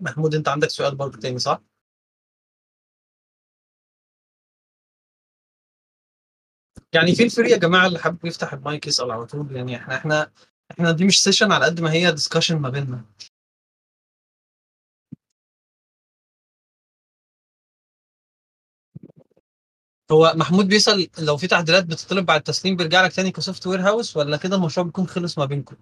محمود 0.00 0.34
انت 0.34 0.48
عندك 0.48 0.70
سؤال 0.70 0.96
برضه 0.96 1.18
تاني 1.20 1.38
صح؟ 1.38 1.60
يعني 6.92 7.14
في 7.14 7.22
ال 7.24 7.29
free 7.29 7.50
يا 7.50 7.56
جماعة 7.56 7.86
اللي 7.86 7.98
حابب 7.98 8.24
يفتح 8.26 8.52
المايك 8.52 8.86
يسأل 8.86 9.10
على 9.10 9.26
طول 9.26 9.56
يعني 9.56 9.76
إحنا 9.76 9.96
إحنا 9.96 10.32
إحنا 10.70 10.92
دي 10.92 11.04
مش 11.04 11.22
session 11.22 11.52
على 11.52 11.64
قد 11.64 11.80
ما 11.80 11.92
هي 11.92 12.12
discussion 12.12 12.58
ما 12.58 12.68
بيننا 12.70 13.04
هو 20.12 20.32
محمود 20.36 20.68
بيسأل 20.68 21.08
لو 21.18 21.36
في 21.36 21.46
تعديلات 21.46 21.84
بتطلب 21.86 22.26
بعد 22.26 22.38
التسليم 22.38 22.76
بيرجع 22.76 23.04
لك 23.04 23.12
تاني 23.12 23.30
ك 23.30 23.66
software 23.66 23.80
house 23.80 24.16
ولا 24.16 24.36
كده 24.36 24.56
المشروع 24.56 24.86
بيكون 24.86 25.06
خلص 25.06 25.38
ما 25.38 25.44
بينكم؟ 25.44 25.76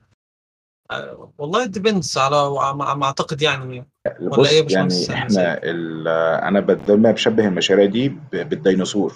والله 1.39 1.67
depends 1.67 2.19
على 2.19 2.51
ما 2.75 3.05
أعتقد 3.05 3.43
يعني. 3.43 3.87
ولا 4.21 4.51
إيه 4.51 4.67
يعني 4.71 4.95
إحنا 5.11 5.69
أنا 6.49 6.61
دايما 6.61 7.11
بشبه 7.11 7.47
المشاريع 7.49 7.87
دي 7.87 8.09
بالديناصور 8.33 9.15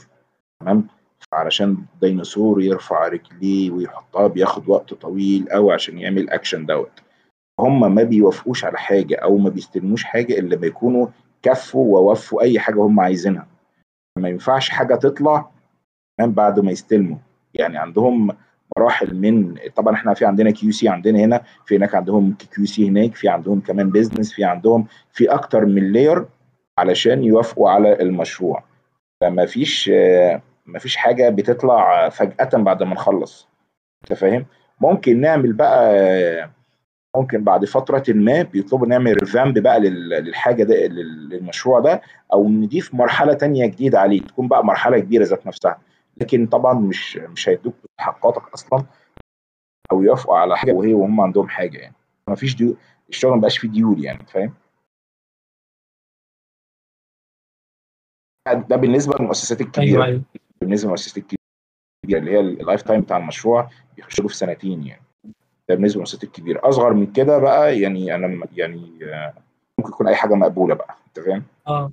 تمام؟ 0.61 0.87
علشان 1.32 1.76
الديناصور 1.94 2.62
يرفع 2.62 3.08
رجليه 3.08 3.70
ويحطها 3.70 4.26
بياخد 4.26 4.68
وقت 4.68 4.94
طويل 4.94 5.48
قوي 5.50 5.74
عشان 5.74 5.98
يعمل 5.98 6.30
اكشن 6.30 6.66
دوت. 6.66 7.00
هم 7.61 7.94
ما 7.94 8.02
بيوافقوش 8.02 8.64
على 8.64 8.78
حاجة 8.78 9.14
أو 9.14 9.37
ما 9.38 9.50
بيستلموش 9.50 10.04
حاجة 10.04 10.38
إلا 10.38 10.54
لما 10.54 10.66
يكونوا 10.66 11.06
كفوا 11.42 11.98
ووفوا 11.98 12.42
أي 12.42 12.61
حاجة 12.61 12.80
هم 12.80 13.00
عايزينها. 13.00 13.46
ما 14.18 14.28
ينفعش 14.28 14.68
حاجة 14.68 14.94
تطلع 14.94 15.50
بعد 16.20 16.61
ما 16.61 16.70
يستلموا. 16.70 17.16
يعني 17.54 17.78
عندهم 17.78 18.37
مراحل 18.78 19.14
من 19.14 19.54
طبعا 19.76 19.94
إحنا 19.94 20.14
في 20.14 20.24
عندنا 20.24 20.50
QC 20.50 20.88
عندنا 20.88 21.18
هنا 21.18 21.42
في 21.66 21.76
هناك 21.76 21.94
عندهم 21.94 22.35
QC 22.55 22.88
هناك 22.88 23.14
في 23.14 23.28
عندهم 23.28 23.61
كمان 23.61 23.90
business 23.90 24.33
في 24.32 24.44
عندهم 24.44 24.87
في 25.12 25.28
أكتر 25.30 25.66
من 25.66 25.92
layer 25.92 26.24
علشان 26.78 27.24
يوافقوا 27.24 27.70
على 27.70 28.02
المشروع. 28.02 28.62
فما 29.20 29.46
فيش 29.46 29.88
ما 30.66 30.78
فيش 30.78 30.96
حاجة 30.96 31.28
بتطلع 31.28 32.08
فجأة 32.08 32.50
بعد 32.54 32.82
ما 32.82 32.94
نخلص. 32.94 33.48
أنت 34.02 34.18
فاهم؟ 34.18 34.46
ممكن 34.80 35.20
نعمل 35.20 35.52
بقى 35.52 36.50
ممكن 37.16 37.44
بعد 37.44 37.64
فترة 37.64 38.04
ما 38.08 38.42
بيطلبوا 38.42 38.87
نعمل 38.87 39.22
ريفامب 39.22 39.58
بقى 39.58 39.80
للحاجة 39.80 40.62
ده 40.64 40.74
للمشروع 40.87 41.80
ده 41.80 42.02
أو 42.32 42.48
نضيف 42.48 42.94
مرحلة 42.94 43.32
تانية 43.32 43.66
جديدة 43.66 44.00
عليه 44.00 44.20
تكون 44.20 44.48
بقى 44.48 44.64
مرحلة 44.64 44.98
كبيرة 44.98 45.24
ذات 45.24 45.46
نفسها. 45.46 45.78
لكن 46.16 46.46
طبعا 46.46 46.75
مش 46.75 47.16
مش 47.16 47.48
هيدوك 47.48 47.75
حقاتك 48.01 48.53
أصلا 48.55 48.85
أو 49.92 50.03
يوافقوا 50.03 50.37
على 50.38 50.57
حاجة 50.57 50.72
وهي 50.72 50.94
وهم 50.94 51.20
عندهم 51.20 51.48
حاجة 51.48 51.79
يعني. 51.79 51.94
ما 52.29 52.35
فيش 52.35 52.55
duel 52.57 52.76
الشغل 53.09 53.31
ما 53.35 53.40
بقاش 53.40 53.59
فيه 53.59 53.68
duel 53.68 54.05
يعني 54.05 54.27
فاهم؟ 54.27 54.55
ده 58.68 58.77
بالنسبة 58.77 59.14
للمؤسسات 59.20 59.61
الكبيرة. 59.61 60.05
أيوه 60.05 60.05
أيوه. 60.05 60.22
بالنسبة 60.61 60.87
للمؤسسات 60.87 61.16
الكبيرة 61.16 62.18
اللي 62.18 62.31
هي 62.31 62.40
ال 62.40 62.83
lifetime 62.83 63.00
بتاع 63.01 63.16
المشروع 63.16 63.70
بيخشوا 63.96 64.29
في 64.29 64.37
سنتين 64.37 64.87
يعني. 64.87 65.03
ده 65.68 65.75
بالنسبة 65.75 65.96
للمؤسسات 65.96 66.25
الكبيرة. 66.25 66.68
أصغر 66.68 66.92
من 66.92 67.12
كده 67.12 67.38
بقى 67.38 67.81
يعني 67.81 68.14
أنا 68.14 68.46
يعني 68.53 68.92
ممكن 69.79 69.90
يكون 69.92 70.09
أي 70.09 70.14
حاجة 70.14 70.35
مقبولة 70.35 70.75
بقى 70.75 70.96
أنت 71.09 71.20
فاهم؟ 71.27 71.44
آه. 71.66 71.90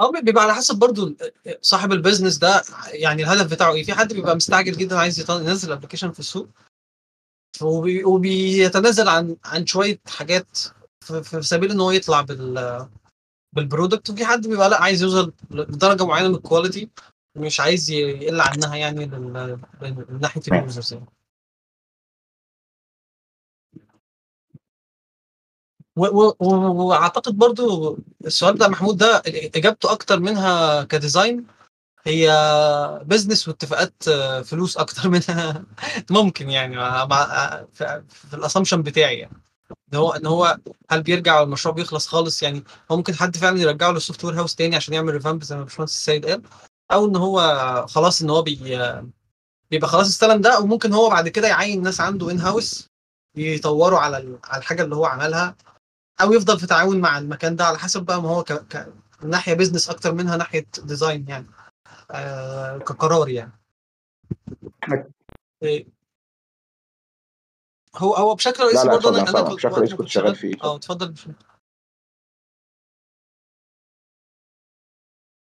آه 0.00 0.10
بيبقى 0.10 0.44
على 0.44 0.54
حسب 0.54 0.78
برضو 0.78 1.14
صاحب 1.60 1.92
ال 1.92 1.97
business 1.97 2.36
ده 2.38 2.62
يعني 2.92 3.22
الهدف 3.22 3.50
بتاعه 3.52 3.72
إيه. 3.72 3.84
في 3.84 3.92
حد 3.92 4.12
بيبقى 4.12 4.36
مستعجل 4.36 4.72
جدا 4.72 4.98
عايز 4.98 5.30
ينزل 5.30 5.72
application 5.72 6.12
في 6.12 6.20
السوق. 6.20 6.48
وبي 7.62 8.04
وبيتنازل 8.04 9.08
عن 9.08 9.36
عن 9.44 9.66
شوية 9.66 10.00
حاجات 10.06 10.58
في 11.04 11.42
سبيل 11.42 11.70
إن 11.70 11.80
هو 11.80 11.90
يطلع 11.90 12.20
بال 12.20 12.88
بال 13.56 13.68
product 13.68 14.10
وفي 14.10 14.24
حد 14.24 14.46
بيبقى 14.46 14.70
لأ 14.70 14.82
عايز 14.82 15.02
يوصل 15.02 15.32
لدرجة 15.50 16.06
معينة 16.06 16.28
من 16.28 16.34
ال 16.34 16.41
quality 16.41 16.88
مش 17.36 17.60
عايز 17.60 17.90
يقل 17.90 18.40
عنها 18.40 18.76
يعني 18.76 19.06
من 19.06 20.20
ناحية 20.20 20.42
ال 20.48 20.55
users 20.55 20.92
يعني. 20.92 21.06
وأعتقد 25.98 27.38
برضو 27.38 27.98
السؤال 28.26 28.58
ده 28.58 28.68
محمود 28.68 28.96
ده 28.96 29.22
إجابته 29.26 29.92
أكتر 29.92 30.20
منها 30.20 30.84
ك 30.84 30.92
design. 30.92 31.46
هي 32.04 32.30
business 33.06 33.48
واتفاقات 33.48 34.02
فلوس 34.44 34.76
أكتر 34.76 35.08
منها 35.14 35.64
ممكن 36.10 36.50
يعني 36.50 36.76
مع 36.76 37.64
في, 37.72 38.02
ال 38.34 38.38
assumption 38.38 38.82
بتاعي 38.82 39.18
يعني. 39.18 39.42
إن 39.92 39.98
هو 39.98 40.12
إن 40.12 40.26
هو 40.26 40.58
هل 40.90 41.02
بيرجع 41.02 41.42
المشروع 41.42 41.74
بيخلص 41.74 42.06
خالص؟ 42.08 42.42
يعني 42.42 42.64
هو 42.90 42.96
ممكن 42.96 43.14
حد 43.14 43.36
فعلا 43.36 43.60
يرجعه 43.60 43.90
لل 43.90 44.24
software 44.24 44.38
house 44.38 44.54
تاني 44.54 44.76
عشان 44.76 44.94
يعمل 44.94 45.12
revamp 45.14 45.42
زي 45.42 45.56
ما 45.56 45.64
باشمهندس 45.64 45.92
السيد 45.92 46.26
قال 46.26 46.42
أو 46.92 47.06
إن 47.06 47.16
هو 47.16 47.40
خلاص 47.88 48.22
إن 48.22 48.30
هو 48.30 48.42
بي 48.42 48.78
بيبقى 49.70 49.88
خلاص 49.88 50.06
استلم 50.06 50.40
ده 50.40 50.60
وممكن 50.60 50.92
هو 50.92 51.10
بعد 51.10 51.28
كده 51.28 51.48
يعين 51.48 51.82
ناس 51.82 52.00
عنده 52.00 52.30
in 52.30 52.40
house 52.40 52.88
يطوروا 53.36 53.98
على 53.98 54.38
على 54.44 54.60
الحاجة 54.60 54.82
اللي 54.82 54.96
هو 54.96 55.06
عملها. 55.06 55.56
أو 56.20 56.32
يفضل 56.32 56.60
في 56.60 56.66
تعاون 56.66 57.00
مع 57.00 57.18
المكان 57.18 57.56
ده 57.56 57.64
على 57.64 57.78
حسب 57.78 58.02
بقى 58.02 58.22
ما 58.22 58.28
هو 58.28 58.44
ك... 58.44 58.52
ك... 58.52 58.92
ناحية 59.22 59.54
business 59.54 59.90
أكتر 59.90 60.14
منها 60.14 60.36
ناحية 60.36 60.66
design 60.84 61.28
يعني. 61.28 61.46
آه 62.10 62.78
كقرار 62.78 63.28
يعني. 63.28 63.52
هو 67.96 68.14
هو 68.14 68.34
بشكل 68.34 68.62
رئيسي 68.62 68.88
برضه 68.88 69.08
أنا 69.08 69.30
أنا 69.30 69.42
بشكل 69.42 69.72
رئيسي 69.72 69.96
كنت 69.96 70.08
شغال 70.08 70.34
في 70.34 70.46
إيه 70.46 70.62
أه 70.62 70.76
اتفضل. 70.76 71.14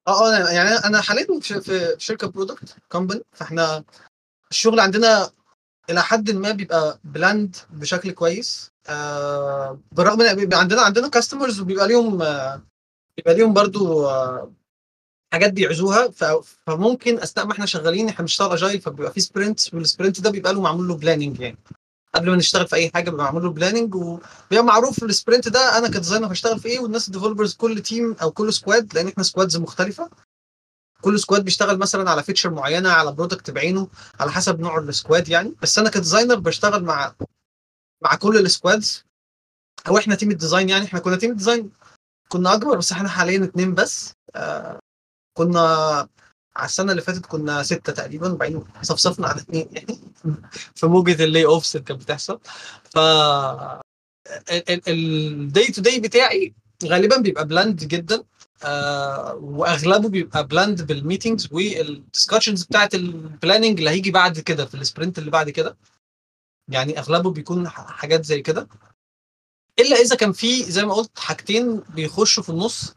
أه 0.08 0.34
أه 0.36 0.50
يعني 0.50 0.68
أنا 0.68 1.00
حاليا 1.00 1.40
في 1.40 1.94
شركة 1.98 2.26
product 2.28 2.76
company 2.88 3.22
فإحنا 3.32 3.84
الشغل 4.50 4.80
عندنا 4.80 5.30
إلى 5.90 6.02
حد 6.02 6.30
ما 6.30 6.50
بيبقى 6.52 6.98
planned 7.04 7.56
بشكل 7.70 8.10
كويس. 8.10 8.73
آه 8.88 9.80
بالرغم 9.92 10.20
إن 10.22 10.34
بيبقى 10.36 10.60
عندنا 10.60 10.82
عندنا 10.82 11.08
customers 11.08 11.60
وبيبقى 11.60 11.88
ليهم 11.88 12.22
آه 12.22 12.62
بيبقى 13.16 13.34
ليهم 13.34 13.52
برضو 13.52 14.06
آه 14.06 14.52
حاجات 15.32 15.52
بيعوزوها. 15.52 16.10
فممكن 16.66 17.18
أثناء 17.18 17.46
ما 17.46 17.52
إحنا 17.52 17.66
شغالين 17.66 18.08
إحنا 18.08 18.20
بنشتغل 18.20 18.52
agile 18.52 18.80
فبيبقى 18.80 19.12
في 19.12 19.20
sprint 19.20 19.74
وال 19.74 19.86
sprint 19.86 20.20
ده 20.20 20.30
بيبقى 20.30 20.54
له 20.54 20.60
معمول 20.60 20.88
له 20.88 20.96
planning 20.96 21.40
يعني. 21.40 21.58
قبل 22.14 22.30
ما 22.30 22.36
نشتغل 22.36 22.66
في 22.66 22.76
أي 22.76 22.90
حاجة 22.94 23.10
بيبقى 23.10 23.24
معمول 23.24 23.42
له 23.44 23.50
planning 23.50 23.94
وبيبقى 23.94 24.64
معروف 24.64 25.02
ال 25.04 25.11
sprint 25.11 25.48
ده 25.48 25.78
أنا 25.78 25.88
ك 25.88 25.93
designer 25.93 26.32
هشتغل 26.32 26.60
في 26.60 26.68
إيه 26.68 26.78
والناس 26.80 27.06
ال 27.08 27.12
developers 27.12 27.54
كل 27.54 27.82
team 27.82 28.16
أو 28.22 28.30
كل 28.30 28.52
squad 28.52 28.94
لأن 28.94 29.08
إحنا 29.08 29.22
squads 29.22 29.56
مختلفة. 29.56 30.10
كل 31.00 31.20
squad 31.20 31.44
بيشتغل 31.44 31.78
مثلا 31.78 32.10
على 32.10 32.22
feature 32.22 32.50
معينة 32.50 32.90
على 32.90 33.12
product 33.12 33.50
بعينه 33.50 33.88
على 34.20 34.32
حسب 34.32 34.60
نوع 34.60 34.78
ال 34.78 34.87
squad 34.87 35.28
يعني. 35.28 35.54
بس 35.62 35.78
أنا 35.78 35.90
ك 35.90 35.95
designer 35.95 36.34
بشتغل 36.34 36.84
مع 36.84 37.14
مع 38.04 38.14
كل 38.14 38.38
ال 38.38 38.46
squads. 38.46 39.04
أو 39.88 39.98
إحنا 39.98 40.14
team 40.14 40.30
ال 40.30 40.36
design 40.36 40.68
يعني 40.68 40.84
إحنا 40.84 41.00
كنا 41.00 41.16
team 41.16 41.30
ال 41.30 41.36
design 41.36 41.70
كنا 42.28 42.54
أكبر 42.54 42.78
بس 42.78 42.92
إحنا 42.92 43.08
حاليا 43.08 43.44
اتنين 43.44 43.74
بس. 43.74 44.12
آه 44.36 44.78
كنا 45.36 45.60
على 46.56 46.66
السنة 46.66 46.90
اللي 46.92 47.02
فاتت 47.02 47.26
كنا 47.26 47.62
ستة 47.62 47.92
تقريبا 47.92 48.32
وبعدين 48.32 48.64
صفصفنا 48.82 49.28
على 49.28 49.40
اثنين 49.40 49.68
يعني. 49.72 50.00
في 50.76 50.86
موجة 50.86 51.24
ال 51.24 51.44
layoffs 51.44 51.76
اللي 51.76 51.84
كانت 51.84 52.02
بتحصل. 52.02 52.40
ف 52.84 52.98
ال 54.88 55.09
day 55.09 55.72
to 55.72 55.82
day 55.82 56.00
بتاعي 56.00 56.54
غالبا 56.84 57.16
بيبقى 57.16 57.46
planned 57.46 57.84
جدا. 57.84 58.24
آه 58.64 59.34
وأغلبه 59.34 60.08
بيبقى 60.08 60.46
planned 60.46 60.82
بال 60.82 60.95
meetings 60.95 61.46
وال 61.46 61.65
discussions 61.65 62.66
بتاعت 62.68 62.94
ال 62.94 63.04
planning 63.04 63.78
اللي 63.78 63.90
هيجي 63.90 64.10
بعد 64.10 64.40
كده 64.40 64.66
في 64.66 64.74
ال 64.74 64.81
sprint 64.81 65.18
اللي 65.18 65.30
بعد 65.30 65.50
كده. 65.50 65.76
يعني 66.68 66.98
أغلبه 66.98 67.30
بيكون 67.30 67.68
حاجات 67.68 68.24
زي 68.24 68.40
كده. 68.42 68.68
إلا 69.78 69.96
إذا 69.96 70.16
كان 70.16 70.32
في 70.32 70.62
زي 70.62 70.84
ما 70.84 70.94
قلت 70.94 71.18
حاجتين 71.18 71.80
بيخشوا 71.80 72.42
في 72.42 72.48
النص 72.50 72.94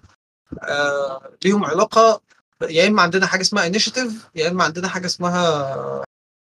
آه 0.63 1.31
ليهم 1.45 1.65
علاقة 1.65 2.21
يا 2.61 2.87
إما 2.87 3.01
عندنا 3.01 3.27
حاجة 3.27 3.41
اسمها 3.41 3.67
initiative 3.67 4.27
يا 4.35 4.47
إما 4.49 4.63
عندنا 4.63 4.87
حاجة 4.87 5.05
اسمها 5.05 5.73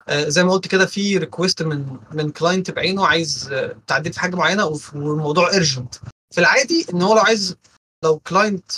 آه 0.07 0.29
زي 0.29 0.43
ما 0.43 0.51
قلت 0.51 0.67
كده 0.67 0.85
في 0.85 1.17
request 1.17 1.63
من 1.63 1.97
من 2.11 2.31
client 2.31 2.71
بعينه 2.71 3.07
عايز 3.07 3.49
آه، 3.53 3.75
تعديل 3.87 4.13
في 4.13 4.19
حاجة 4.19 4.35
معينة 4.35 4.65
والموضوع 4.95 5.51
urgent 5.51 5.95
في 6.33 6.39
العادي 6.39 6.85
إن 6.93 7.01
هو 7.01 7.15
لو 7.15 7.21
عايز 7.21 7.55
لو 8.03 8.19
client 8.19 8.71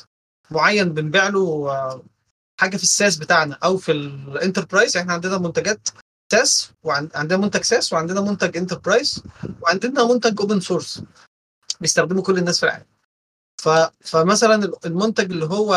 معين 0.52 0.94
بنبيع 0.94 1.28
له 1.28 1.72
آه، 1.72 2.04
حاجة 2.60 2.78
في 2.78 2.84
ال 2.84 2.90
SaaS 2.90 3.18
بتاعنا 3.18 3.58
أو 3.64 3.78
في 3.78 3.92
ال 3.92 4.01
enterprise 4.01 4.98
إحنا 4.98 5.14
عندنا 5.14 5.38
منتجات 5.38 5.90
SaaS 6.34 6.72
وعندنا 6.84 7.38
منتج 7.38 7.62
ساس 7.62 7.94
وعندنا 7.94 8.22
منتج 8.22 8.58
enterprise 8.58 9.24
وعندنا 9.62 10.04
منتج 10.14 10.42
open 10.42 10.60
source 10.60 11.02
بيستخدمه 11.82 12.22
كل 12.22 12.38
الناس 12.38 12.60
في 12.60 12.66
العالم 12.66 12.86
ف... 13.62 13.70
فمثلا 14.02 14.72
المنتج 14.86 15.32
اللي 15.32 15.46
هو 15.46 15.74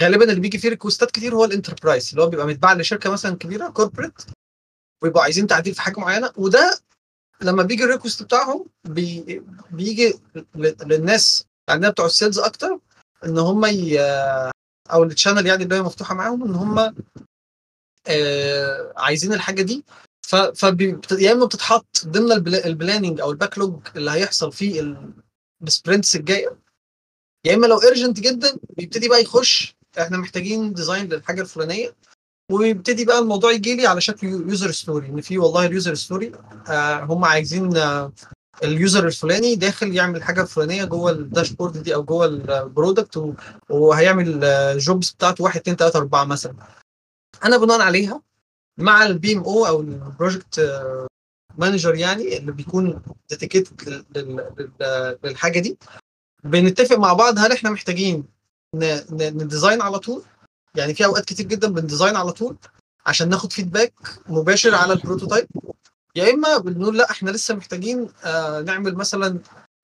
غالبا 0.00 0.24
اللي 0.24 0.40
بيجي 0.40 0.58
فيه 0.58 0.68
request 0.68 1.05
ات 1.05 1.10
كتير 1.10 1.34
هو 1.34 1.44
ال 1.44 1.50
enterprise 1.50 2.10
اللي 2.10 2.22
هو 2.22 2.26
بيبقى 2.26 2.46
متباع 2.46 2.72
لشركة 2.74 3.10
مثلا 3.10 3.36
كبيرة 3.36 3.68
corporate 3.68 4.22
ويبقوا 5.02 5.22
عايزين 5.22 5.46
تعديل 5.46 5.74
في 5.74 5.80
حاجة 5.82 6.00
معينة 6.00 6.32
وده 6.36 6.78
لما 7.42 7.62
بيجي 7.62 7.84
ال 7.84 7.89
request 7.89 8.22
بتاعهم 8.22 8.66
بي... 8.84 9.42
بيجي. 9.70 10.14
للناس 10.84 11.44
عندنا 11.68 11.90
بتوع 11.90 12.06
ال 12.06 12.11
sales 12.11 12.38
أكتر 12.38 12.78
إن 13.24 13.38
هم 13.38 13.64
ي... 13.64 14.00
أو 14.92 15.02
ال 15.02 15.08
channel 15.08 15.46
يعني 15.46 15.64
اللي 15.64 15.74
هي 15.74 15.82
مفتوحة 15.82 16.14
معاهم 16.14 16.44
إن 16.44 16.54
هم 16.54 16.94
عايزين 18.96 19.32
الحاجة 19.32 19.62
دي. 19.62 19.84
ف... 20.22 20.32
يا 21.12 21.32
إما 21.32 21.46
بتتحط 21.46 21.86
ضمن 22.06 22.32
ال 22.32 22.37
pla... 22.37 22.66
ال 22.66 22.72
planning 22.72 23.20
أو 23.20 23.30
ال 23.30 23.58
backlog 23.58 23.80
اللي 23.96 24.10
هيحصل 24.10 24.52
في 24.52 24.80
ال... 24.80 25.10
ال 25.62 25.69
sprints 25.69 26.16
الجاية 26.16 26.56
يا 27.46 27.54
إما 27.54 27.66
لو 27.66 27.82
urgent 27.82 28.20
جدا 28.20 28.56
بيبتدي 28.76 29.08
بقى 29.08 29.22
يخش 29.22 29.76
إحنا 29.98 30.16
محتاجين 30.18 30.72
design 30.72 31.08
للحاجة 31.08 31.40
الفلانية 31.40 31.94
ويبتدي 32.52 33.04
بقى 33.04 33.18
الموضوع 33.18 33.52
يجي 33.52 33.76
لي 33.76 33.86
على 33.86 34.00
شكل 34.00 34.26
user 34.26 34.70
story 34.70 35.06
إن 35.06 35.20
في 35.20 35.38
والله 35.38 35.66
ال 35.66 35.72
user 35.72 35.94
story 35.94 36.32
آه 36.68 37.00
هم 37.04 37.24
عايزين 37.24 37.76
آه 37.76 38.12
ال 38.64 38.72
user 38.72 39.06
الفلاني 39.06 39.54
داخل 39.56 39.94
يعمل 39.94 40.22
حاجة 40.22 40.42
الفلانيه 40.42 40.84
جوه 40.84 41.10
ال 41.10 41.17
dashboard 41.17 41.82
دي 41.82 41.94
أو 41.94 42.02
جوه 42.02 42.26
ال 42.26 42.40
product 42.40 43.34
وهيعمل 43.70 44.40
jobs 44.78 45.10
بتاعته 45.10 45.44
1 45.44 45.60
2 45.60 45.76
3 45.76 45.98
4 45.98 46.24
مثلا. 46.24 46.54
أنا 47.44 47.56
بناء 47.56 47.80
عليها 47.80 48.22
مع 48.78 49.06
ال 49.06 49.32
PM 49.32 49.38
أو 49.42 49.66
أو 49.66 49.80
ال 49.80 49.93
project 49.93 50.80
manager 51.58 51.94
يعني 51.94 52.36
اللي 52.38 52.52
بيكون 52.52 53.02
dedicated 53.30 54.04
للحاجة 55.24 55.58
دي. 55.60 55.78
بنتفق 56.44 56.96
مع 56.96 57.12
بعض 57.12 57.38
هل 57.38 57.52
إحنا 57.52 57.70
محتاجين 57.70 58.24
ن 59.12 59.22
design 59.22 59.82
على 59.82 59.98
طول؟ 59.98 60.22
يعني 60.76 60.94
في 60.94 61.04
أوقات 61.04 61.24
كتير 61.24 61.46
جدا 61.46 61.68
بن 61.68 61.80
design 61.80 62.16
على 62.16 62.32
طول 62.32 62.56
عشان 63.06 63.28
ناخد 63.28 63.52
feedback 63.52 63.92
مباشر 64.28 64.74
على 64.74 64.92
ال 64.92 64.97
prototype 64.97 65.46
يا 66.16 66.30
إما 66.30 66.58
بنقول 66.58 66.98
لأ 66.98 67.10
إحنا 67.10 67.30
لسه 67.30 67.54
محتاجين 67.54 68.08
آه 68.24 68.60
نعمل 68.60 68.94
مثلا 68.94 69.38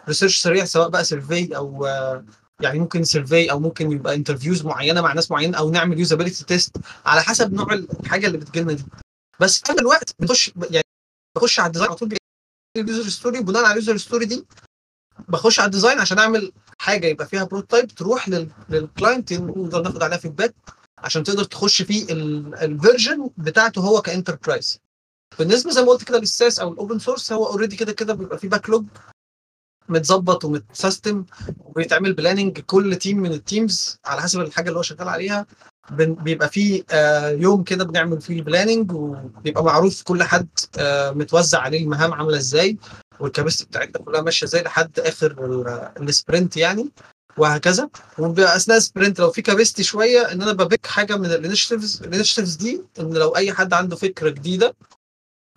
research 0.08 0.42
سريع 0.42 0.64
سواء 0.64 0.88
بقى 0.88 1.04
survey 1.04 1.56
أو 1.56 1.86
آه 1.86 2.24
يعني 2.62 2.78
ممكن 2.78 3.04
survey 3.04 3.50
أو 3.50 3.60
ممكن 3.60 3.92
يبقى 3.92 4.14
interviews 4.14 4.64
معينة 4.64 5.00
مع 5.00 5.12
ناس 5.12 5.30
معينة 5.30 5.58
أو 5.58 5.70
نعمل 5.70 5.98
usability 5.98 6.44
test 6.44 6.76
على 7.06 7.22
حسب 7.22 7.52
نوع 7.52 7.72
الحاجة 7.72 8.26
اللي 8.26 8.38
بتجيلنا 8.38 8.72
دي. 8.72 8.84
بس 9.40 9.58
في 9.60 9.72
الوقت 9.72 10.14
بنخش 10.18 10.52
يعني 10.70 10.84
بخش 11.36 11.60
على 11.60 11.66
ال 11.66 11.69
design 11.69 11.88
على 11.90 11.98
طول 11.98 12.16
ال 12.76 12.83
user 12.83 13.08
story 13.10 13.40
بناء 13.40 13.64
على 13.64 13.72
ال 13.72 13.77
user 13.77 13.96
story 13.96 14.24
دي. 14.26 14.46
بخش 15.28 15.58
على 15.60 15.66
ال 15.66 15.71
design 15.71 15.98
عشان 15.98 16.18
أعمل 16.18 16.52
حاجة 16.78 17.06
يبقى 17.06 17.26
فيها 17.26 17.44
prototype 17.44 17.86
تروح 17.88 18.28
لل- 18.28 18.50
لل 18.68 18.84
client 18.84 19.32
نقدر 19.32 19.82
ناخد 19.82 20.02
عليها 20.02 20.18
feedback 20.18 20.54
عشان 20.98 21.22
تقدر 21.24 21.44
تخش 21.44 21.82
في 21.82 22.12
ال 22.62 22.71
version 22.71 23.30
بتاعته 23.36 23.80
هو 23.80 24.02
ك 24.02 24.09
enterprise 24.09 24.78
بالنسبة 25.38 25.70
زي 25.70 25.82
ما 25.82 25.88
قلت 25.88 26.04
كده 26.04 26.18
لل 26.18 26.31
SaaS 26.31 26.58
أو 26.58 26.72
ال 26.72 26.77
open 26.77 26.98
source 26.98 27.32
هو 27.32 27.46
already 27.46 27.76
كده 27.76 27.92
كده 27.92 28.14
بيبقى 28.14 28.38
فيه 28.38 28.48
backlog 28.48 28.86
متظبط 29.90 30.44
ومتسيستم 30.44 31.24
وبيتعمل 31.58 32.12
planning 32.12 32.58
كل 32.60 32.96
team 32.96 33.18
من 33.18 33.32
ال 33.32 33.43
teams 33.43 33.98
على 34.04 34.22
حسب 34.22 34.40
الحاجة 34.40 34.68
اللي 34.68 34.78
هو 34.78 34.82
شغال 34.82 35.08
عليها. 35.08 35.46
بيبقى 35.90 36.48
فيه 36.48 36.84
آه، 36.90 37.30
يوم 37.30 37.62
كده 37.62 37.84
بنعمل 37.84 38.20
فيه 38.20 38.34
ال 38.38 38.44
planning 38.44 38.92
وبيبقى 38.92 39.64
معروف 39.64 40.02
كل 40.02 40.22
حد 40.22 40.48
آه، 40.78 41.10
متوزع 41.10 41.58
عليه 41.60 41.82
المهام 41.82 42.14
عاملة 42.14 42.36
إزاي 42.36 42.76
وال 43.20 43.29
capacity 43.29 43.64
بتاعتنا 43.64 44.04
كلها 44.04 44.20
ماشية 44.22 44.46
إزاي 44.46 44.62
لحد 44.62 45.00
آخر 45.00 45.30
ال- 45.44 46.08
sprint 46.08 46.56
يعني 46.56 46.90
وهكذا. 47.36 47.88
وبيبقى 48.18 48.56
أثناء 48.56 48.76
ال 48.76 48.82
sprint 48.82 49.20
لو 49.20 49.30
في 49.30 49.42
capacity 49.42 49.82
شوية 49.82 50.32
إن 50.32 50.42
أنا 50.42 50.52
ب 50.52 50.59
pick 50.59 50.86
حاجة 50.86 51.16
من 51.16 51.26
ال 51.26 51.32
initiatives 51.32 52.02
ال 52.02 52.06
initiatives 52.06 52.54
دي 52.54 52.82
إن 53.00 53.14
لو 53.14 53.36
أي 53.36 53.52
حد 53.52 53.72
عنده 53.72 53.96
فكرة 53.96 54.30
جديدة 54.30 54.74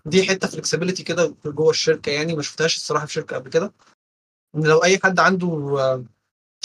دي 0.06 0.24
حتة 0.24 0.48
flexibility 0.48 1.02
كده 1.02 1.34
جوه 1.46 1.70
الشركة 1.70 2.10
يعني 2.10 2.36
ما 2.36 2.42
شفتهاش 2.42 2.76
الصراحة 2.76 3.06
في 3.06 3.12
شركة 3.12 3.36
قبل 3.36 3.50
كده. 3.50 3.72
لو 4.54 4.78
أي 4.84 4.98
حد 4.98 5.20
عنده 5.20 5.46
آه، 5.78 6.04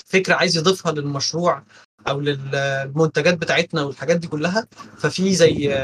فكرة 0.06 0.36
عايز 0.36 0.58
يضيفها 0.58 0.92
للمشروع 0.92 1.64
أو 2.08 2.20
للمنتجات 2.20 3.38
بتاعتنا 3.38 3.84
والحاجات 3.84 4.18
دي 4.18 4.28
كلها 4.28 4.68
ففي 4.98 5.36
زي 5.36 5.76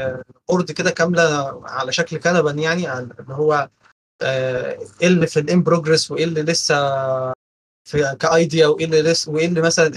board 0.48 0.72
كده 0.72 0.90
كاملة 0.90 1.60
على 1.64 1.92
شكل 1.92 2.16
Kanban 2.16 2.62
يعني 2.62 2.92
اللي 2.92 3.34
هو 3.34 3.68
آه، 4.22 4.78
إيه 5.02 5.08
اللي 5.08 5.26
في 5.26 5.40
ال 5.40 5.47
in 5.47 5.62
progress 5.62 6.10
وإيه 6.10 6.24
اللي 6.24 6.42
لسه 6.42 6.76
في 7.84 8.16
ك 8.20 8.29
idea 8.29 8.66
وإيه 8.66 8.84
اللي 8.84 9.02
لسه 9.02 9.32
وإيه 9.32 9.46
اللي 9.46 9.60
مثلا 9.60 9.90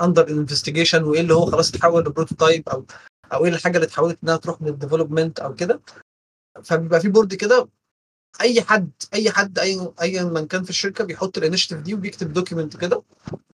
under 0.00 0.28
investigation 0.28 1.02
وإيه 1.02 1.20
اللي 1.20 1.34
هو 1.34 1.46
خلاص 1.46 1.74
اتحول 1.74 2.04
ل 2.04 2.10
prototype 2.10 2.68
أو 2.68 2.84
أو 3.32 3.44
إيه 3.44 3.50
الحاجة 3.52 3.76
اللي 3.76 3.86
اتحولت 3.86 4.18
إنها 4.24 4.36
تروح 4.36 4.62
من 4.62 4.68
ال 4.68 4.74
development 4.74 5.40
أو 5.40 5.54
كده. 5.54 5.80
فبيبقى 6.64 7.00
في 7.00 7.08
board 7.08 7.34
كده 7.34 7.68
أي 8.40 8.62
حد 8.62 8.90
أي 9.14 9.30
حد 9.30 9.58
أي 9.58 9.88
ايا 10.02 10.24
من 10.24 10.46
كان 10.46 10.64
في 10.64 10.70
الشركة 10.70 11.04
بيحط 11.04 11.38
ال 11.38 11.42
initiative 11.42 11.78
دي 11.78 11.94
وبيكتب 11.94 12.32
document 12.32 12.76
كده 12.76 13.02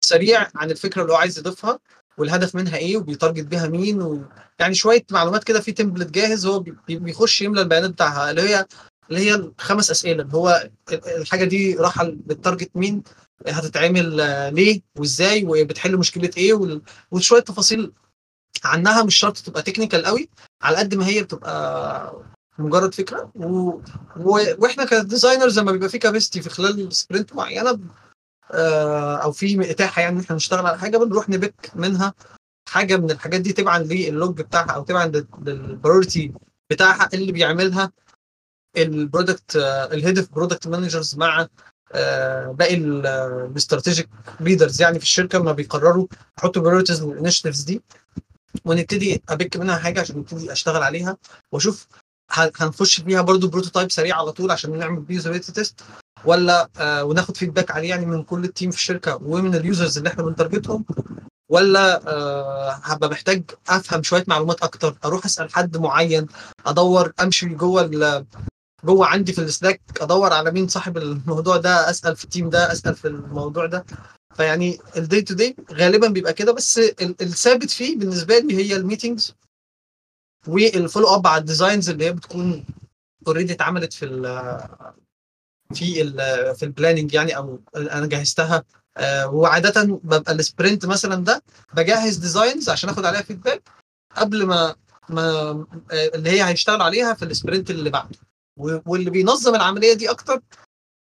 سريع 0.01 0.47
عن 0.55 0.71
الفكرة 0.71 1.01
اللي 1.01 1.13
هو 1.13 1.17
عايز 1.17 1.39
يضيفها 1.39 1.79
والهدف 2.17 2.55
منها 2.55 2.77
إيه 2.77 2.97
وبي 2.97 3.13
target 3.13 3.45
بيها 3.45 3.67
مين 3.67 4.01
و... 4.01 4.21
يعني 4.59 4.75
شوية 4.75 5.05
معلومات 5.11 5.43
كده 5.43 5.59
في 5.59 5.71
template 5.71 6.09
جاهز 6.11 6.45
هو 6.45 6.59
بي- 6.59 6.75
بيخش 6.89 7.41
يملى 7.41 7.61
البيانات 7.61 7.89
بتاعها 7.89 8.31
اللي 8.31 8.41
هي 8.41 8.65
اللي 9.09 9.21
هي 9.21 9.35
الخمس 9.35 9.91
أسئلة 9.91 10.23
هو 10.23 10.69
ال- 10.91 11.07
الحاجة 11.07 11.43
دي 11.45 11.75
رايحة 11.75 12.03
بال 12.03 12.20
target 12.20 12.71
مين 12.75 13.03
هتتعمل 13.47 14.15
ليه 14.55 14.81
وإزاي 14.97 15.45
وبتحل 15.45 15.97
مشكلة 15.97 16.31
إيه 16.37 16.53
وال- 16.53 16.81
وشوية 17.11 17.41
تفاصيل 17.41 17.91
عنها 18.63 19.03
مش 19.03 19.15
شرط 19.15 19.37
تبقى 19.37 19.61
technical 19.61 20.05
قوي 20.05 20.29
على 20.61 20.77
قد 20.77 20.95
ما 20.95 21.07
هي 21.07 21.23
بتبقى 21.23 22.23
مجرد 22.59 22.93
فكرة. 22.93 23.31
و... 23.35 23.69
و... 24.17 24.39
وإحنا 24.57 24.85
ك 24.85 24.92
designers 24.92 25.59
لما 25.59 25.71
بيبقى 25.71 25.89
في 25.89 25.97
capacity 25.97 26.41
في 26.41 26.49
خلال 26.49 26.93
sprint 26.93 27.35
معينة 27.35 27.79
آه، 28.51 29.15
أو 29.17 29.31
في 29.31 29.71
إتاحة 29.71 30.01
يعني 30.01 30.15
إن 30.15 30.21
إحنا 30.21 30.35
نشتغل 30.35 30.65
على 30.65 30.77
حاجة 30.77 30.97
بنروح 30.97 31.29
ن 31.29 31.37
pick 31.37 31.71
منها 31.75 32.13
حاجة 32.69 32.97
من 32.97 33.11
الحاجات 33.11 33.41
دي 33.41 33.53
تبعا 33.53 33.79
للوج 33.79 34.41
بتاعها 34.41 34.71
أو 34.71 34.83
تبعا 34.83 35.11
لل 35.41 35.59
priority 35.59 36.33
بتاعها 36.71 37.09
اللي 37.13 37.31
بيعملها 37.31 37.91
ال 38.77 38.87
product 38.87 39.55
ال 39.91 39.96
head 39.96 40.17
of 40.17 40.29
product 40.29 40.67
managers 40.67 41.15
مع 41.15 41.47
آه، 41.91 42.51
باقي 42.51 42.75
ال 42.75 42.88
strategic 42.88 44.09
leaders 44.39 44.81
يعني 44.81 44.99
في 44.99 45.03
الشركة. 45.03 45.39
لما 45.39 45.51
بيقرروا 45.51 46.07
يحطوا 46.37 46.61
priorities 46.61 47.03
لل 47.03 47.12
initiatives 47.12 47.61
دي 47.61 47.81
ونبتدي 48.65 49.23
ا 49.29 49.35
pick 49.35 49.57
منها 49.57 49.77
حاجة 49.77 50.01
عشان 50.01 50.17
نبتدي 50.17 50.51
أشتغل 50.51 50.83
عليها 50.83 51.17
وأشوف 51.51 51.87
هنخش 52.31 52.99
فيها 53.01 53.21
برضو 53.21 53.47
prototype 53.47 53.91
سريع 53.91 54.17
على 54.17 54.31
طول 54.31 54.51
عشان 54.51 54.77
نعمل 54.77 54.99
بيه 54.99 55.15
usability 55.15 55.51
test 55.51 55.81
ولا 56.25 56.69
آه 56.79 57.03
وناخد 57.03 57.37
feedback 57.37 57.71
عليه 57.71 57.89
يعني 57.89 58.05
من 58.05 58.23
كل 58.23 58.43
ال 58.43 58.49
team 58.49 58.71
في 58.71 58.77
الشركة 58.77 59.19
ومن 59.23 59.55
ال 59.55 59.62
users 59.62 59.97
اللي 59.97 60.09
إحنا 60.09 60.23
بن 60.23 60.35
target 60.35 60.73
هم 60.73 60.85
ولا 61.49 62.07
آه 62.07 62.71
هبقى 62.71 63.09
محتاج 63.09 63.43
افهم 63.69 64.03
شوية 64.03 64.23
معلومات 64.27 64.63
أكتر 64.63 64.95
أروح 65.05 65.25
اسأل 65.25 65.53
حد 65.53 65.77
معين 65.77 66.27
ادور 66.65 67.11
امشي 67.21 67.45
جوه 67.45 68.25
جوه 68.85 69.07
عندي 69.07 69.33
في 69.33 69.41
ال 69.41 69.48
Slack 69.48 69.81
ادور 70.01 70.33
على 70.33 70.51
مين 70.51 70.67
صاحب 70.67 70.97
الموضوع 70.97 71.57
ده 71.57 71.89
اسأل 71.89 72.15
في 72.15 72.23
ال 72.23 72.28
team 72.28 72.49
ده 72.49 72.71
اسأل 72.71 72.95
في 72.95 73.07
الموضوع 73.07 73.65
ده. 73.65 73.85
فيعني 74.35 74.79
ال 74.97 75.03
day 75.03 75.21
to 75.21 75.33
day 75.33 75.55
غالبا 75.73 76.07
بيبقى 76.07 76.33
كده 76.33 76.51
بس 76.53 76.77
ال- 76.77 77.15
الثابت 77.21 77.69
فيه 77.71 77.97
بالنسبة 77.97 78.39
لي 78.39 78.55
هي 78.57 78.75
ال 78.75 78.81
meetings 78.81 79.33
وال 80.47 80.64
follow 80.64 81.15
up 81.15 81.27
على 81.27 81.39
ال 81.41 81.47
designs 81.47 81.89
اللي 81.89 82.05
هي 82.05 82.13
بتكون 82.13 82.65
already 83.27 83.53
اتعملت 83.53 83.93
في 83.93 84.05
ال 84.05 84.23
في 85.73 86.01
ال 86.01 86.15
في 86.55 86.63
ال 86.63 86.69
planning 86.69 87.13
يعني 87.13 87.37
أو 87.37 87.59
أنا 87.75 88.05
جهزتها. 88.07 88.63
آه، 88.97 89.27
وعادة 89.27 89.83
ببقى 89.83 90.33
ال 90.33 90.40
sprint 90.40 90.85
مثلا 90.85 91.15
ده 91.23 91.43
بجهز 91.73 92.15
designs 92.17 92.69
عشان 92.69 92.89
آخد 92.89 93.05
عليها 93.05 93.21
feedback 93.21 93.63
قبل 94.15 94.45
ما 94.45 94.75
ما 95.09 95.23
آه، 95.91 96.11
اللي 96.15 96.29
هي 96.29 96.47
هيشتغل 96.47 96.81
عليها 96.81 97.13
في 97.13 97.25
ال 97.25 97.31
sprint 97.31 97.69
اللي 97.71 97.89
بعده. 97.89 98.19
واللي 98.57 99.09
بينظم 99.09 99.55
العملية 99.55 99.93
دي 99.93 100.09
أكتر 100.11 100.41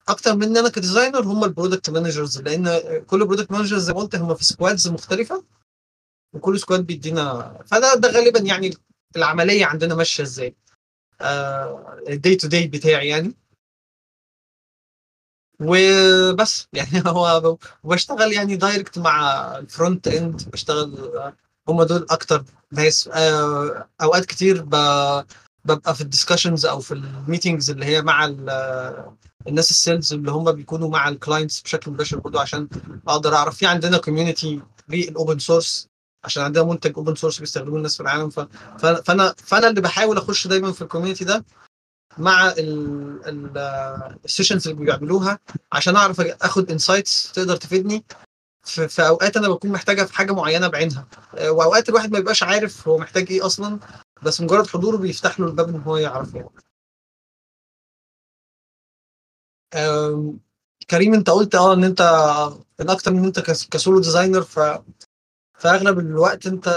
أكتر 0.09 0.35
من 0.35 0.57
أنا 0.57 0.69
ك 0.69 0.75
designer 0.75 1.21
هم 1.23 1.43
ال 1.43 1.49
product 1.49 1.89
managers 1.89 2.41
لأن 2.41 2.79
كل 3.07 3.25
product 3.25 3.51
managers 3.51 3.83
زي 3.83 3.93
ما 3.93 3.99
قلت 3.99 4.15
هم 4.15 4.35
في 4.35 4.45
squads 4.45 4.87
مختلفة 4.87 5.43
وكل 6.33 6.59
squad 6.59 6.85
بيدينا 6.85 7.57
فده 7.65 7.95
ده 7.95 8.11
غالبا 8.11 8.39
يعني 8.39 8.77
العملية 9.15 9.65
عندنا 9.65 9.95
ماشية 9.95 10.23
إزاي؟ 10.23 10.55
ال 12.09 12.16
day 12.16 12.35
to 12.35 12.47
day 12.47 12.67
بتاعي 12.67 13.07
يعني. 13.07 13.33
وبس 15.61 16.67
يعني 16.73 17.03
هو 17.07 17.57
بشتغل 17.83 18.33
يعني 18.33 18.55
direct 18.55 18.99
مع 18.99 19.41
ال 19.57 19.65
front 19.65 20.07
end 20.07 20.49
بشتغل 20.49 21.11
هم 21.67 21.83
دول 21.83 22.05
أكتر 22.09 22.43
ناس. 22.71 23.07
آه، 23.13 23.89
أوقات 24.01 24.25
كتير 24.25 24.61
ببقى 24.63 25.95
في 25.95 26.01
ال 26.01 26.06
discussions 26.06 26.65
أو 26.65 26.79
في 26.79 26.93
ال 26.93 27.02
meetings 27.02 27.69
اللي 27.69 27.85
هي 27.85 28.01
مع 28.01 28.25
ال- 28.25 29.15
الناس 29.47 29.71
ال 29.71 29.78
sales 29.78 30.13
اللي 30.13 30.31
هم 30.31 30.51
بيكونوا 30.51 30.89
مع 30.89 31.09
ال 31.09 31.16
clients 31.16 31.61
بشكل 31.61 31.91
مباشر 31.91 32.19
برضه 32.19 32.41
عشان 32.41 32.69
أقدر 33.07 33.35
أعرف. 33.35 33.57
في 33.57 33.65
عندنا 33.67 33.97
community 33.97 34.61
لل 34.89 35.06
open 35.06 35.39
source 35.39 35.87
عشان 36.23 36.43
عندنا 36.43 36.63
منتج 36.63 36.93
open 36.97 37.15
source 37.15 37.39
بيستخدموه 37.39 37.77
الناس 37.77 37.95
في 37.97 38.03
العالم. 38.03 38.29
فأنا 38.79 39.33
فأنا 39.37 39.67
اللي 39.69 39.81
بحاول 39.81 40.17
أخش 40.17 40.47
دايما 40.47 40.71
في 40.71 40.81
ال 40.81 40.86
community 40.86 41.25
ده 41.25 41.45
مع 42.17 42.53
ال 44.25 44.30
sessions 44.30 44.67
اللي 44.67 44.85
بيعملوها 44.85 45.39
عشان 45.71 45.95
أعرف 45.95 46.21
أخد 46.21 46.71
insights 46.71 47.31
تقدر 47.31 47.55
تفيدني 47.55 48.03
في, 48.63 48.87
في 48.87 49.07
أوقات 49.07 49.37
أنا 49.37 49.49
بكون 49.49 49.71
محتاجها 49.71 50.05
في 50.05 50.13
حاجة 50.13 50.31
معينة 50.31 50.67
بعينها. 50.67 51.07
وأوقات 51.33 51.89
الواحد 51.89 52.11
ما 52.11 52.17
يبقاش 52.19 52.43
عارف 52.43 52.87
هو 52.87 52.97
محتاج 52.97 53.31
إيه 53.31 53.45
أصلا 53.45 53.79
بس 54.23 54.41
مجرد 54.41 54.67
حضوره 54.67 54.97
بيفتح 54.97 55.39
له 55.39 55.47
الباب 55.47 55.69
إن 55.69 55.81
هو 55.81 55.97
يعرف 55.97 56.35
آم، 59.75 60.39
كريم 60.89 61.13
أنت 61.13 61.29
قلت 61.29 61.55
آه 61.55 61.73
إن 61.73 61.83
أنت 61.83 62.01
إن 62.81 62.89
أكتر 62.89 63.13
من 63.13 63.25
أنت 63.25 63.39
ك 63.39 63.48
s- 63.48 63.67
ك 63.67 63.74
solo 63.74 63.99
designer 63.99 64.41
ف 64.41 64.59
في 65.59 65.67
أغلب 65.67 65.99
الوقت 65.99 66.47
أنت 66.47 66.67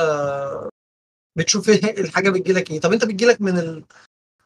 بتشوف 1.37 1.69
إيه 1.69 2.01
الحاجة 2.01 2.31
بتجيلك 2.31 2.71
إيه. 2.71 2.81
طب 2.81 2.93
أنت 2.93 3.05
بتجيلك 3.05 3.41
من 3.41 3.59
ال... 3.59 3.85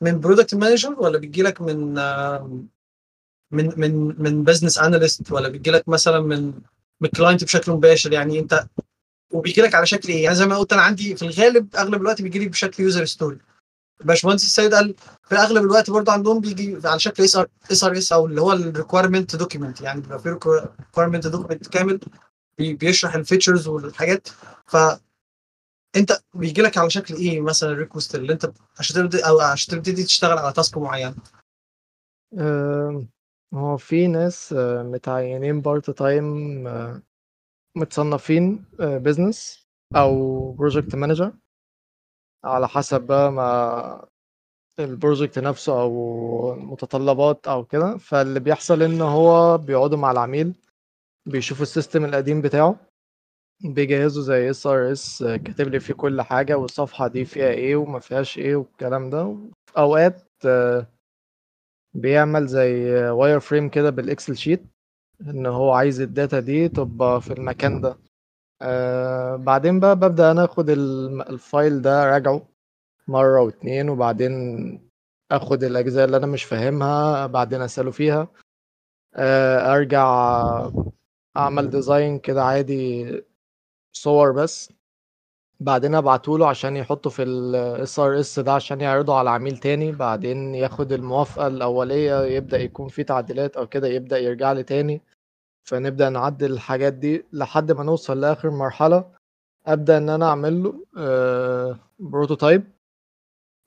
من 0.01 0.20
product 0.20 0.54
manager 0.54 0.94
ولا 1.01 1.18
بتجيلك 1.18 1.61
من 1.61 1.99
آم، 1.99 2.68
من 3.53 3.72
من 3.81 4.22
من 4.22 4.44
business 4.44 4.78
analyst 4.78 5.32
ولا 5.33 5.49
بيجيلك 5.49 5.88
مثلا 5.88 6.20
من 6.20 6.53
من 7.01 7.09
client 7.16 7.44
بشكل 7.44 7.72
مباشر؟ 7.72 8.12
يعني 8.12 8.38
أنت 8.38 8.66
وبيجيلك 9.33 9.75
على 9.75 9.87
شكل 9.87 10.09
إيه؟ 10.09 10.25
يعني 10.25 10.37
زي 10.37 10.46
ما 10.46 10.57
قلت 10.59 10.72
أنا 10.72 10.83
عندي 10.83 11.16
في 11.16 11.22
الغالب 11.22 11.77
أغلب 11.77 12.01
الوقت 12.01 12.22
بيجي 12.22 12.38
لي 12.38 12.49
بشكل 12.49 12.83
user 12.82 13.04
story 13.04 13.38
باشمهندس 14.05 14.44
السيد 14.44 14.75
قال 14.75 14.94
في 15.29 15.35
أغلب 15.35 15.62
الوقت 15.64 15.90
برضه 15.90 16.12
عندهم 16.12 16.40
بيجي 16.40 16.79
على 16.85 16.99
شكل 17.01 17.22
SR 17.22 17.46
SRS 17.72 18.12
أو 18.12 18.27
اللي 18.27 18.40
هو 18.40 18.53
ال 18.52 18.60
requirement 18.60 19.37
document 19.37 19.80
يعني 19.81 20.01
بيبقى 20.01 20.18
في 20.18 20.29
requirement 20.28 21.26
document 21.26 21.68
كامل 21.68 22.01
بيشرح 22.58 23.14
ال 23.14 23.20
features 23.20 23.68
والحاجات 23.68 24.28
ف 24.66 24.76
انت 25.96 26.20
بيجي 26.34 26.62
لك 26.62 26.78
على 26.78 26.90
شكل 26.90 27.14
إيه 27.14 27.40
مثلا 27.40 27.70
ال 27.70 27.76
request 27.76 28.14
اللي 28.14 28.32
انت 28.32 28.52
عشان 28.78 28.96
تبتدي 28.96 29.26
أو 29.28 29.40
عشان 29.40 29.74
تبتدي 29.74 30.04
تشتغل 30.04 30.38
على 30.38 30.52
task 30.52 30.78
معين؟ 30.78 31.14
هو 33.54 33.76
في 33.76 34.06
ناس 34.06 34.52
آه، 34.52 34.82
متعينين 34.82 35.60
part 35.61 35.90
time 35.90 36.66
آه، 36.66 37.02
متصنفين 37.76 38.64
business 38.78 39.66
أو 39.96 40.52
project 40.52 40.94
manager 40.94 41.32
على 42.44 42.68
حسب 42.68 43.00
بقى 43.00 43.32
ما 43.32 44.08
ال 44.78 44.86
project 44.86 45.38
نفسه 45.38 45.80
أو 45.80 46.54
متطلبات 46.54 47.48
أو 47.48 47.64
كده 47.64 47.96
فاللي 47.96 48.40
بيحصل 48.40 48.82
إن 48.82 49.00
هو 49.00 49.58
بيقعدوا 49.58 49.98
مع 49.98 50.10
العميل 50.10 50.54
بيشوفوا 51.26 51.62
ال 51.62 51.68
system 51.68 52.04
القديم 52.04 52.40
بتاعه 52.40 52.76
بيجهزوا 53.64 54.22
زي 54.22 54.50
SRS 54.50 55.22
كاتب 55.22 55.68
لي 55.68 55.80
فيه 55.80 55.94
كل 55.94 56.22
حاجة 56.22 56.54
والصفحة 56.58 57.08
دي 57.08 57.24
فيها 57.24 57.48
إيه 57.48 57.76
وما 57.76 57.98
فيهاش 57.98 58.38
إيه 58.38 58.56
والكلام 58.56 59.10
ده. 59.10 59.24
في 59.66 59.78
أوقات 59.78 60.22
آه، 60.46 60.86
بيعمل 61.94 62.46
زي 62.46 62.94
wireframe 63.11 63.68
كده 63.68 63.90
بال 63.90 64.04
Excel 64.04 64.37
sheet 64.37 64.62
إن 65.20 65.46
هو 65.46 65.72
عايز 65.72 66.00
ال 66.00 66.09
data 66.09 66.40
دي 66.40 66.68
تبقى 66.68 67.20
في 67.20 67.32
المكان 67.32 67.80
ده. 67.80 67.98
آه 68.62 69.36
بعدين 69.36 69.80
بقى 69.80 69.96
ببدأ 69.96 70.30
أنا 70.30 70.44
آخد 70.44 70.70
ال 70.70 70.93
file 70.93 71.82
ده 71.82 72.04
راجعه 72.06 72.48
مرة 73.08 73.40
واتنين 73.40 73.88
وبعدين 73.88 74.32
آخد 75.32 75.64
الأجزاء 75.64 76.04
اللي 76.04 76.16
أنا 76.16 76.26
مش 76.26 76.44
فاهمها 76.44 77.26
بعدين 77.26 77.60
أسأله 77.62 77.90
فيها. 77.90 78.28
آه 79.14 79.74
أرجع 79.76 80.06
أعمل 81.37 81.70
design 81.70 82.18
كده 82.18 82.44
عادي 82.44 83.22
صور 83.92 84.33
بس. 84.33 84.72
بعدين 85.61 85.94
ابعتهوله 85.94 86.49
عشان 86.49 86.77
يحطه 86.77 87.11
في 87.11 87.22
ال 87.22 87.87
SRS 87.88 88.40
ده 88.40 88.53
عشان 88.53 88.81
يعرضه 88.81 89.18
على 89.18 89.31
عميل 89.31 89.59
تاني. 89.59 89.92
بعدين 89.92 90.55
ياخد 90.55 90.92
الموافقة 90.92 91.46
الأولية 91.46 92.22
يبدأ 92.25 92.59
يكون 92.59 92.88
في 92.88 93.05
تعديلات 93.05 93.57
أو 93.57 93.66
كده 93.66 93.88
يبدأ 93.88 94.18
يرجع 94.18 94.53
لي 94.53 94.62
تاني. 94.62 95.01
فنبدأ 95.68 96.09
نعدل 96.09 96.53
الحاجات 96.53 96.92
دي 96.92 97.25
لحد 97.33 97.72
ما 97.72 97.85
نوصل 97.85 98.20
لآخر 98.20 98.51
مرحلة. 98.51 99.05
أبدأ 99.66 99.99
إن 99.99 100.09
أنا 100.09 100.27
أعمل 100.29 100.62
له 100.62 100.75
prototype 101.98 102.64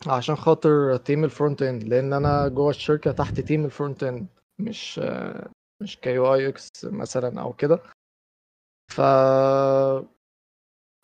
عشان 0.08 0.36
خاطر 0.36 0.98
team 0.98 1.24
ال 1.24 1.30
front 1.30 1.62
end 1.62 1.84
لأن 1.84 2.14
أنا 2.14 2.48
جوه 2.48 2.70
الشركة 2.70 3.12
تحت 3.12 3.40
team 3.40 3.66
ال 3.66 3.72
front 3.72 4.04
end 4.04 4.28
مش 4.60 5.00
آه، 5.04 5.50
مش 5.82 5.98
ك 5.98 6.10
UI 6.10 6.34
UX 6.34 6.70
مثلا 6.86 7.42
أو 7.42 7.54
كده. 7.54 7.80
ف 8.92 9.02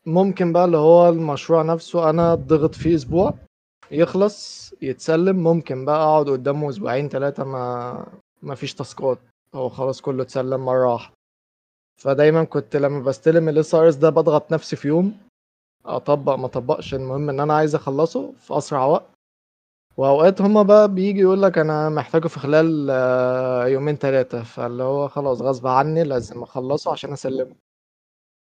ممكن 0.06 0.54
بقى 0.54 0.66
اللي 0.66 0.78
هو 0.78 1.10
المشروع 1.10 1.62
نفسه 1.64 2.10
أنا 2.10 2.34
اتضغط 2.34 2.76
فيه 2.76 2.96
أسبوع 2.96 3.34
يخلص 3.92 4.74
يتسلم. 4.82 5.36
ممكن 5.44 5.86
بقى 5.86 5.96
أقعد 6.04 6.30
قدامه 6.30 6.70
أسبوعين 6.70 7.10
ثلاثة 7.10 7.44
ما 7.44 8.08
ما 8.42 8.56
فيش 8.56 8.74
تاسكات. 8.74 9.20
هو 9.56 9.70
خلاص 9.70 10.02
كله 10.02 10.24
اتسلم 10.24 10.66
مرة 10.66 10.94
واحدة. 10.94 11.16
فدايما 12.02 12.44
كنت 12.44 12.76
لما 12.76 13.00
بستلم 13.04 13.50
ال 13.50 13.66
SRS 13.66 13.96
ده 14.00 14.10
بضغط 14.10 14.52
نفسي 14.54 14.76
في 14.76 14.88
يوم. 14.88 15.18
أطبق 15.86 16.36
ما 16.36 16.46
أطبقش. 16.46 16.94
المهم 16.94 17.30
إن 17.30 17.40
أنا 17.40 17.54
عايز 17.54 17.76
أخلصه 17.76 18.32
في 18.32 18.58
أسرع 18.58 18.86
وقت. 18.86 19.15
وأوقات 19.98 20.42
هما 20.42 20.64
بقى 20.64 20.94
بيجي 20.94 21.20
يقول 21.20 21.42
لك 21.42 21.58
أنا 21.58 21.90
محتاجه 21.90 22.28
في 22.28 22.40
خلال 22.40 22.88
آه، 22.92 23.68
يومين 23.68 23.96
ثلاثة 23.96 24.44
فاللي 24.44 24.84
هو 24.84 25.08
خلاص 25.08 25.42
غصب 25.42 25.68
عني 25.68 26.04
لازم 26.04 26.44
أخلصه 26.44 26.92
عشان 26.92 27.14
أسلمه. 27.14 27.56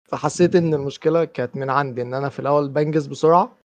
فحسيت 0.08 0.56
إن 0.56 0.74
المشكلة 0.74 1.24
كانت 1.24 1.56
من 1.56 1.70
عندي 1.70 2.02
إن 2.02 2.14
أنا 2.14 2.28
في 2.28 2.38
الأول 2.38 2.68
بنجز 2.68 3.06
بسرعة 3.06 3.56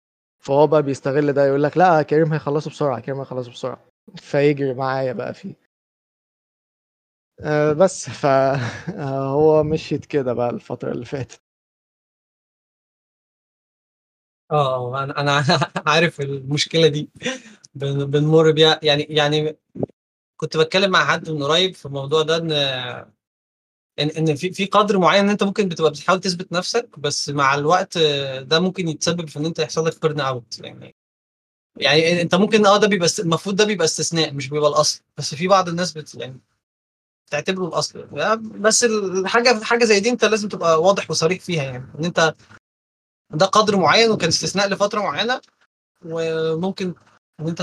فهو 0.45 0.67
بقى 0.67 0.83
بيستغل 0.83 1.33
ده 1.33 1.47
يقول 1.47 1.63
لك 1.63 1.77
لا 1.77 2.03
كريم 2.03 2.33
هيخلصه 2.33 2.71
بسرعة 2.71 3.01
كريم 3.01 3.19
هيخلصه 3.19 3.51
بسرعة. 3.51 3.85
فيجري 4.17 4.75
معايا 4.75 5.13
بقى 5.13 5.35
فيه. 5.35 5.55
أه 7.41 7.73
بس 7.73 8.11
فهو 8.23 9.63
مشيت 9.63 10.07
كده 10.07 10.33
بقى 10.33 10.51
الفترة 10.51 10.93
اللي 10.93 11.05
فاتت. 11.05 11.41
آه 14.51 15.05
أنا 15.05 15.21
أنا 15.21 15.43
عارف 15.87 16.21
المشكلة 16.21 16.89
دي. 16.89 17.11
بنمر 17.75 18.51
بيها. 18.51 18.81
يعني 18.83 19.03
يعني 19.03 19.57
كنت 20.37 20.57
بتكلم 20.57 20.91
مع 20.91 21.05
حد 21.05 21.31
من 21.31 21.43
قريب 21.43 21.75
في 21.75 21.87
الموضوع 21.87 22.23
ده 22.23 22.37
إن 22.37 22.53
إن 24.01 24.09
إن 24.11 24.35
في 24.35 24.53
في 24.53 24.65
قدر 24.67 24.99
معين 24.99 25.25
إن 25.25 25.31
أنت 25.31 25.43
ممكن 25.43 25.69
بتبقى 25.69 25.91
بتحاول 25.91 26.21
تثبت 26.21 26.53
نفسك 26.53 26.99
بس 26.99 27.29
مع 27.31 27.55
الوقت 27.55 27.99
ده 28.43 28.61
ممكن 28.61 28.89
يتسبب 28.89 29.29
في 29.29 29.39
إن 29.39 29.47
أنت 29.47 29.59
يحصل 29.59 29.87
لك 29.87 30.03
burn 30.03 30.21
out 30.21 30.59
يعني 30.61 30.95
يعني 31.77 32.23
أنت 32.23 32.35
ممكن 32.35 32.67
آه 32.67 32.77
ده 32.77 32.89
بيبقى 32.89 33.09
المفروض 33.19 33.57
ده 33.57 33.65
بيبقى 33.65 33.85
استثناء 33.85 34.33
مش 34.35 34.49
بيبقى 34.49 34.71
الأصل. 34.71 35.01
بس 35.17 35.35
في 35.35 35.49
بعض 35.49 35.69
الناس 35.69 35.93
بت 35.93 36.15
يعني 36.15 36.41
تعتبره 37.31 37.69
الأصل. 37.69 38.07
بس 38.61 38.85
الحاجة 38.85 39.65
حاجة 39.65 39.85
زي 39.85 40.01
دي 40.01 40.11
أنت 40.11 40.25
لازم 40.25 40.49
تبقى 40.49 40.83
واضح 40.83 41.11
وصريح 41.11 41.41
فيها 41.41 41.63
يعني. 41.63 41.87
إن 41.99 42.05
أنت 42.05 42.35
ده 43.31 43.47
قدر 43.47 43.77
معين 43.77 44.11
وكان 44.11 44.29
استثناء 44.29 44.69
لفترة 44.69 45.01
معينة 45.01 45.41
وممكن 46.05 46.95
إن 47.43 47.49
أنت 47.49 47.63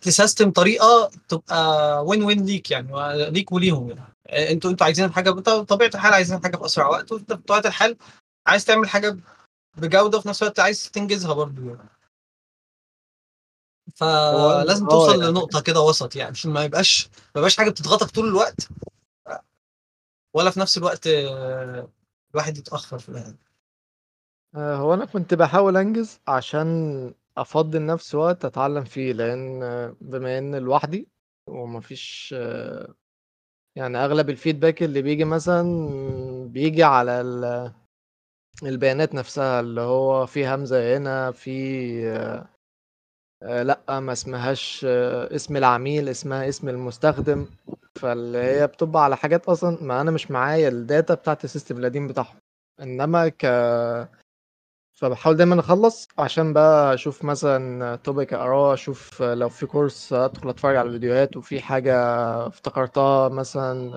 تسيستم 0.00 0.50
طريقة 0.50 1.10
تبقى 1.28 2.04
وين 2.04 2.22
وين 2.24 2.44
ليك 2.46 2.70
يعني 2.70 3.30
ليك 3.30 3.52
وليهم 3.52 3.90
يعني 3.90 4.52
أنتوا 4.52 4.70
أنتوا 4.70 4.86
عايزين 4.86 5.12
حاجة 5.12 5.30
طبيعة 5.60 5.90
الحال 5.94 6.14
عايزين 6.14 6.42
حاجة 6.42 6.56
في 6.56 6.64
اسرع 6.64 6.86
وقت 6.86 7.12
وأنت 7.12 7.32
بطبيعه 7.32 7.62
الحال 7.66 7.96
عايز 8.46 8.64
تعمل 8.64 8.88
حاجة 8.88 9.16
بجودة 9.76 10.18
وفي 10.18 10.28
نفس 10.28 10.42
الوقت 10.42 10.60
عايز 10.60 10.90
تنجزها 10.90 11.34
برضه 11.34 11.66
يعني. 11.66 11.88
فلازم 13.94 14.84
آه، 14.84 14.90
توصل 14.90 15.20
يعني. 15.20 15.30
لنقطة 15.30 15.60
كده 15.60 15.80
وسط 15.80 16.16
يعني 16.16 16.30
عشان 16.30 16.50
ما 16.50 16.64
يبقاش 16.64 17.08
ما 17.34 17.38
يبقاش 17.38 17.56
حاجة 17.56 17.70
بتضغطك 17.70 18.10
طول 18.10 18.28
الوقت 18.28 18.68
ولا 20.34 20.50
في 20.50 20.60
نفس 20.60 20.78
الوقت 20.78 21.06
آه، 21.06 21.88
الواحد 22.30 22.58
يتأخر 22.58 22.98
في 22.98 23.08
الهدف 23.08 23.46
آه، 24.54 24.76
هو 24.76 24.94
أنا 24.94 25.04
كنت 25.04 25.34
بحاول 25.34 25.76
أنجز 25.76 26.20
عشان 26.28 27.12
افضي 27.38 27.78
لنفسي 27.78 28.16
وقت 28.16 28.44
أتعلم 28.44 28.84
فيه 28.84 29.14
آه، 29.62 29.96
بما 30.00 30.38
إن 30.38 30.54
لوحدي 30.56 31.08
ومفيش 31.48 32.34
يعني 33.76 33.98
أغلب 33.98 34.30
ال 34.30 34.36
feedback 34.36 34.82
اللي 34.82 35.02
بيجي 35.02 35.24
مثلا 35.24 35.62
بيجي 36.48 36.82
على 36.84 37.20
ال- 37.20 37.72
البيانات 38.62 39.14
نفسها 39.14 39.60
اللي 39.60 39.80
هو 39.80 40.26
في 40.26 40.46
همزة 40.48 40.96
هنا 40.96 41.30
في 41.30 42.46
آه، 43.42 43.62
لأ 43.62 44.00
ما 44.00 44.12
اسمهاش 44.12 44.86
آه، 44.88 45.34
اسم 45.34 45.56
العميل 45.56 46.08
اسمها 46.08 46.48
اسم 46.48 46.68
المستخدم 46.68 47.46
فاللي 47.96 48.38
هي 48.38 48.66
بتبقى 48.66 49.04
على 49.04 49.16
حاجات 49.16 49.46
أصلا 49.48 49.82
ما 49.82 50.00
أنا 50.00 50.10
مش 50.10 50.30
معايا 50.30 50.68
ال 50.68 50.77
data 50.77 51.14
بتاعت 51.14 51.44
ال 51.44 51.49
system 51.49 51.78
القديم 51.78 52.08
بتاعهم. 52.08 52.36
إنما 52.82 53.28
ك 53.28 53.46
فبحاول 54.96 55.36
دايما 55.36 55.60
أخلص 55.60 56.08
عشان 56.18 56.52
بقى 56.52 56.94
أشوف 56.94 57.24
مثلا 57.24 57.96
topic 57.96 58.34
أقراه 58.34 58.74
أشوف 58.74 59.22
لو 59.22 59.48
في 59.48 59.66
course 59.66 60.12
أدخل 60.12 60.48
أتفرج 60.48 60.76
على 60.76 60.86
الفيديوهات 60.88 61.36
وفي 61.36 61.60
حاجة 61.60 61.94
افتكرتها 62.46 63.28
مثلا 63.28 63.92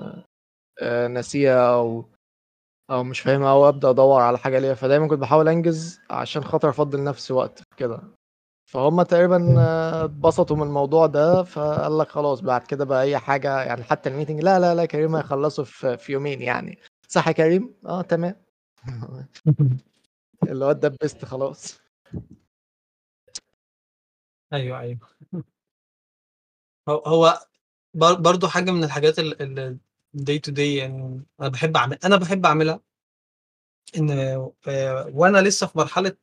آه، 0.82 1.08
ناسيها 1.08 1.74
أو 1.74 2.04
أو 2.90 3.04
مش 3.04 3.20
فاهمها 3.20 3.50
أو 3.50 3.68
أبدأ 3.68 3.90
أدور 3.90 4.20
على 4.20 4.38
حاجة 4.38 4.58
ليها. 4.58 4.74
فدايما 4.74 5.08
كنت 5.08 5.18
بحاول 5.20 5.48
أنجز 5.48 6.00
عشان 6.10 6.44
خاطر 6.44 6.68
أفضل 6.68 6.98
لنفسي 6.98 7.32
وقت 7.32 7.62
كده. 7.76 8.02
فهم 8.70 9.02
تقريبا 9.02 9.54
آه، 9.58 10.04
اتبسطوا 10.04 10.56
من 10.56 10.62
الموضوع 10.62 11.06
ده. 11.06 11.42
فقال 11.42 11.98
لك 11.98 12.08
خلاص 12.08 12.40
بعد 12.40 12.62
كده 12.66 12.84
بقى 12.84 13.02
أي 13.02 13.18
حاجة 13.18 13.62
يعني 13.62 13.82
حتى 13.82 14.08
ال 14.08 14.12
meeting 14.12 14.40
لا 14.40 14.58
لا 14.60 14.74
لا 14.74 14.84
كريم 14.86 15.16
هيخلصوا 15.16 15.64
في 15.64 15.96
في 15.96 16.12
يومين 16.12 16.42
يعني. 16.42 16.78
صح 17.08 17.28
يا 17.28 17.32
كريم؟ 17.32 17.74
آه 17.86 18.02
تمام. 18.02 18.34
اللي 20.42 20.64
هو 20.64 20.70
اتدبست 20.70 21.24
خلاص. 21.24 21.80
أيوه 24.52 24.80
أيوه. 24.80 24.98
هو 26.88 26.96
هو 27.06 27.40
بر- 27.94 28.14
برضو 28.20 28.48
حاجة 28.48 28.70
من 28.70 28.84
الحاجات 28.84 29.18
ال 29.18 29.48
day 29.48 30.38
to 30.38 30.52
day 30.52 30.76
يعني 30.76 31.24
أنا 31.40 31.48
بحب 31.48 31.76
اعمل 31.76 31.98
أنا 32.04 32.16
بحب 32.16 32.46
أعملها 32.46 32.80
إن 33.96 34.10
آه، 34.68 35.10
وأنا 35.14 35.38
لسه 35.38 35.66
في 35.66 35.78
مرحلة 35.78 36.16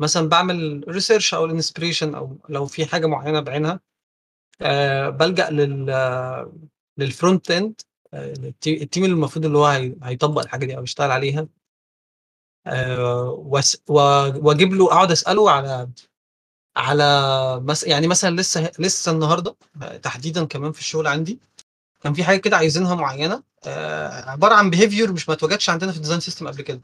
مثلا 0.00 0.28
بعمل 0.28 0.84
research 0.88 1.34
أو 1.34 1.44
ال 1.44 1.50
inspiration 1.50 2.14
أو 2.14 2.38
لو 2.48 2.66
في 2.66 2.86
حاجة 2.86 3.06
معينة 3.06 3.40
بعينها 3.40 3.80
آه، 4.62 5.08
بلجأ 5.10 5.50
لل 5.50 5.90
لل 6.98 7.13
front 7.13 7.50
end 7.50 7.80
ال 8.66 8.74
team 8.74 9.04
اللي 9.04 9.14
المفروض 9.14 9.46
اللي 9.46 9.58
هو 9.58 9.66
هي- 9.66 9.96
هيطبق 10.02 10.42
الحاجة 10.42 10.66
دي 10.66 10.76
أو 10.76 10.82
يشتغل 10.82 11.10
عليها. 11.10 11.40
آه، 11.40 11.48
وأجيب 13.88 14.74
له 14.74 14.86
أقعد 14.86 15.10
أسأله 15.10 15.50
على 15.50 15.88
على 16.76 17.60
مس 17.60 17.84
يعني 17.84 18.06
مثلا 18.06 18.36
لسه 18.40 18.70
لسه 18.78 19.12
النهارده 19.12 19.56
آه، 19.82 19.96
تحديدا 19.96 20.44
كمان 20.44 20.72
في 20.72 20.80
الشغل 20.80 21.06
عندي 21.06 21.38
كان 22.02 22.14
في 22.14 22.24
حاجة 22.24 22.36
كده 22.38 22.56
عايزينها 22.56 22.94
معينة 22.94 23.42
آه، 23.66 24.30
عبارة 24.30 24.54
عن 24.54 24.70
behavior 24.70 25.12
مش 25.12 25.28
ما 25.28 25.34
اتوجدش 25.34 25.70
عندنا 25.70 25.90
في 25.90 25.96
ال 25.96 25.99
design 25.99 26.20
system 26.20 26.48
قبل 26.48 26.62
كده 26.62 26.80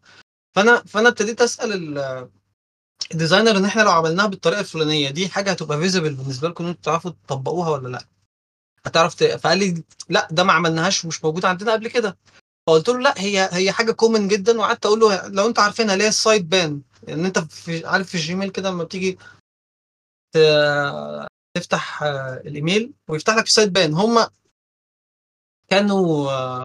فأنا 0.55 0.83
فأنا 0.87 1.09
ابتديت 1.09 1.41
أسأل 1.43 1.72
ال- 1.72 2.28
ال 3.12 3.17
designer 3.17 3.57
إن 3.57 3.64
إحنا 3.64 3.83
لو 3.83 3.91
عملناها 3.91 4.26
بالطريقة 4.26 4.61
الفلانية 4.61 5.11
دي 5.11 5.28
حاجة 5.28 5.51
هتبقى 5.51 5.78
feasible 5.78 6.14
بالنسبة 6.14 6.49
لكم 6.49 6.66
أنتوا 6.66 6.83
تعرفوا 6.83 7.11
تطبقوها 7.26 7.70
ولا 7.70 7.89
لأ 7.89 8.05
هتعرف. 8.87 9.14
فقال 9.24 9.59
لي 9.59 9.83
لا 10.09 10.28
ده 10.30 10.45
ما 10.45 10.53
عملناهاش 10.53 11.05
ومش 11.05 11.24
موجود 11.24 11.45
عندنا 11.45 11.72
قبل 11.72 11.89
كده 11.89 12.16
فقلت 12.66 12.88
له 12.88 12.98
لا 12.98 13.14
هي 13.20 13.48
هي 13.52 13.72
حاجة 13.72 13.92
common 13.92 14.28
جدا 14.28 14.58
وقعدت 14.58 14.86
أقول 14.86 15.00
له 15.00 15.26
لو 15.28 15.46
أنتوا 15.46 15.62
عارفينها 15.62 15.94
اللي 15.94 16.04
هي 16.04 16.08
ال 16.09 16.16
side 16.16 16.48
pane 16.48 16.82
ان 17.08 17.24
أنت 17.24 17.38
في 17.38 17.86
عارف 17.86 18.08
في 18.08 18.14
ال 18.14 18.20
Gmail 18.20 18.50
كده 18.50 18.70
لما 18.70 18.84
بتيجي. 18.84 19.18
تفتح 21.56 22.02
آه، 22.02 22.34
الإيميل 22.44 22.92
ويفتح 23.08 23.34
لك 23.36 23.46
side 23.46 23.72
pane 23.72 23.94
هم 23.94 24.26
كانوا 25.68 26.30
آه، 26.30 26.64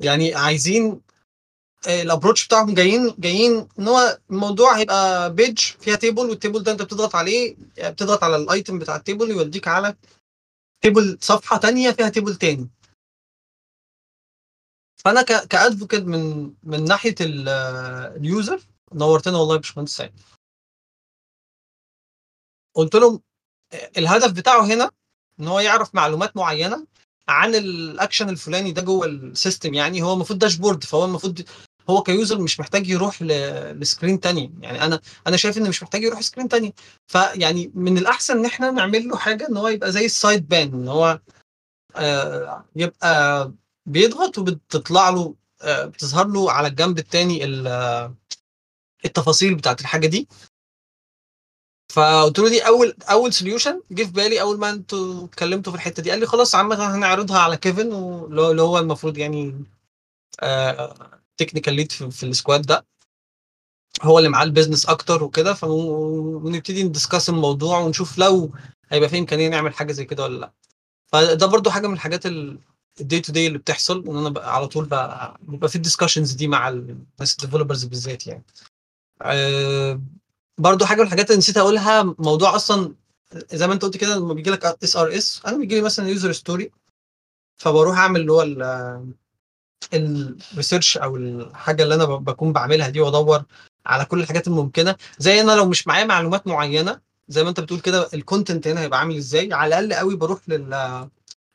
يعني 0.00 0.34
عايزين 0.34 1.00
آه، 1.88 2.02
ال 2.02 2.07
approach 2.07 2.46
بتاعهم 2.46 2.74
جايين 2.74 3.14
جايين 3.18 3.68
إن 3.78 3.88
هو 3.88 4.18
الموضوع 4.30 4.78
هيبقى 4.78 5.34
page 5.34 5.58
فيها 5.58 5.96
table 5.96 6.26
وال 6.26 6.36
table 6.36 6.62
ده 6.62 6.72
أنت 6.72 6.82
بتضغط 6.82 7.14
عليه 7.16 7.56
آه، 7.78 7.90
بتضغط 7.90 8.24
على 8.24 8.36
ال 8.36 8.44
item 8.44 8.78
بتاع 8.78 8.96
ال 8.96 9.02
table 9.02 9.30
يوديك 9.30 9.68
على 9.68 9.94
table 10.82 11.18
صفحة 11.20 11.56
تانية 11.56 11.90
فيها 11.90 12.08
table 12.08 12.36
تاني 12.36 12.68
فانا 15.04 15.22
ك 15.22 15.31
advocate 15.31 16.02
من 16.02 16.52
من 16.62 16.84
ناحية 16.84 17.14
ال- 17.20 17.48
ال 18.16 18.25
user 18.25 18.60
نورتنا 18.94 19.38
والله 19.38 19.54
يا 19.54 19.60
باشمهندس 19.60 19.96
سعيد. 19.96 20.12
قلت 22.74 22.94
لهم 22.96 23.20
الهدف 23.98 24.32
بتاعه 24.32 24.64
هنا 24.64 24.90
إن 25.40 25.48
هو 25.48 25.60
يعرف 25.60 25.94
معلومات 25.94 26.36
معينة 26.36 26.86
عن 27.28 27.54
الاكشن 27.54 28.28
الفلاني 28.28 28.72
ده 28.72 28.82
جوه 28.82 29.06
ال 29.06 29.16
system 29.16 29.74
يعني 29.74 30.02
هو 30.02 30.12
المفروض 30.12 30.38
dashboard 30.38 30.84
فهو 30.84 31.04
المفروض 31.04 31.42
هو 31.90 32.02
ك 32.02 32.09
user 32.09 32.38
مش 32.40 32.60
محتاج 32.60 32.88
يروح 32.88 33.22
ل 33.22 33.36
screen 33.36 34.20
تاني. 34.20 34.52
يعني 34.62 34.84
أنا 34.84 35.00
أنا 35.26 35.36
شايف 35.36 35.58
إن 35.58 35.68
مش 35.68 35.82
محتاج 35.82 36.02
يروح 36.02 36.20
screen 36.20 36.48
تاني. 36.48 36.74
فيعني 37.06 37.70
من 37.74 37.98
الأحسن 37.98 38.38
إن 38.38 38.44
إحنا 38.44 38.70
نعمل 38.70 39.08
له 39.08 39.16
حاجة 39.16 39.48
إن 39.48 39.56
هو 39.56 39.68
يبقى 39.68 39.92
زي 39.92 40.04
ال 40.06 40.14
side 40.14 40.48
pane 40.48 40.68
إن 40.74 40.88
هو 40.88 41.20
آه 41.96 42.64
يبقى 42.76 43.52
بيضغط 43.92 44.38
وبتطلع 44.38 45.08
له 45.10 45.34
آه 45.62 45.84
بتظهر 45.84 46.26
له 46.28 46.52
على 46.52 46.68
الجنب 46.68 46.98
التاني 46.98 47.44
ال- 47.44 47.66
آه، 47.66 48.14
التفاصيل 49.04 49.54
بتاعت 49.54 49.80
الحاجة 49.80 50.06
دي. 50.06 50.28
فقلت 51.92 52.38
له 52.38 52.48
دي 52.48 52.66
أول 52.66 52.94
أول 53.10 53.32
solution 53.32 53.82
جه 53.90 54.04
في 54.04 54.10
بالي 54.12 54.40
أول 54.40 54.58
ما 54.58 54.70
أنتوا 54.70 55.24
اتكلمتوا 55.24 55.72
في 55.72 55.76
الحتة 55.78 56.02
دي. 56.02 56.10
قال 56.10 56.20
لي 56.20 56.26
خلاص 56.26 56.54
عامه 56.54 56.96
هنعرضها 56.96 57.38
على 57.38 57.56
كيفن 57.56 57.92
اللي 57.92 58.62
هو 58.62 58.78
المفروض 58.78 59.18
يعني 59.18 59.64
technical 61.36 61.74
lead 61.74 61.92
في, 61.92 62.10
في 62.10 62.26
ال 62.26 62.32
squad 62.32 62.62
ده. 62.62 62.86
هو 64.02 64.18
اللي 64.18 64.28
معاه 64.28 64.44
ال 64.44 64.49
business 64.49 64.86
أكتر 64.86 65.24
وكده 65.24 65.54
ف- 65.54 65.64
ونبتدي 65.64 66.82
ن 66.84 66.90
discuss 66.90 67.28
الموضوع 67.28 67.78
ونشوف 67.78 68.18
لو 68.18 68.52
هيبقى 68.88 69.08
في 69.08 69.18
إمكانية 69.18 69.48
نعمل 69.48 69.74
حاجة 69.74 69.92
زي 69.92 70.04
كده 70.04 70.22
ولا 70.22 70.38
لأ. 70.38 70.52
فده 71.06 71.46
برضو 71.46 71.70
حاجة 71.70 71.86
من 71.86 71.94
الحاجات 71.94 72.26
ال 73.00 73.05
day 73.05 73.20
to 73.20 73.32
day 73.32 73.46
اللي 73.46 73.58
بتحصل 73.58 74.04
ان 74.08 74.16
أنا 74.16 74.28
بقى 74.28 74.54
على 74.56 74.66
طول 74.68 74.84
بقى 74.84 75.36
بيبقى 75.42 75.68
في 75.68 75.76
ال 75.76 75.81
discussions 75.81 76.32
دي 76.32 76.48
مع 76.48 76.68
الناس 76.68 77.32
ال 77.32 77.37
developers 77.37 77.84
بالذات 77.84 78.26
يعني. 78.26 78.44
آه، 79.22 80.00
برضو 80.58 80.84
حاجة 80.84 80.98
من 81.00 81.04
الحاجات 81.06 81.26
اللي 81.26 81.38
نسيت 81.38 81.56
أقولها 81.56 82.02
موضوع 82.02 82.56
أصلا 82.56 82.94
زي 83.52 83.66
ما 83.66 83.72
أنت 83.74 83.82
قلت 83.82 83.96
كده 83.96 84.16
لما 84.16 84.34
بيجي 84.34 84.50
لك 84.50 84.64
SRS 84.84 85.42
أنا 85.46 85.56
بيجي 85.56 85.74
لي 85.74 85.80
مثلا 85.80 86.08
user 86.08 86.32
story 86.32 86.70
فبروح 87.56 87.98
أعمل 87.98 88.20
اللي 88.20 88.32
هو 88.32 88.42
ال 89.94 90.05
research 90.05 90.96
أو 90.98 91.16
الحاجة 91.16 91.82
اللي 91.82 91.94
أنا 91.94 92.04
بكون 92.04 92.52
بعملها 92.52 92.88
دي 92.88 93.00
وأدور 93.00 93.44
على 93.86 94.04
كل 94.04 94.20
الحاجات 94.20 94.46
الممكنة. 94.48 94.96
زي 95.18 95.40
أنا 95.40 95.52
لو 95.52 95.66
مش 95.68 95.86
معايا 95.86 96.04
معلومات 96.04 96.46
معينة 96.46 97.00
زي 97.28 97.42
ما 97.42 97.48
أنت 97.48 97.60
بتقول 97.60 97.80
كده 97.80 98.08
ال 98.14 98.21
content 98.21 98.68
هنا 98.68 98.80
هيبقى 98.80 98.98
عامل 98.98 99.16
إزاي؟ 99.16 99.52
على 99.52 99.78
الأقل 99.78 99.94
قوي 99.94 100.16
بروح 100.16 100.40
لل 100.48 101.08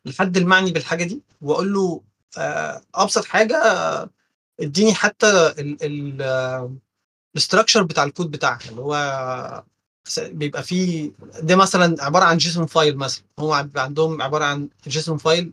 للحد 0.06 0.38
المعني 0.38 0.72
بالحاجة 0.72 1.04
دي 1.04 1.22
وأقول 1.42 1.74
له 1.74 2.02
آه، 2.38 2.82
أبسط 2.96 3.26
حاجة 3.26 3.56
آه، 3.58 4.10
اديني 4.60 4.94
حتى 4.94 5.54
ال 7.36 7.41
structure 7.41 7.84
بتاع 7.84 8.04
الكود 8.04 8.32
بتاعك 8.32 8.70
اللي 8.70 8.82
هو 8.82 9.64
بيبقى 10.20 10.64
فيه 10.64 11.12
ده 11.42 11.56
مثلا 11.56 12.04
عبارة 12.04 12.24
عن 12.26 12.38
JSON 12.38 12.66
file 12.66 12.98
مثلا 12.98 13.24
هو 13.40 13.68
عندهم 13.76 14.22
عبارة 14.22 14.46
عن 14.46 14.70
JSON 14.88 15.18
file 15.18 15.52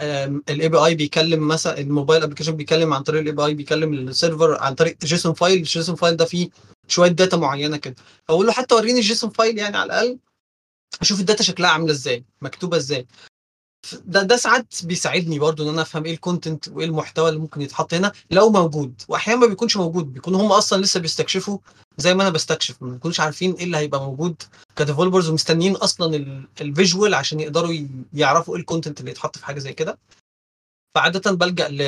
ال 0.00 0.68
API 0.68 0.94
بيكلم 0.94 1.48
مثلا 1.48 1.78
ال 1.78 1.84
mobile 1.84 2.22
application 2.22 2.52
بيكلم 2.56 2.94
عن 2.94 3.02
طريق 3.02 3.20
ال 3.20 3.32
API 3.32 3.54
بيكلم 3.54 3.94
ال 3.94 4.03
server 4.03 4.58
عن 4.60 4.74
طريق 4.74 4.96
JSON 5.04 5.34
file 5.34 5.58
ال 5.58 5.65
JSON 5.65 5.94
file 5.96 6.16
ده 6.16 6.24
فيه 6.24 6.48
شوية 6.88 7.08
data 7.10 7.36
معينة 7.36 7.76
كده. 7.76 7.94
فاقول 8.28 8.46
له 8.46 8.52
حتى 8.52 8.74
وريني 8.74 8.98
ال 8.98 9.04
JSON 9.04 9.30
file 9.30 9.58
يعني 9.58 9.76
على 9.76 9.86
الأقل 9.86 10.18
أشوف 11.00 11.20
ال 11.20 11.24
data 11.24 11.42
شكلها 11.42 11.70
عاملة 11.70 11.92
إزاي 11.92 12.24
مكتوبة 12.42 12.76
إزاي. 12.76 13.06
ده 14.04 14.22
ده 14.22 14.36
ساعات 14.36 14.74
بيساعدني 14.84 15.38
برضو 15.38 15.62
إن 15.64 15.68
أنا 15.68 15.82
أفهم 15.82 16.04
إيه 16.04 16.12
ال 16.14 16.21
content 16.21 16.68
وإيه 16.68 16.86
المحتوى 16.86 17.28
اللي 17.28 17.40
ممكن 17.40 17.60
يتحط 17.62 17.94
هنا 17.94 18.12
لو 18.30 18.50
موجود. 18.50 19.02
واحيانا 19.08 19.40
ما 19.40 19.46
بيكونش 19.46 19.76
موجود 19.76 20.12
بيكونوا 20.12 20.42
هم 20.42 20.52
أصلا 20.52 20.82
لسه 20.82 21.00
بيستكشفوا 21.00 21.58
زي 21.98 22.14
ما 22.14 22.22
أنا 22.22 22.30
بستكشف 22.30 22.82
ما 22.82 22.90
بيكونوش 22.92 23.20
عارفين 23.20 23.52
إيه 23.52 23.64
اللي 23.64 23.76
هيبقى 23.76 24.00
موجود 24.00 24.42
ك 24.76 24.81
developers 24.81 25.28
ومستنيين 25.28 25.76
أصلا 25.76 26.16
ال 26.60 26.68
visual 26.68 27.14
عشان 27.14 27.40
يقدروا 27.40 27.74
يعرفوا 28.14 28.54
إيه 28.54 28.60
ال 28.60 28.65
content 28.65 29.00
اللي 29.00 29.10
يتحط 29.10 29.38
في 29.38 29.46
حاجة 29.46 29.58
زي 29.58 29.72
كده. 29.72 29.98
فعادة 30.94 31.30
بلجأ 31.30 31.68
ل... 31.68 31.78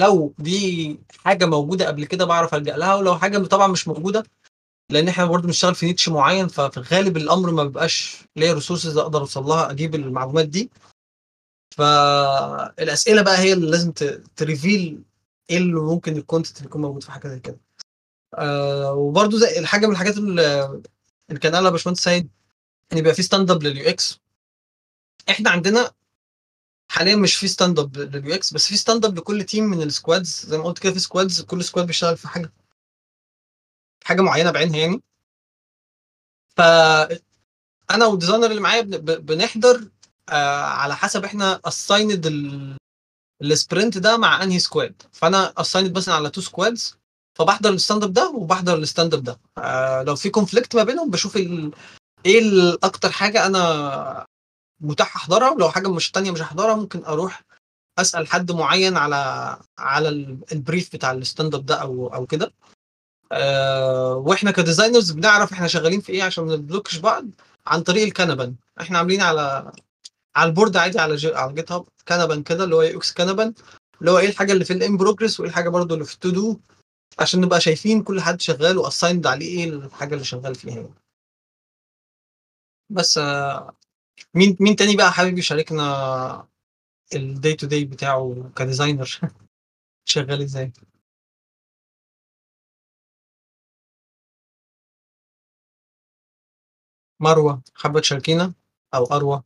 لو 0.00 0.34
دي 0.38 0.98
حاجة 1.18 1.46
موجودة 1.46 1.86
قبل 1.86 2.04
كده 2.04 2.24
بعرف 2.24 2.54
ألجأ 2.54 2.76
لها 2.76 2.94
ولو 2.94 3.18
حاجة 3.18 3.38
طبعا 3.38 3.66
مش 3.66 3.88
موجودة 3.88 4.24
لأن 4.90 5.08
إحنا 5.08 5.24
برضه 5.24 5.46
بنشتغل 5.46 5.74
في 5.74 5.86
niche 5.86 6.08
معين 6.08 6.48
ففي 6.48 6.76
الغالب 6.76 7.16
الأمر 7.16 7.50
ما 7.50 7.64
بيبقاش 7.64 8.16
ليا 8.36 8.52
resources 8.52 8.96
أقدر 8.98 9.20
أوصل 9.20 9.44
لها 9.44 9.70
أجيب 9.70 9.94
المعلومات 9.94 10.46
دي. 10.48 10.70
فالأسئلة 11.76 13.22
بقى 13.22 13.38
هي 13.38 13.52
اللي 13.52 13.70
لازم 13.70 13.92
ت 14.36 14.45
reveal 14.45 15.02
إيه 15.50 15.58
اللي 15.58 15.80
ممكن 15.80 16.16
ال 16.16 16.21
content 16.21 16.56
اللي 16.56 16.66
يكون 16.68 16.82
موجود 16.82 17.02
في 17.02 17.10
حاجة 17.12 17.28
زي 17.28 17.40
كده. 17.40 17.60
آه 18.34 18.92
وبرده 18.92 19.38
زي 19.38 19.58
الحاجة 19.58 19.86
من 19.86 19.92
الحاجات 19.92 20.16
اللي 20.18 21.40
كان 21.40 21.54
قالها 21.54 21.70
باشمهندس 21.70 22.00
سيد 22.04 22.28
إن 22.92 22.98
يبقى 22.98 23.14
في 23.14 23.22
stand 23.22 23.50
up 23.50 23.62
لل 23.62 23.88
UX. 23.88 24.20
إحنا 25.30 25.50
عندنا 25.50 25.90
حاليا 26.88 27.16
مش 27.16 27.36
في 27.36 27.48
stand 27.48 27.78
up 27.78 27.96
لل 27.96 28.34
UX 28.34 28.54
بس 28.54 28.68
في 28.68 28.76
stand 28.76 29.04
up 29.04 29.18
لكل 29.18 29.44
team 29.44 29.64
من 29.64 29.82
ال 29.82 29.91
squads 29.91 30.46
زي 30.46 30.58
ما 30.58 30.64
قلت 30.64 30.78
كده 30.78 30.92
في 30.92 30.98
squads 30.98 31.40
كل 31.42 31.64
squad 31.64 31.86
بيشتغل 31.86 32.16
في 32.16 32.28
حاجة 32.28 32.52
حاجة 34.04 34.22
معينة 34.22 34.50
بعينها 34.50 34.78
يعني. 34.78 35.02
ف 36.56 36.60
أنا 37.90 38.06
وال 38.06 38.14
designer 38.14 38.46
اللي 38.50 38.60
معايا 38.60 38.80
بنحضر 39.00 39.88
آه 40.28 40.60
على 40.62 40.96
حسب 40.96 41.24
إحنا 41.24 41.60
assigned 41.64 42.26
ال 43.42 43.50
sprint 43.50 43.98
ده 43.98 44.16
مع 44.16 44.42
انهي 44.42 44.58
squad 44.58 45.02
فانا 45.12 45.52
assigned 45.56 45.96
مثلا 45.98 46.14
على 46.14 46.30
two 46.30 46.40
squads 46.40 46.96
فبحضر 47.38 47.70
ال 47.70 47.76
stand 47.76 48.04
up 48.04 48.12
ده 48.12 48.30
وبحضر 48.30 48.74
ال 48.78 48.84
stand 48.84 49.14
up 49.14 49.24
ده. 49.24 49.40
آه 49.58 50.02
لو 50.02 50.16
في 50.16 50.30
conflict 50.30 50.76
ما 50.76 50.82
بينهم 50.84 51.10
بشوف 51.10 51.36
ال... 51.36 51.72
إيه 52.26 52.74
أكتر 52.84 53.12
حاجة 53.12 53.46
أنا 53.46 54.26
متاح 54.80 55.16
احضرها. 55.16 55.50
ولو 55.50 55.70
حاجة 55.70 55.88
مش 55.88 56.10
تانية 56.10 56.30
مش 56.30 56.40
هحضرها 56.42 56.74
ممكن 56.76 57.04
أروح 57.04 57.42
اسأل 57.98 58.26
حد 58.26 58.52
معين 58.52 58.96
على 58.96 59.16
على 59.78 60.08
ال- 60.08 60.38
ال 60.52 60.59
brief 60.59 60.92
بتاع 60.96 61.12
ال 61.12 61.19
stand 61.19 61.54
up 61.54 61.66
ده 61.66 61.74
أو 61.82 62.06
أو 62.14 62.26
كده. 62.26 62.52
آه 63.32 64.14
وإحنا 64.16 64.50
ك 64.50 64.56
designers 64.56 65.10
بنعرف 65.10 65.52
إحنا 65.52 65.66
شغالين 65.66 66.00
في 66.00 66.12
إيه 66.12 66.22
عشان 66.22 66.44
ما 66.44 66.56
ن 66.56 66.61
block 66.61 66.86
ش 66.86 66.96
بعض 66.96 67.24
عن 67.66 67.82
طريق 67.82 68.02
ال 68.02 68.09
Kanban 68.09 68.54
إحنا 68.80 68.98
عاملين 68.98 69.20
على 69.20 69.72
على 70.36 70.48
ال 70.50 70.54
board 70.54 70.76
عادي 70.76 70.98
على 70.98 71.16
جي... 71.16 71.34
على 71.34 71.54
GitHub 71.54 71.86
Kanban 72.08 72.42
كده 72.42 72.64
اللي 72.64 72.74
هو 72.76 72.82
UX 72.82 73.12
Kanban 73.12 73.54
اللي 74.00 74.10
هو 74.10 74.18
إيه 74.18 74.28
الحاجة 74.28 74.52
اللي 74.52 74.64
في 74.64 74.72
ال 74.72 74.80
in 74.80 74.96
progress 74.96 75.40
وإيه 75.40 75.50
الحاجة 75.50 75.68
برضو 75.68 75.94
اللي 75.94 76.04
في 76.04 76.14
ال 76.14 76.19
to 76.19 76.30
do 76.30 76.60
عشان 77.18 77.40
نبقى 77.40 77.60
شايفين 77.60 78.02
كل 78.02 78.20
حد 78.20 78.40
شغال 78.40 78.78
و 78.78 78.83
assigned 78.83 79.26
عليه 79.26 79.46
إيه 79.58 79.70
الحاجة 79.70 80.14
اللي 80.14 80.24
شغال 80.24 80.54
فيها. 80.54 80.88
بس 82.90 83.18
آه، 83.18 83.76
مين 84.34 84.56
مين 84.60 84.76
تاني 84.76 84.96
بقى 84.96 85.12
حابب 85.12 85.38
يشاركنا 85.38 86.48
ال 87.14 87.24
day 87.24 87.54
to 87.54 87.66
day 87.66 87.84
بتاعه 87.84 88.50
ك 88.56 88.62
designer؟ 88.62 89.20
شغال 90.12 90.42
إزاي؟ 90.42 90.72
مروة 97.20 97.62
حابة 97.74 98.00
تشاركينا؟ 98.00 98.54
أو 98.94 99.04
اروى 99.04 99.42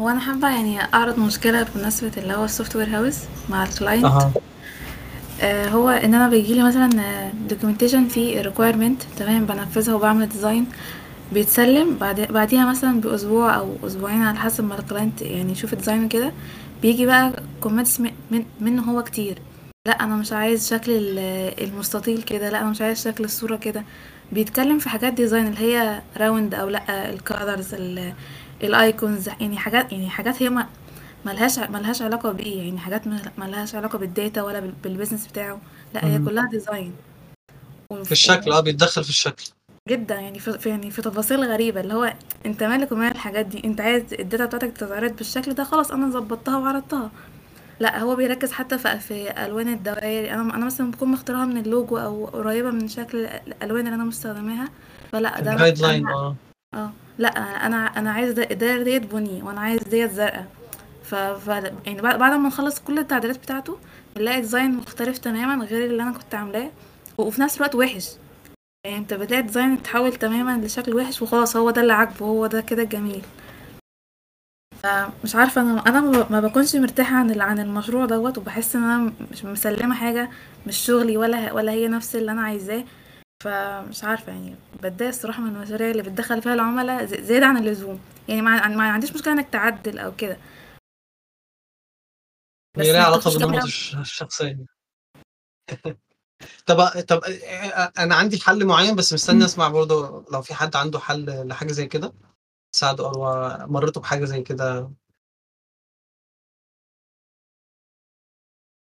هو 0.00 0.08
أنا 0.08 0.20
حابة 0.20 0.48
يعني 0.50 0.80
أعرض 0.94 1.18
مشكلة 1.18 1.62
بمناسبة 1.74 2.10
اللي 2.16 2.34
هو 2.34 2.44
ال 2.44 2.76
software 2.76 2.96
house 2.96 3.16
مع 3.50 3.62
ال 3.64 3.70
client 3.70 4.04
أها. 4.04 4.32
آه 5.42 5.68
هو 5.68 5.88
إن 5.88 6.14
أنا 6.14 6.28
بيجيلي 6.28 6.62
مثلا 6.62 6.90
documentation 7.48 8.08
في 8.08 8.40
requirement 8.40 9.02
تمام 9.16 9.46
بنفذها 9.46 9.94
وبعمل 9.94 10.28
design 10.28 10.66
بيتسلم. 11.32 11.96
بعد 11.96 12.20
بعديها 12.20 12.66
مثلا 12.70 13.00
بأسبوع 13.00 13.56
أو 13.56 13.76
أسبوعين 13.86 14.22
على 14.22 14.38
حسب 14.38 14.64
ما 14.64 14.78
ال 14.78 14.84
client 14.84 15.22
يعني 15.22 15.52
يشوف 15.52 15.72
ال 15.72 15.77
design 15.77 16.08
كده 16.08 16.32
بيجي 16.82 17.06
بقى 17.06 17.32
comments 17.60 18.00
من 18.00 18.44
منه 18.60 18.82
هو 18.82 19.02
كتير. 19.02 19.38
لا 19.86 20.04
أنا 20.04 20.16
مش 20.16 20.32
عايز 20.32 20.68
شكل 20.70 20.92
ال- 20.92 21.64
المستطيل 21.64 22.22
كده 22.22 22.50
لا 22.50 22.60
أنا 22.60 22.70
مش 22.70 22.80
عايز 22.82 23.04
شكل 23.04 23.24
الصورة 23.24 23.56
كده. 23.56 23.84
بيتكلم 24.32 24.78
في 24.78 24.88
حاجات 24.88 25.12
design 25.12 25.46
اللي 25.46 25.58
هي 25.58 26.02
round 26.16 26.54
أو 26.54 26.68
لا 26.68 27.10
ال 27.10 27.19
colors 27.19 27.74
ال 28.62 28.73
icons 28.73 29.28
يعني 29.28 29.56
حاجات 29.58 29.92
يعني 29.92 30.10
حاجات 30.10 30.42
هي 30.42 30.48
ما 30.48 30.66
ملهاش 31.26 31.58
ملهاش 31.58 32.02
علاقة 32.02 32.32
بإيه 32.32 32.62
يعني 32.64 32.78
حاجات 32.78 33.06
مل- 33.06 33.30
ملهاش 33.38 33.74
علاقة 33.74 33.98
بال 33.98 34.13
data 34.13 34.42
ولا 34.42 34.60
بال- 34.60 34.74
بال 34.84 34.92
business 34.92 35.26
بتاعه. 35.26 35.60
لا 35.94 36.04
هي 36.06 36.18
مم. 36.18 36.28
كلها 36.28 36.48
design 36.50 36.92
في 38.04 38.12
الشكل 38.12 38.52
آه 38.52 38.60
بيتدخل 38.60 39.04
في 39.04 39.10
الشكل. 39.10 39.44
جدا 39.88 40.14
يعني 40.14 40.38
في 40.38 40.58
في- 40.58 40.68
يعني 40.68 40.90
في 40.90 41.02
تفاصيل 41.02 41.44
غريبة 41.44 41.80
اللي 41.80 41.94
هو 41.94 42.14
أنت 42.46 42.62
مالك 42.62 42.92
ومال 42.92 43.10
الحاجات 43.10 43.46
دي؟ 43.46 43.62
أنت 43.64 43.80
عايز 43.80 44.02
ال 44.14 44.20
data 44.20 44.44
بتاعتك 44.46 44.76
تتعرض 44.76 45.16
بالشكل 45.16 45.54
ده 45.54 45.64
خلاص 45.64 45.90
أنا 45.90 46.10
ظبطتها 46.10 46.56
وعرضتها. 46.58 47.10
لا 47.80 47.98
هو 48.00 48.16
بيركز 48.16 48.52
حتى 48.52 48.78
في 48.78 48.98
في 49.00 49.44
ألوان 49.44 49.68
الدوائر. 49.68 50.34
أنا 50.34 50.54
أنا 50.54 50.64
مثلا 50.66 50.90
بكون 50.90 51.08
مختارها 51.08 51.44
من 51.44 51.56
اللوجو 51.58 51.98
أو 51.98 52.26
قريبة 52.26 52.70
من 52.70 52.88
شكل 52.88 53.18
الألوان 53.26 53.80
اللي 53.86 53.94
أنا 53.94 54.04
مستخدماها. 54.04 54.68
فلا 55.12 55.40
ده 55.40 55.52
ال 55.52 55.78
guideline 55.78 56.08
آه. 56.08 56.36
آه. 56.74 56.92
لا 57.18 57.28
أنا 57.66 57.76
أنا 57.86 58.10
عايز 58.12 58.32
ده- 58.32 58.50
الدايره 58.50 58.82
ديت 58.82 59.02
بني 59.14 59.42
وأنا 59.42 59.60
عايز 59.60 59.82
ديت 59.82 60.10
زرقاء. 60.10 60.46
ف... 61.04 61.14
ف 61.14 61.48
يعني 61.86 62.00
بعد 62.02 62.20
ما 62.22 62.48
نخلص 62.48 62.80
كل 62.80 62.98
التعديلات 62.98 63.36
بتاعته 63.38 63.78
بنلاقي 64.16 64.40
design 64.40 64.74
مختلف 64.76 65.18
تماما 65.18 65.64
غير 65.64 65.84
اللي 65.90 66.02
أنا 66.02 66.12
كنت 66.12 66.34
عاملاه 66.34 66.70
وفي 67.18 67.40
نفس 67.40 67.56
الوقت 67.56 67.74
وحش. 67.74 68.08
يعني 68.86 68.98
انت 68.98 69.14
بتلاقي 69.14 69.42
design 69.42 69.72
اتحول 69.72 70.12
تماما 70.12 70.66
لشكل 70.66 70.94
وحش 70.96 71.22
وخلاص 71.22 71.56
هو 71.56 71.70
ده 71.70 71.80
اللي 71.82 71.92
عاجبه 71.92 72.26
هو 72.26 72.46
ده 72.46 72.60
كده 72.60 72.84
جميل. 72.84 73.22
مش 75.24 75.36
عارفة 75.36 75.60
أنا 75.60 75.80
أنا 75.86 76.00
ما 76.30 76.40
بكونش 76.40 76.76
مرتاحة 76.76 77.16
عن 77.16 77.40
عن 77.40 77.58
المشروع 77.60 78.04
دوت 78.06 78.38
وبحس 78.38 78.76
ان 78.76 78.82
أنا 78.82 79.12
مش 79.32 79.44
مسلمة 79.44 79.94
حاجة 79.94 80.30
مش 80.66 80.76
شغلي 80.76 81.16
ولا 81.16 81.52
ولا 81.52 81.72
هي 81.72 81.88
نفس 81.88 82.16
اللي 82.16 82.32
أنا 82.32 82.42
عايزاه. 82.42 82.84
فمش 83.42 84.04
عارفة 84.04 84.32
يعني 84.32 84.56
بتضايق 84.82 85.08
الصراحة 85.08 85.42
من 85.42 85.56
المشاريع 85.56 85.90
اللي 85.90 86.02
بتدخل 86.02 86.42
فيها 86.42 86.54
العملاء 86.54 87.04
ز- 87.04 87.14
زيادة 87.14 87.46
عن 87.46 87.56
اللزوم. 87.56 88.00
يعني 88.28 88.42
ما, 88.42 88.68
ما 88.68 88.90
عنديش 88.90 89.12
مشكلة 89.14 89.32
إنك 89.32 89.48
تعدل 89.48 89.98
أو 89.98 90.16
كده. 90.16 90.36
بس 92.78 92.86
هي 92.86 92.92
ليها 92.92 93.02
علاقة 93.04 93.30
بالنمط 93.38 93.64
الشخصية. 94.00 94.58
طب 96.66 96.88
طب 97.08 97.20
أنا 97.98 98.14
عندي 98.14 98.40
حل 98.40 98.66
معين 98.66 98.96
بس 98.96 99.12
مستني 99.12 99.44
أسمع 99.44 99.68
برضه 99.68 100.24
لو 100.32 100.42
في 100.42 100.54
حد 100.54 100.76
عنده 100.76 100.98
حل 100.98 101.48
لحاجة 101.48 101.72
زي 101.72 101.86
كده. 101.86 102.12
ساعده 102.74 103.04
أو 103.06 103.26
مريته 103.66 104.00
بحاجة 104.00 104.24
زي 104.24 104.42
كده. 104.42 104.90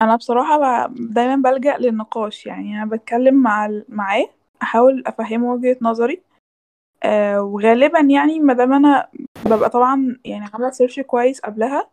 أنا 0.02 0.16
بصراحة 0.16 0.88
ب... 0.88 0.96
دايما 1.14 1.52
بلجأ 1.52 1.78
للنقاش. 1.78 2.46
يعني 2.46 2.84
أنا 2.84 2.90
بتكلم 2.92 3.44
مع 3.44 3.82
معاه 3.90 4.37
أحاول 4.62 5.04
افهمه 5.08 5.54
وجهة 5.54 5.78
نظري. 5.82 6.22
آه 7.04 7.42
وغالبا 7.42 8.00
يعني 8.00 8.40
ما 8.40 8.54
دام 8.54 8.74
أنا 8.74 9.08
ببقى 9.46 9.70
طبعا 9.70 10.18
يعني 10.26 10.46
عاملة 10.54 10.72
search 10.72 11.00
كويس 11.00 11.40
قبلها 11.40 11.90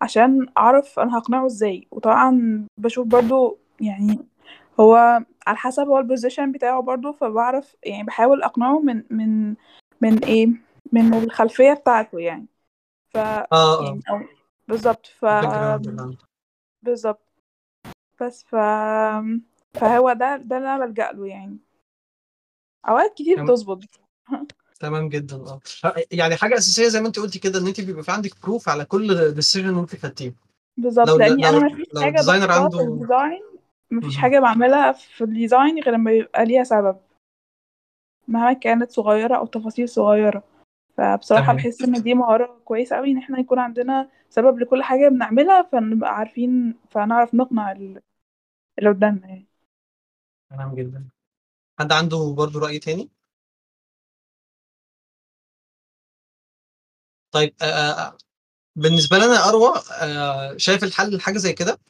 عشان 0.00 0.46
أعرف 0.58 0.98
أنا 0.98 1.18
هقنعه 1.18 1.46
إزاي. 1.46 1.86
وطبعا 1.90 2.66
بشوف 2.78 3.06
برضو 3.06 3.58
يعني 3.80 4.18
هو 4.80 4.96
على 5.46 5.56
حسب 5.56 5.86
هو 5.86 5.98
ال 5.98 6.04
position 6.04 6.52
بتاعه 6.52 6.80
برضو 6.82 7.12
فبعرف 7.12 7.76
يعني 7.84 8.02
بحاول 8.02 8.42
أقنعه 8.42 8.80
من 8.80 9.02
من 9.10 9.54
من 10.00 10.24
إيه 10.24 10.46
من 10.92 11.14
الخلفية 11.14 11.72
بتاعته 11.72 12.18
يعني. 12.18 12.46
ف 13.10 13.16
آه 13.16 13.46
آه. 13.52 13.84
يعني 13.84 14.00
أو 14.10 14.20
ف 15.20 15.24
اللي 15.24 16.16
بالظبط. 16.82 17.20
بس 18.20 18.44
ف 18.44 18.56
فهو 19.74 20.12
ده 20.12 20.36
ده 20.36 20.56
اللي 20.56 20.74
أنا 20.74 20.86
بلجأ 20.86 21.12
له 21.12 21.26
يعني. 21.26 21.58
أوقات 22.88 23.14
كتير 23.14 23.34
تمام. 23.36 23.46
بتظبط. 23.46 23.84
تمام 24.80 25.08
جدا. 25.08 25.36
آه. 25.36 25.60
يعني 26.12 26.36
حاجة 26.36 26.54
أساسية 26.58 26.88
زي 26.88 27.00
ما 27.00 27.06
أنت 27.06 27.18
قلتي 27.18 27.38
كده 27.38 27.58
إن 27.58 27.66
أنت 27.66 27.80
بيبقى 27.80 28.02
في 28.02 28.12
عندك 28.12 28.30
proof 28.42 28.68
على 28.68 28.84
كل 28.84 29.32
decision 29.34 29.78
أنت 29.78 29.96
خدتيه. 29.96 30.34
بالظبط 30.76 31.08
لو 31.08 31.16
لاني 31.18 31.42
لو 31.42 31.48
أنا 31.48 31.66
مفيش 31.66 31.86
لو 31.94 32.00
حاجة 32.00 32.10
ال 32.10 32.14
designer 32.14 32.46
بحطها 32.46 32.62
عنده 32.64 32.78
في 32.78 32.84
ال 32.84 32.92
design 32.92 33.42
مفيش 33.90 34.14
مهم. 34.14 34.22
حاجة 34.22 34.40
بعملها 34.40 34.92
في 34.92 35.24
ال 35.24 35.32
design 35.32 35.78
غير 35.78 35.94
لما 35.94 36.10
يبقى 36.12 36.44
ليها 36.44 36.64
سبب. 36.64 36.96
مهما 38.28 38.52
كانت 38.52 38.90
صغيرة 38.90 39.36
أو 39.36 39.46
تفاصيل 39.46 39.88
صغيرة. 39.88 40.42
فبصراحة 40.96 41.44
تمام. 41.44 41.56
بحس 41.56 41.82
إن 41.82 41.92
دي 42.02 42.14
مهارة 42.14 42.60
كويسة 42.64 42.96
قوي 42.96 43.10
إن 43.10 43.18
إحنا 43.18 43.38
يكون 43.38 43.58
عندنا 43.58 44.08
سبب 44.30 44.58
لكل 44.58 44.82
حاجة 44.82 45.08
بنعملها 45.08 45.62
فنبقى 45.62 46.16
عارفين 46.16 46.74
فنعرف 46.90 47.34
نقنع 47.34 47.72
ال- 47.72 48.00
اللي 48.78 48.90
قدامنا 48.90 49.26
يعني. 49.28 49.46
تمام 50.50 50.74
جدا. 50.74 51.04
حد 51.78 51.92
عنده 51.92 52.34
برضو 52.36 52.58
رأي 52.58 52.78
تاني؟ 52.78 53.10
طيب 57.32 57.54
آه، 57.62 57.64
آه، 57.64 58.16
بالنسبة 58.76 59.18
لنا 59.18 59.34
يا 59.34 59.48
أروى 59.48 59.74
آه، 59.92 60.56
شايف 60.56 60.84
الحل 60.84 61.16
لحاجة 61.16 61.38
زي 61.38 61.52
كده؟ 61.52 61.80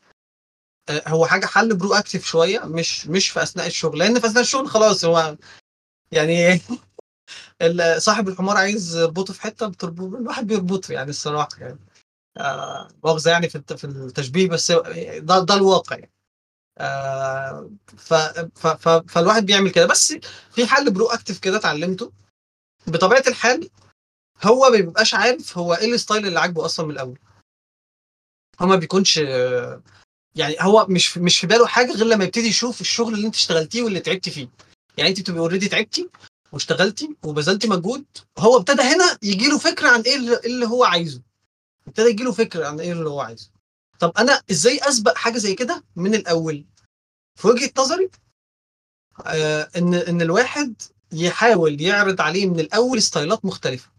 آه، 0.89 1.03
هو 1.09 1.26
حاجة 1.26 1.47
حل 1.47 1.76
proactive 1.76 2.24
شوية 2.26 2.61
مش 2.61 3.07
مش 3.07 3.28
في 3.30 3.43
أثناء 3.43 3.66
الشغل 3.66 3.99
لأن 3.99 4.20
في 4.20 4.26
أثناء 4.26 4.41
الشغل 4.43 4.68
خلاص 4.68 5.05
هو 5.05 5.37
يعني 6.12 6.61
صاحب 7.99 8.28
الحمار 8.28 8.57
عايز 8.57 8.97
يربطه 8.97 9.32
في 9.32 9.43
حتة 9.43 9.68
بتربطه 9.68 10.18
الواحد 10.18 10.47
بيربطه 10.47 10.93
يعني 10.93 11.11
الصراحة 11.11 11.49
يعني 11.61 11.78
آه، 12.39 12.89
مؤاخذة 13.05 13.30
يعني 13.30 13.49
في 13.49 13.62
في 13.76 13.85
التشبيه 13.85 14.49
بس 14.49 14.72
ده 15.18 15.41
ده 15.41 15.55
الواقع 15.55 15.97
يعني. 15.97 16.12
آه، 16.79 17.70
ف 17.97 18.14
فالواحد 19.09 19.47
بيعمل 19.47 19.70
كده. 19.70 19.87
بس 19.87 20.14
في 20.51 20.66
حل 20.66 20.91
proactive 20.90 21.38
كده 21.39 21.57
اتعلمته. 21.57 22.12
بطبيعة 22.87 23.25
الحال 23.29 23.70
هو 24.45 24.70
ما 24.70 24.77
بيبقاش 24.77 25.14
عارف 25.14 25.59
هو 25.59 25.75
إيه 25.75 25.95
ال 25.95 26.00
style 26.00 26.26
اللي 26.27 26.41
عاجبه 26.41 26.64
أصلا 26.64 26.87
من 26.87 26.93
الأول. 26.93 27.18
هو 28.61 28.66
ما 28.66 28.77
بيكونش 28.77 29.16
يعني 30.37 30.57
هو 30.61 30.87
مش 30.89 31.18
مش 31.18 31.39
في 31.39 31.47
باله 31.47 31.66
حاجة 31.66 31.93
غير 31.93 32.07
لما 32.07 32.25
يبتدي 32.25 32.49
يشوف 32.49 32.81
الشغل 32.81 33.14
اللي 33.14 33.27
أنت 33.27 33.35
اشتغلتيه 33.35 33.83
واللي 33.83 34.01
تعبتي 34.01 34.31
فيه. 34.31 34.49
يعني 34.97 35.11
أنت 35.11 35.20
بتبقي 35.20 35.41
already 35.40 35.68
تعبتي 35.68 36.09
واشتغلتي 36.53 37.16
وبذلتي 37.25 37.68
مجهود 37.68 38.05
هو 38.39 38.57
ابتدى 38.57 38.83
هنا 38.83 39.18
يجي 39.22 39.49
له 39.49 39.59
فكرة 39.59 39.89
عن 39.89 40.01
إيه 40.01 40.16
اللي 40.47 40.66
هو 40.66 40.85
عايزه. 40.85 41.22
ابتدى 41.87 42.09
يجي 42.09 42.25
له 42.25 42.33
فكرة 42.33 42.66
عن 42.66 42.81
إيه 42.81 42.93
اللي 42.93 43.09
هو 43.09 43.20
عايزه. 43.20 43.51
طب 44.01 44.12
أنا 44.18 44.40
إزاي 44.51 44.78
أسبق 44.78 45.16
حاجة 45.16 45.38
زي 45.38 45.55
كده 45.55 45.84
من 45.97 46.14
الأول؟ 46.14 46.64
في 47.34 47.49
وجهة 47.49 47.70
نظري 47.78 48.11
آه 49.26 49.68
إن 49.76 49.95
إن 49.95 50.22
الواحد 50.22 50.82
يحاول 51.12 51.80
يعرض 51.80 52.20
عليه 52.20 52.47
من 52.47 52.61
الأول 52.61 53.03
style 53.03 53.38
ات 53.38 53.45
مختلفة. 53.45 53.90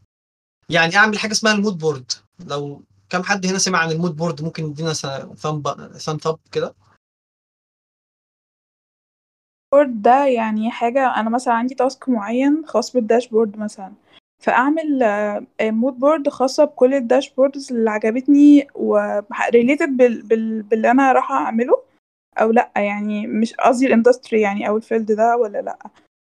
يعني 0.70 0.96
أعمل 0.96 1.20
حاجة 1.20 1.32
اسمها 1.32 1.54
ال 1.54 1.59
mood 1.59 1.78
board. 1.78 2.12
لو 2.40 2.84
كم 3.10 3.24
حد 3.24 3.46
هنا 3.46 3.58
سمع 3.58 3.80
عن 3.80 3.92
ال 3.92 3.97
mood 3.97 4.16
board 4.16 4.42
ممكن 4.42 4.66
يدينا 4.66 4.94
thumb 4.94 5.98
thumb 5.98 6.40
كده. 6.52 6.76
ال 9.74 9.77
dashboard 9.77 10.02
ده 10.02 10.26
يعني 10.26 10.72
حاجة 10.72 11.16
أنا 11.16 11.30
مثلا 11.30 11.54
عندي 11.54 11.76
task 11.76 12.10
معين 12.10 12.64
خاص 12.68 12.94
بال 12.94 13.05
dashboard 13.05 13.58
مثلا. 13.58 13.94
فأعمل 14.44 15.00
mood 15.62 16.00
board 16.00 16.30
خاصة 16.30 16.64
بكل 16.66 16.94
ال 16.94 17.01
dashboards 17.01 17.72
اللي 17.74 17.90
عجبتني 17.90 18.68
و 18.76 18.91
related 18.91 19.98
بال... 19.98 20.22
بال... 20.22 20.62
باللي 20.64 20.92
أنا 20.92 21.12
رايحة 21.12 21.36
أعمله 21.36 21.82
أو 22.42 22.52
لأ 22.52 22.72
يعني 22.76 23.28
مش 23.28 23.54
قصدي 23.54 23.88
ال 23.88 23.94
industry 23.94 24.42
يعني 24.42 24.68
أو 24.68 24.78
ال 24.78 24.83
field 24.83 25.12
ده 25.12 25.38
ولا 25.38 25.62
لأ. 25.62 25.78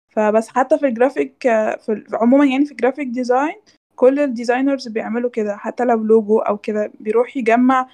فبس 0.09 0.47
حتى 0.49 0.77
في 0.77 0.85
الجرافيك 0.87 1.47
آه، 1.47 1.75
في 1.75 1.91
ال- 1.91 2.07
عموما 2.13 2.45
يعني 2.45 2.65
في 2.65 2.71
ال 2.71 2.76
graphic 2.76 3.07
design 3.07 3.55
كل 3.95 4.19
ال 4.19 4.26
designers 4.26 4.87
بيعملوا 4.87 5.29
كده. 5.29 5.55
حتى 5.57 5.85
لو 5.85 6.03
لوجو 6.03 6.39
أو 6.39 6.57
كده 6.57 6.91
بيروح 6.99 7.37
يجمع 7.37 7.87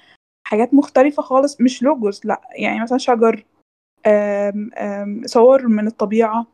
حاجات 0.46 0.74
مختلفة 0.74 1.22
خالص 1.22 1.60
مش 1.60 1.82
logos 1.82 2.20
لأ 2.24 2.40
يعني 2.50 2.82
مثلا 2.82 2.98
شجر 2.98 3.44
آم، 4.06 4.70
آم، 4.74 5.22
صور 5.26 5.66
من 5.68 5.86
الطبيعة 5.86 6.46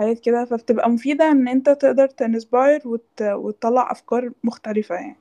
حاجات 0.00 0.20
كده 0.20 0.44
فبتبقى 0.44 0.90
مفيدة 0.90 1.30
إن 1.30 1.48
أنت 1.48 1.70
تقدر 1.70 2.06
ت 2.06 2.16
inspire 2.16 2.88
وت... 2.88 3.22
وتطلع 3.22 3.92
أفكار 3.92 4.32
مختلفة 4.44 4.94
يعني. 4.94 5.16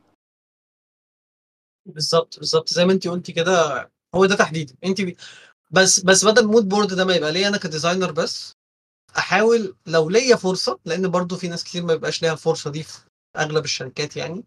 بالظبط 1.85 2.39
بالظبط. 2.39 2.69
زي 2.69 2.85
ما 2.85 2.93
انت 2.93 3.07
قلتي 3.07 3.31
كده 3.31 3.89
هو 4.15 4.25
ده 4.25 4.35
تحديدا 4.35 4.75
انت 4.83 5.01
بي... 5.01 5.17
بس 5.71 5.99
بس 5.99 6.25
بدل 6.25 6.41
ال 6.41 6.47
mood 6.47 6.69
board 6.69 6.93
ده 6.93 7.05
ما 7.05 7.13
يبقى 7.15 7.31
ليا 7.31 7.47
أنا 7.47 7.57
ك 7.57 7.63
designer 7.63 8.11
بس 8.11 8.53
أحاول 9.17 9.75
لو 9.85 10.09
ليا 10.09 10.35
فرصة 10.35 10.79
لأن 10.85 11.07
برضو 11.07 11.35
في 11.37 11.47
ناس 11.47 11.63
كتير 11.63 11.83
ما 11.85 11.93
بيبقاش 11.93 12.21
ليها 12.21 12.33
الفرصه 12.33 12.71
دي 12.71 12.83
في 12.83 12.99
أغلب 13.37 13.65
الشركات 13.65 14.17
يعني. 14.17 14.43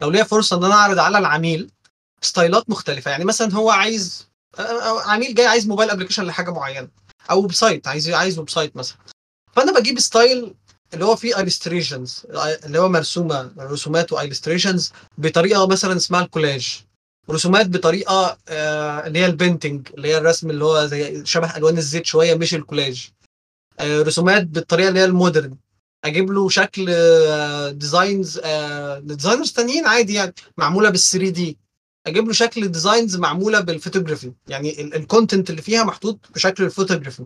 لو 0.00 0.10
ليا 0.10 0.24
فرصة 0.24 0.56
إن 0.58 0.64
أنا 0.64 0.74
أعرض 0.74 0.98
على 0.98 1.18
العميل 1.18 1.70
style 2.20 2.62
ات 2.62 2.70
مختلفة. 2.70 3.10
يعني 3.10 3.24
مثلا 3.24 3.52
هو 3.52 3.70
عايز 3.70 4.28
أو 4.58 4.98
عميل 4.98 5.34
جاي 5.34 5.46
عايز 5.46 5.68
mobile 5.68 5.90
application 5.90 6.24
لحاجة 6.24 6.50
معينة 6.50 6.88
أو 7.30 7.42
website 7.42 7.88
عايز 7.88 8.10
عايز 8.10 8.38
website 8.38 8.76
مثلا. 8.76 8.98
فأنا 9.52 9.80
بجيب 9.80 9.98
style 10.00 10.54
اللي 10.94 11.04
هو 11.04 11.16
فيه 11.16 11.34
illustrations 11.34 12.10
اللي 12.64 12.78
هو 12.78 12.88
مرسومة 12.88 13.52
رسومات 13.58 14.12
و 14.12 14.18
illustrations 14.18 14.92
بطريقة 15.18 15.66
مثلا 15.66 15.96
اسمها 15.96 16.22
الكولاج 16.22 16.80
رسومات 17.30 17.66
بطريقة 17.68 18.38
آه 18.48 19.06
اللي 19.06 19.18
هي 19.18 19.26
ال 19.26 19.33
painting 19.33 19.88
اللي 19.94 20.08
هي 20.08 20.18
الرسم 20.18 20.50
اللي 20.50 20.64
هو 20.64 20.86
زي 20.86 21.24
شبه 21.24 21.56
ألوان 21.56 21.78
الزيت 21.78 22.06
شوية 22.06 22.34
مش 22.34 22.54
الكولاج 22.54 23.08
آه 23.80 24.02
رسومات 24.02 24.46
بالطريقة 24.46 24.88
اللي 24.88 25.00
هي 25.00 25.04
ال 25.04 25.11
modern. 25.11 25.56
أجيب 26.04 26.30
له 26.30 26.48
شكل 26.48 26.84
designs 27.72 28.40
آه 28.44 28.98
designers 28.98 29.52
تانيين 29.52 29.86
عادي 29.86 30.14
يعني 30.14 30.34
معمولة 30.58 30.90
بال 30.90 30.98
3D 31.00 31.58
أجيب 32.06 32.26
له 32.26 32.32
شكل 32.32 32.68
designs 32.68 33.16
معمولة 33.16 33.60
بالفوتوغرافي 33.60 34.32
يعني 34.48 34.80
ال 34.80 34.89
content 34.89 35.50
اللي 35.50 35.62
فيها 35.62 35.84
محطوط 35.84 36.18
بشكل 36.34 36.64
الفوتوغرافي 36.64 37.24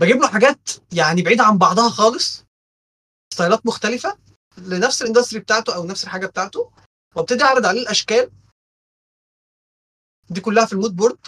بجيب 0.00 0.16
له 0.16 0.28
حاجات 0.28 0.70
يعني 0.92 1.22
بعيدة 1.22 1.44
عن 1.44 1.58
بعضها 1.58 1.88
خالص 1.88 2.44
style 3.34 3.61
ات 3.61 3.66
مختلفة 3.66 4.18
لنفس 4.58 5.02
ال 5.02 5.06
industry 5.06 5.40
بتاعته 5.40 5.74
أو 5.74 5.86
نفس 5.86 6.04
الحاجة 6.04 6.26
بتاعته 6.26 6.70
وابتدي 7.16 7.44
أعرض 7.44 7.66
عليه 7.66 7.80
الأشكال 7.82 8.30
دي 10.30 10.40
كلها 10.40 10.66
في 10.66 10.72
ال 10.72 10.77
mood 10.77 10.96
board 10.96 11.18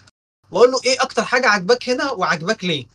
وأقول 0.50 0.70
له 0.70 0.80
إيه 0.84 1.02
أكتر 1.02 1.24
حاجة 1.24 1.48
عجباك 1.48 1.88
هنا 1.88 2.10
وعجباك 2.10 2.64
ليه؟ 2.64 2.86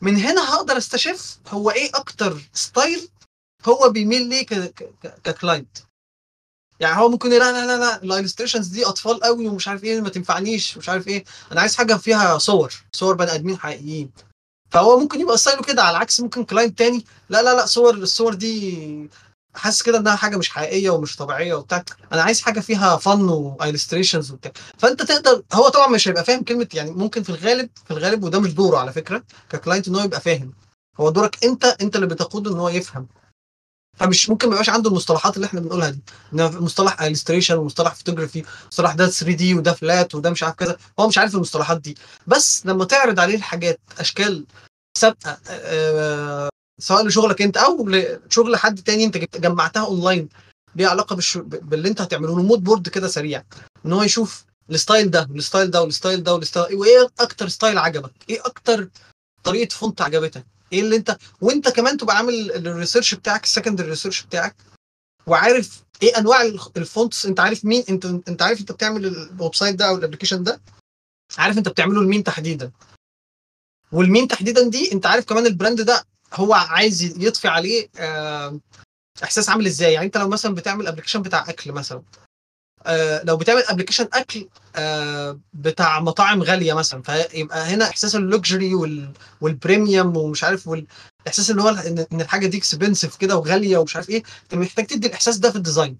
من 0.00 0.16
هنا 0.16 0.54
هقدر 0.54 0.76
أستشف 0.76 1.38
هو 1.48 1.70
إيه 1.70 1.90
أكتر 1.94 2.40
style 2.52 3.08
هو 3.66 3.88
بيميل 3.90 4.28
ليه 4.28 4.46
ك 5.24 5.32
client 5.32 5.78
يعني 6.80 6.96
هو 6.96 7.08
ممكن 7.08 7.32
يقول 7.32 7.40
لا 7.40 7.66
لا 7.66 7.78
لا 7.78 8.02
ال 8.02 8.07
illustrations 8.07 8.68
دي 8.68 8.86
أطفال 8.86 9.20
قوي 9.20 9.48
ومش 9.48 9.68
عارف 9.68 9.84
إيه 9.84 10.00
ما 10.00 10.08
تنفعنيش 10.08 10.78
مش 10.78 10.88
عارف 10.88 11.08
إيه. 11.08 11.24
أنا 11.52 11.60
عايز 11.60 11.76
حاجة 11.76 11.94
فيها 11.94 12.38
صور 12.38 12.74
صور 12.92 13.14
بني 13.14 13.34
آدمين 13.34 13.58
حقيقيين. 13.58 14.12
فهو 14.74 14.98
ممكن 14.98 15.20
يبقى 15.20 15.38
style 15.38 15.58
ه 15.58 15.62
كده 15.62 15.82
على 15.82 15.98
عكس 15.98 16.20
ممكن 16.20 16.44
client 16.44 16.78
تاني. 16.78 17.04
لا 17.28 17.42
لا 17.42 17.54
لا 17.54 17.66
صور 17.66 17.94
الصور 17.94 18.34
دي 18.34 19.10
حاسس 19.54 19.82
كده 19.82 19.98
إنها 19.98 20.16
حاجة 20.16 20.36
مش 20.36 20.50
حقيقية 20.50 20.90
ومش 20.90 21.16
طبيعية 21.16 21.54
وبتاع. 21.54 21.84
أنا 22.12 22.22
عايز 22.22 22.40
حاجة 22.42 22.60
فيها 22.60 22.96
فن 22.96 23.28
و 23.28 23.35
illustrations 23.35 24.32
وبتاع. 24.32 24.52
فأنت 24.78 25.02
تقدر 25.02 25.42
هو 25.52 25.68
طبعا 25.68 25.86
مش 25.86 26.08
هيبقى 26.08 26.24
فاهم 26.24 26.42
كلمة 26.44 26.68
يعني 26.74 26.90
ممكن 26.90 27.22
في 27.22 27.30
الغالب 27.30 27.70
في 27.84 27.90
الغالب 27.90 28.24
وده 28.24 28.40
مش 28.40 28.54
دوره 28.54 28.78
على 28.78 28.92
فكرة 28.92 29.22
ك 29.50 29.55
client 29.55 29.88
إن 29.88 29.94
هو 29.96 30.04
يبقى 30.04 30.20
فاهم. 30.20 30.52
هو 31.00 31.10
دورك 31.10 31.44
أنت 31.44 31.64
أنت 31.64 31.96
اللي 31.96 32.06
بتقوده 32.06 32.50
إن 32.52 32.58
هو 32.60 32.68
يفهم. 32.68 33.06
فمش 33.96 34.30
ممكن 34.30 34.48
ما 34.48 34.52
يبقاش 34.52 34.68
عنده 34.68 34.90
المصطلحات 34.90 35.36
اللي 35.36 35.46
إحنا 35.46 35.60
بنقولها 35.60 35.90
دي. 35.90 36.00
مصطلح 36.32 37.02
illustration 37.02 37.56
ومصطلح 37.56 37.94
فوتوجرافي 37.94 38.44
مصطلح 38.72 38.92
ده 38.94 39.06
3D 39.06 39.54
وده 39.54 39.72
flat 39.72 40.14
وده 40.14 40.30
مش 40.30 40.42
عارف 40.42 40.54
كذا. 40.54 40.76
هو 41.00 41.08
مش 41.08 41.18
عارف 41.18 41.34
المصطلحات 41.34 41.80
دي. 41.80 41.96
بس 42.26 42.66
لما 42.66 42.84
تعرض 42.84 43.20
عليه 43.20 43.34
الحاجات 43.36 43.80
أشكال 43.98 44.46
سابقه 44.98 45.38
آه، 45.48 46.48
سواء 46.80 47.06
لشغلك 47.06 47.42
انت 47.42 47.56
أو 47.56 47.88
لشغل 47.88 48.56
حد 48.56 48.82
تاني 48.82 49.04
انت 49.04 49.16
جمعتها 49.36 49.86
اونلاين 49.86 50.28
ليها 50.76 50.88
علاقة 50.88 51.16
بالش... 51.16 51.36
باللي 51.38 51.88
انت 51.88 52.00
هتعمله 52.00 52.36
له 52.36 52.42
mood 52.42 52.64
board 52.64 52.88
كده 52.88 53.08
سريع. 53.08 53.42
إن 53.86 53.92
هو 53.92 54.02
يشوف 54.02 54.44
الستايل 54.70 55.10
ده 55.10 55.28
والستايل 55.30 55.70
ده 55.70 55.82
والستايل 55.82 56.22
ده 56.22 56.34
والستايل 56.34 56.74
وإيه 56.76 57.08
أكتر 57.20 57.48
style 57.48 57.78
عجبك؟ 57.78 58.12
إيه 58.30 58.40
أكتر 58.46 58.88
طريقة 59.44 59.72
font 59.74 60.00
عجبتك؟ 60.02 60.44
إيه 60.74 60.80
اللي 60.80 60.96
انت 60.96 61.18
وانت 61.40 61.68
كمان 61.68 61.96
تبقى 61.96 62.16
عامل 62.16 62.50
ال 62.66 62.71
research 62.71 63.14
بتاعك 63.14 63.44
ال 63.44 63.48
secondary 63.48 63.88
research 63.88 64.22
بتاعك 64.22 64.56
وعارف 65.26 65.82
إيه 66.02 66.18
انواع 66.18 66.42
ال 66.76 66.84
fonts 66.84 67.26
انت 67.26 67.40
عارف 67.40 67.64
مين 67.64 67.84
انت 67.88 68.04
انت 68.04 68.42
عارف 68.42 68.60
انت 68.60 68.72
بتعمل 68.72 69.06
ال 69.06 69.54
website 69.54 69.74
ده 69.74 69.88
أو 69.88 69.96
ال 69.96 70.00
application 70.00 70.42
ده؟ 70.42 70.60
عارف 71.38 71.58
انت 71.58 71.68
بتعمله 71.68 72.02
لمين 72.02 72.24
تحديدا؟ 72.24 72.70
والمين 73.92 74.28
تحديدا 74.28 74.68
دي 74.68 74.92
انت 74.92 75.06
عارف 75.06 75.24
كمان 75.24 75.46
ال 75.46 75.52
brand 75.52 75.80
ده 75.80 76.04
هو 76.34 76.54
عايز 76.54 77.02
يضفي 77.02 77.48
عليه 77.48 77.88
آه، 77.98 78.60
احساس 79.22 79.48
عامل 79.48 79.66
إزاي؟ 79.66 79.92
يعني 79.92 80.06
انت 80.06 80.16
لو 80.16 80.28
مثلا 80.28 80.54
بتعمل 80.54 80.86
application 80.86 81.22
بتاع 81.22 81.48
أكل 81.48 81.72
مثلا 81.72 82.02
لو 83.24 83.36
بتعمل 83.36 83.62
application 83.62 84.08
أكل 84.12 84.48
آه، 84.76 85.38
بتاع 85.52 86.00
مطاعم 86.00 86.42
غالية 86.42 86.72
مثلا 86.72 87.02
فيبقى 87.02 87.64
هنا 87.64 87.88
إحساس 87.88 88.16
ال 88.16 88.24
luxury 88.24 88.74
وال 88.74 89.10
وال 89.40 89.57
premium 89.57 90.16
ومش 90.16 90.44
عارف 90.44 90.68
والإحساس 90.68 91.50
اللي 91.50 91.62
هو 91.62 91.68
ان 91.68 92.20
الحاجة 92.20 92.46
دي 92.46 92.58
expensive 92.58 93.16
كده 93.16 93.36
وغالية 93.36 93.78
ومش 93.78 93.96
عارف 93.96 94.10
إيه 94.10 94.22
أنت 94.42 94.54
محتاج 94.54 94.86
تدي 94.86 95.06
الإحساس 95.06 95.36
ده 95.36 95.50
في 95.50 95.56
ال 95.56 95.62
design 95.62 95.96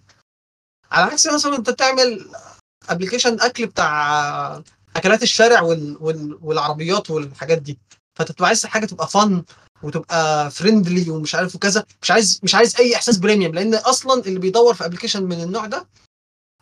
على 0.92 1.10
عكس 1.12 1.26
مثلا 1.26 1.56
أنت 1.56 1.70
تعمل 1.70 2.26
application 2.88 3.40
أكل 3.40 3.66
بتاع 3.66 4.62
أكلات 4.96 5.22
الشارع 5.22 5.60
وال... 5.62 5.96
وال... 6.00 6.38
والعربيات 6.42 7.10
والحاجات 7.10 7.58
دي. 7.58 7.78
فتبقى 8.18 8.46
عايز 8.46 8.66
حاجة 8.66 8.86
تبقى 8.86 9.08
fun 9.08 9.44
وتبقى 9.82 10.50
friendly 10.50 11.10
ومش 11.10 11.34
عارف 11.34 11.54
وكذا 11.54 11.84
مش 12.02 12.10
عايز 12.10 12.40
مش 12.42 12.54
عايز 12.54 12.76
أي 12.80 12.94
إحساس 12.96 13.16
premium 13.18 13.54
لأن 13.54 13.74
أصلا 13.74 14.22
اللي 14.26 14.38
بيدور 14.38 14.74
في 14.74 14.84
application 14.84 15.22
من 15.24 15.40
النوع 15.42 15.66
ده 15.66 15.86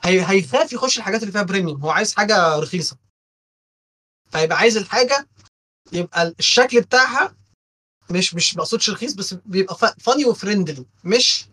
هي... 0.05 0.25
هيخاف 0.31 0.73
يخش 0.73 0.99
الحاجات 0.99 1.21
اللي 1.21 1.33
فيها 1.33 1.43
premium 1.43 1.81
هو 1.83 1.91
عايز 1.91 2.15
حاجة 2.15 2.57
رخيصة. 2.59 2.97
فيبقى 4.33 4.59
عايز 4.59 4.77
الحاجة 4.77 5.29
يبقى 5.93 6.35
الشكل 6.39 6.81
بتاعها 6.81 7.35
مش 8.11 8.35
مش 8.35 8.57
مقصودش 8.57 8.91
رخيص 8.91 9.13
بس 9.13 9.35
بيبقى 9.35 9.95
funny 10.01 10.25
و 10.25 10.32
friendly 10.32 10.87
مش 11.05 11.45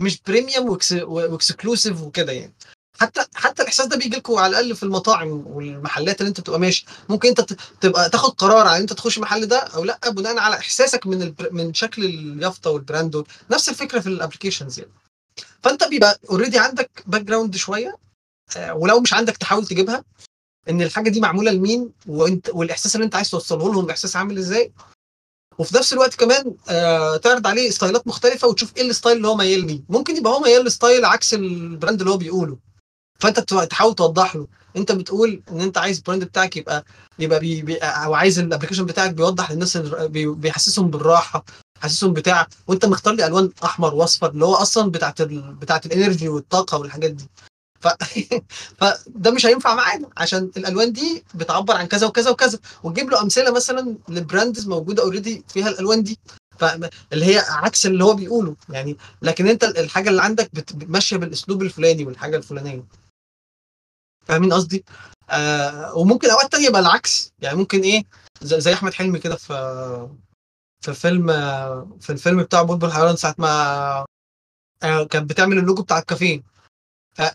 مش 0.00 0.20
premium 0.22 0.78
و 1.02 1.12
exclusive 1.12 2.00
وكده 2.02 2.32
يعني. 2.32 2.54
حتى 3.00 3.24
حتى 3.34 3.62
الإحساس 3.62 3.86
ده 3.86 3.96
بيجي 3.96 4.16
لكم 4.16 4.34
على 4.34 4.50
الأقل 4.50 4.76
في 4.76 4.82
المطاعم 4.82 5.28
والمحلات 5.46 6.20
اللي 6.20 6.28
أنت 6.28 6.40
بتبقى 6.40 6.60
ماشي. 6.60 6.86
ممكن 7.08 7.28
أنت 7.28 7.40
تبقى 7.80 8.10
تاخد 8.10 8.30
قرار 8.34 8.66
على 8.66 8.76
إن 8.76 8.80
أنت 8.80 8.92
تخش 8.92 9.16
المحل 9.16 9.46
ده 9.46 9.58
أو 9.58 9.84
لأ 9.84 10.10
بناء 10.10 10.38
على 10.38 10.56
إحساسك 10.58 11.06
من 11.06 11.22
البر... 11.22 11.52
من 11.52 11.74
شكل 11.74 12.04
اليافطة 12.04 12.70
وال 12.70 12.84
brand. 12.84 13.24
نفس 13.50 13.68
الفكرة 13.68 14.00
في 14.00 14.06
ال 14.06 14.12
applications 14.12 14.78
يعني. 14.78 14.92
فانت 15.66 15.84
بيبقى 15.84 16.20
already 16.30 16.58
عندك 16.58 16.90
background 17.06 17.56
شوية. 17.56 17.96
آه، 18.56 18.74
ولو 18.74 19.00
مش 19.00 19.14
عندك 19.14 19.36
تحاول 19.36 19.66
تجيبها. 19.66 20.04
إن 20.70 20.82
الحاجة 20.82 21.10
دي 21.10 21.20
معمولة 21.20 21.50
لمين 21.50 21.90
وإنت 22.06 22.50
والإحساس 22.52 22.94
اللي 22.96 23.04
إنت 23.04 23.14
عايز 23.14 23.30
توصله 23.30 23.72
لهم 23.72 23.84
الإحساس 23.84 24.16
عامل 24.16 24.38
إزاي. 24.38 24.72
وفي 25.58 25.76
نفس 25.76 25.92
الوقت 25.92 26.14
كمان 26.14 26.54
آه 26.68 27.16
تعرض 27.16 27.46
عليه 27.46 27.70
style 27.70 28.00
ات 28.00 28.06
مختلفة 28.06 28.48
وتشوف 28.48 28.76
إيه 28.76 28.82
ال 28.82 28.88
style 28.88 29.16
اللي 29.16 29.28
هو 29.28 29.36
ميال 29.36 29.66
ليه 29.66 29.82
ممكن 29.88 30.16
يبقى 30.16 30.32
هو 30.32 30.40
ميال 30.40 30.64
ل 30.64 30.71
style 30.71 31.04
عكس 31.04 31.34
ال 31.34 31.45
brand 31.45 32.00
اللي 32.00 32.12
هو 32.12 32.16
بيقوله. 32.16 32.58
فانت 33.20 33.40
تحاول 33.40 33.94
توضح 33.94 34.36
له. 34.36 34.46
انت 34.76 34.92
بتقول 34.92 35.42
ان 35.50 35.60
انت 35.60 35.78
عايز 35.78 35.96
ال 35.96 36.01
brand 36.01 36.24
بتاعك 36.24 36.56
يبقى 36.56 36.84
يبقى 37.18 37.40
بي 37.40 37.62
بي 37.62 37.76
أو 37.76 38.14
عايز 38.14 38.38
ال 38.38 38.42
application 38.42 38.86
بتاعك 38.86 39.10
بيوضح 39.10 39.50
للناس 39.52 39.76
بي 39.76 40.26
بيحسسهم 40.26 40.90
بالراحة 40.90 41.44
حسسهم 41.80 42.12
بتاع 42.12 42.46
وانت 42.66 42.84
مختار 42.84 43.14
لي 43.14 43.26
ألوان 43.26 43.50
أحمر 43.64 43.94
وأصفر 43.94 44.30
اللي 44.30 44.44
هو 44.44 44.54
أصلا 44.54 44.90
بتاعت 44.90 45.20
ال... 45.20 45.54
بتاعت 45.54 45.86
ال 45.86 45.92
energy 45.92 46.28
والطاقة 46.28 46.78
والحاجات 46.78 47.10
دي. 47.10 47.28
ف... 47.80 47.88
فده 48.78 49.30
مش 49.30 49.46
هينفع 49.46 49.74
معانا 49.74 50.08
عشان 50.16 50.50
الألوان 50.56 50.92
دي 50.92 51.24
بتعبر 51.34 51.76
عن 51.76 51.86
كذا 51.86 52.06
وكذا 52.06 52.30
وكذا. 52.30 52.58
وتجيب 52.82 53.10
له 53.10 53.22
أمثلة 53.22 53.50
مثلا 53.50 53.96
ل 54.08 54.17
brands 54.17 54.68
موجودة 54.68 55.02
already 55.02 55.44
فيها 55.48 55.68
الألوان 55.68 56.02
دي. 56.02 56.18
فاللي 56.58 57.26
هي 57.26 57.38
عكس 57.48 57.86
اللي 57.86 58.04
هو 58.04 58.14
بيقوله. 58.14 58.56
يعني 58.68 58.96
لكن 59.22 59.48
انت 59.48 59.64
الحاجة 59.64 60.08
اللي 60.10 60.22
عندك 60.22 60.50
بت- 60.52 60.88
ماشية 60.90 61.16
بالأسلوب 61.16 61.62
الفلاني 61.62 62.04
والحاجة 62.04 62.36
الفلانية. 62.36 62.84
فاهمين 64.26 64.52
قصدي؟ 64.52 64.84
آه 65.30 65.94
وممكن 65.96 66.30
أوقات 66.30 66.52
تانية 66.52 66.66
يبقى 66.66 66.80
العكس. 66.80 67.32
يعني 67.38 67.56
ممكن 67.56 67.80
إيه 67.80 68.04
زي, 68.42 68.72
أحمد 68.72 68.94
حلمي 68.94 69.18
كده 69.18 69.36
في 69.36 70.08
في 70.84 70.94
فيلم 70.94 71.26
في 72.00 72.10
الفيلم 72.10 72.42
بتاع 72.42 72.62
بلبل 72.62 72.92
حيران 72.92 73.16
ساعة 73.16 73.34
ما 73.38 74.04
آه 74.82 75.04
كانت 75.04 75.30
بتعمل 75.30 75.58
اللوجو 75.58 75.82
بتاع 75.82 75.98
الكافيه. 75.98 76.42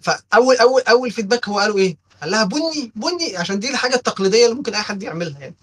فاول 0.02 0.58
أول 0.58 0.82
أول 0.82 1.12
feedback 1.12 1.50
هو 1.50 1.60
قالوا 1.60 1.78
إيه؟ 1.78 1.98
قال 2.22 2.32
لها 2.32 2.44
بني 2.44 2.92
بني 2.96 3.38
عشان 3.38 3.60
دي 3.60 3.70
الحاجة 3.70 3.96
التقليدية 3.96 4.46
اللي 4.46 4.56
ممكن 4.56 4.76
أي 4.76 4.82
حد 4.82 5.04
يعملها 5.04 5.40
يعني. 5.40 5.56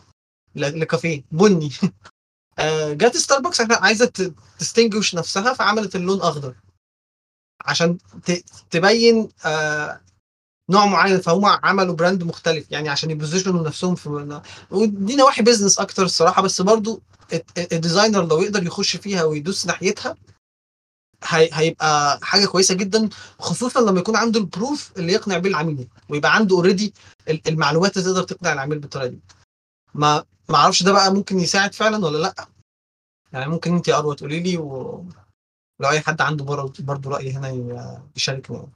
لكافيه. 0.55 1.23
بني. 1.33 1.71
آه، 2.59 2.93
جت 2.93 3.17
ستاربكس 3.17 3.61
عايزة 3.61 4.33
ت 4.59 4.64
distinguish 4.64 5.15
نفسها 5.15 5.53
فعملت 5.55 5.97
اللون 5.97 6.21
أخضر. 6.21 6.55
عشان 7.65 7.99
تبين 8.71 9.29
آه، 9.47 10.01
نوع 10.71 10.87
معين 10.87 11.21
فهم 11.21 11.45
عملوا 11.45 11.95
brand 11.95 12.23
مختلف 12.25 12.71
يعني 12.71 12.89
عشان 12.89 13.11
ي 13.11 13.16
position 13.16 13.61
وا 13.61 13.67
نفسهم 13.67 13.95
في 13.95 14.41
ودي 14.71 15.17
نواحي 15.17 15.43
business 15.43 15.79
أكتر 15.79 16.03
الصراحة 16.03 16.43
بس 16.43 16.61
برضو 16.61 17.03
ال 17.73 17.79
designer 17.79 18.27
لو 18.27 18.43
يقدر 18.43 18.63
يخش 18.67 18.97
فيها 18.97 19.25
ويدوس 19.25 19.67
ناحيتها 19.67 20.17
هي 21.25 21.51
هيبقى 21.53 22.19
حاجة 22.23 22.47
كويسة 22.47 22.75
جدا 22.75 23.09
خصوصا 23.39 23.81
لما 23.81 24.01
يكون 24.01 24.17
عنده 24.17 24.41
ال 24.41 24.50
proof 24.50 24.93
اللي 24.97 25.13
يقنع 25.13 25.39
بيه 25.39 25.51
العميل 25.51 25.89
ويبقى 26.09 26.35
عنده 26.35 26.57
already 26.57 26.95
المعلومات 27.49 27.97
اللي 27.97 28.09
تقدر 28.09 28.23
تقنع 28.23 28.53
العميل 28.53 28.79
بالطريقة 28.79 29.09
دي. 29.09 29.21
ما 29.95 30.25
ما 30.49 30.57
أعرفش 30.57 30.83
ده 30.83 30.93
بقى 30.93 31.15
ممكن 31.15 31.39
يساعد 31.41 31.75
فعلا 31.75 32.07
ولا 32.07 32.19
لأ؟ 32.19 32.49
يعني 33.33 33.51
ممكن 33.51 33.75
انت 33.75 33.89
يا 33.89 33.99
أروى 33.99 34.17
تقولي 34.17 34.41
لي 34.41 34.57
ولو 34.57 35.05
أي 35.91 36.01
حد 36.01 36.21
عنده 36.21 36.45
برضه 36.45 37.11
رأي 37.11 37.33
هنا 37.33 37.49
يشاركني. 38.17 38.69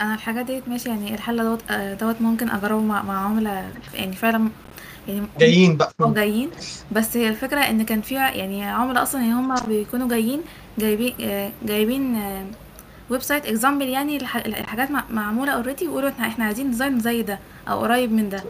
أنا 0.00 0.14
الحاجات 0.14 0.46
ديت 0.46 0.68
ماشي 0.68 0.88
يعني 0.88 1.14
الحل 1.14 1.42
دوت 1.44 1.70
آه، 1.70 1.94
دوت 1.94 2.20
ممكن 2.22 2.50
أجربه 2.50 2.80
مع 2.80 3.02
مع 3.02 3.24
عملاء 3.24 3.70
يعني 3.94 4.12
فعلا 4.16 4.48
يعني 5.08 5.26
جايين 5.38 5.76
بقى. 5.76 5.92
أو 6.00 6.12
جايين. 6.14 6.50
بس 6.92 7.16
هي 7.16 7.28
الفكرة 7.28 7.60
إن 7.60 7.82
كان 7.84 8.00
في 8.00 8.14
يعني 8.14 8.64
عملاء 8.64 9.02
أصلا 9.02 9.20
يعني 9.20 9.32
هم 9.34 9.54
بيكونوا 9.68 10.08
جايين 10.08 10.40
جايبين 10.78 11.14
آه، 11.20 11.50
جايبين 11.62 12.16
website 13.10 13.46
example 13.46 13.88
يعني 13.88 14.16
الح- 14.16 14.36
الحاجات 14.46 14.90
مع- 14.90 15.04
معمولة 15.10 15.52
already 15.52 15.88
ويقولوا 15.88 16.08
إحنا 16.10 16.26
إحنا 16.26 16.44
عايزين 16.44 16.70
design 16.70 17.00
زي 17.00 17.22
ده 17.22 17.38
أو 17.68 17.80
قريب 17.80 18.12
من 18.12 18.28
ده. 18.28 18.44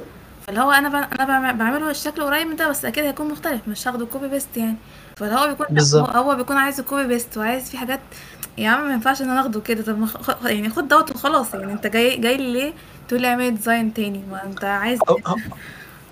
فاللي 0.46 0.60
هو 0.60 0.70
أنا 0.70 0.88
ب- 0.88 1.14
أنا 1.20 1.24
بعمل- 1.24 1.58
بعمله 1.58 1.90
الشكل 1.90 2.22
قريب 2.22 2.46
من 2.46 2.56
ده 2.56 2.68
بس 2.68 2.84
أكيد 2.84 3.04
هيكون 3.04 3.28
مختلف 3.28 3.68
مش 3.68 3.88
هاخده 3.88 4.06
copy 4.06 4.28
paste 4.28 4.56
يعني. 4.56 4.76
فاللي 5.16 5.34
هو 5.34 5.48
بيكون 5.48 5.66
بالظبط. 5.70 6.10
هو 6.16 6.34
بيكون 6.36 6.56
عايز 6.56 6.80
ال 6.80 6.86
copy 6.86 7.06
paste 7.06 7.36
وعايز 7.38 7.70
في 7.70 7.78
حاجات 7.78 8.00
يا 8.58 8.68
عم 8.68 8.86
ما 8.86 8.92
ينفعش 8.92 9.22
إن 9.22 9.30
أنا 9.30 9.40
آخده 9.40 9.60
كده. 9.60 9.82
طب 9.82 9.98
ما 9.98 10.06
خ- 10.06 10.44
يعني 10.46 10.70
خد 10.70 10.88
دوت 10.88 11.10
وخلاص 11.10 11.54
يعني. 11.54 11.72
أنت 11.72 11.86
جاي 11.86 12.16
جاي 12.16 12.36
لي 12.36 12.52
ليه؟ 12.52 12.72
تقول 13.08 13.20
لي 13.22 13.28
اعمل 13.28 13.54
design 13.56 13.94
تاني. 13.94 14.22
ما 14.30 14.44
أنت 14.44 14.64
عايز 14.64 14.98
هو- 15.08 15.18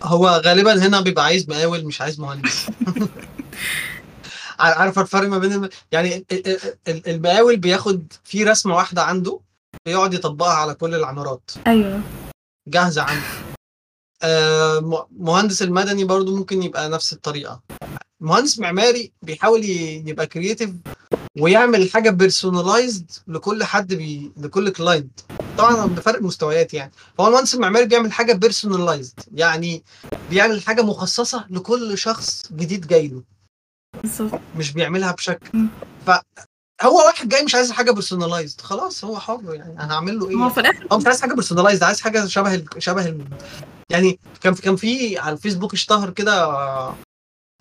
هو- 0.03 0.29
غالبا 0.45 0.87
هنا 0.87 1.01
بيبقى 1.01 1.25
عايز 1.25 1.49
مقاول 1.51 1.85
مش 1.85 2.01
عايز 2.01 2.21
مهندس. 2.21 2.67
عار- 4.61 4.75
عارف 4.79 4.99
الفرق 4.99 5.29
ما 5.29 5.39
بين 5.39 5.53
الم... 5.53 5.69
يعني 5.93 6.17
ال- 6.33 6.47
ال- 6.47 6.75
ال- 6.89 7.09
المقاول 7.09 7.57
بياخد 7.57 8.13
في 8.25 8.45
رسمة 8.45 8.75
واحدة 8.77 9.03
عنده 9.03 9.41
بيقعد 9.87 10.15
يطبقها 10.15 10.53
على 10.55 10.75
كل 10.75 10.95
العمارات. 10.95 11.51
أيوه. 11.67 12.01
جاهزة 12.69 13.03
عنده. 13.03 13.52
مهندس 15.19 15.63
المدني 15.63 16.05
برضو 16.05 16.37
ممكن 16.37 16.63
يبقى 16.63 16.89
نفس 16.89 17.13
الطريقة. 17.13 17.63
مهندس 18.21 18.59
معماري 18.59 19.13
بيحاول 19.23 19.65
يبقى 19.65 20.27
creative 20.27 20.71
ويعمل 21.39 21.91
حاجة 21.91 22.11
personalized 22.11 23.11
لكل 23.29 23.65
حد 23.65 23.95
بي... 23.95 24.33
لكل 24.37 24.71
client 24.71 25.21
طبعا 25.59 25.87
بفرق 25.87 26.23
مستويات 26.23 26.75
يعني. 26.75 26.93
فهو 27.19 27.27
المهندس 27.29 27.55
المعماري 27.55 27.87
بيعمل 27.87 28.13
حاجة 28.13 28.33
personalized 28.33 29.21
يعني 29.35 29.83
بيعمل 30.31 30.63
حاجة 30.63 30.83
مخصصة 30.83 31.47
لكل 31.51 31.99
شخص 31.99 32.53
جديد 32.53 32.87
جاي 32.87 33.09
له. 33.09 33.23
بالظبط. 34.03 34.41
مش 34.57 34.73
بيعملها 34.73 35.13
بشكل. 35.13 35.49
مم. 35.59 35.69
فهو 36.83 37.07
واحد 37.07 37.29
جاي 37.29 37.43
مش 37.45 37.55
عايز 37.55 37.73
حاجة 37.73 37.91
personalized 37.91 38.61
خلاص 38.61 39.05
هو 39.05 39.19
حر 39.21 39.55
يعني. 39.55 39.81
أنا 39.81 39.95
هعمل 39.95 40.19
له 40.19 40.27
هو 40.27 40.45
إيه 40.47 40.53
في 40.53 40.61
الآخر 40.61 40.87
هو 40.93 40.99
مش 40.99 41.07
عايز 41.07 41.21
حاجة 41.21 41.35
personalized 41.35 41.83
عايز 41.83 42.01
حاجة 42.01 42.27
شبه 42.27 42.55
ال... 42.55 42.67
شبه 42.79 43.07
ال... 43.07 43.25
يعني 43.91 44.21
كان 44.41 44.55
كان 44.55 44.77
في 44.77 45.19
على 45.19 45.33
الفيسبوك 45.33 45.73
اشتهر 45.73 46.11
كده 46.11 46.47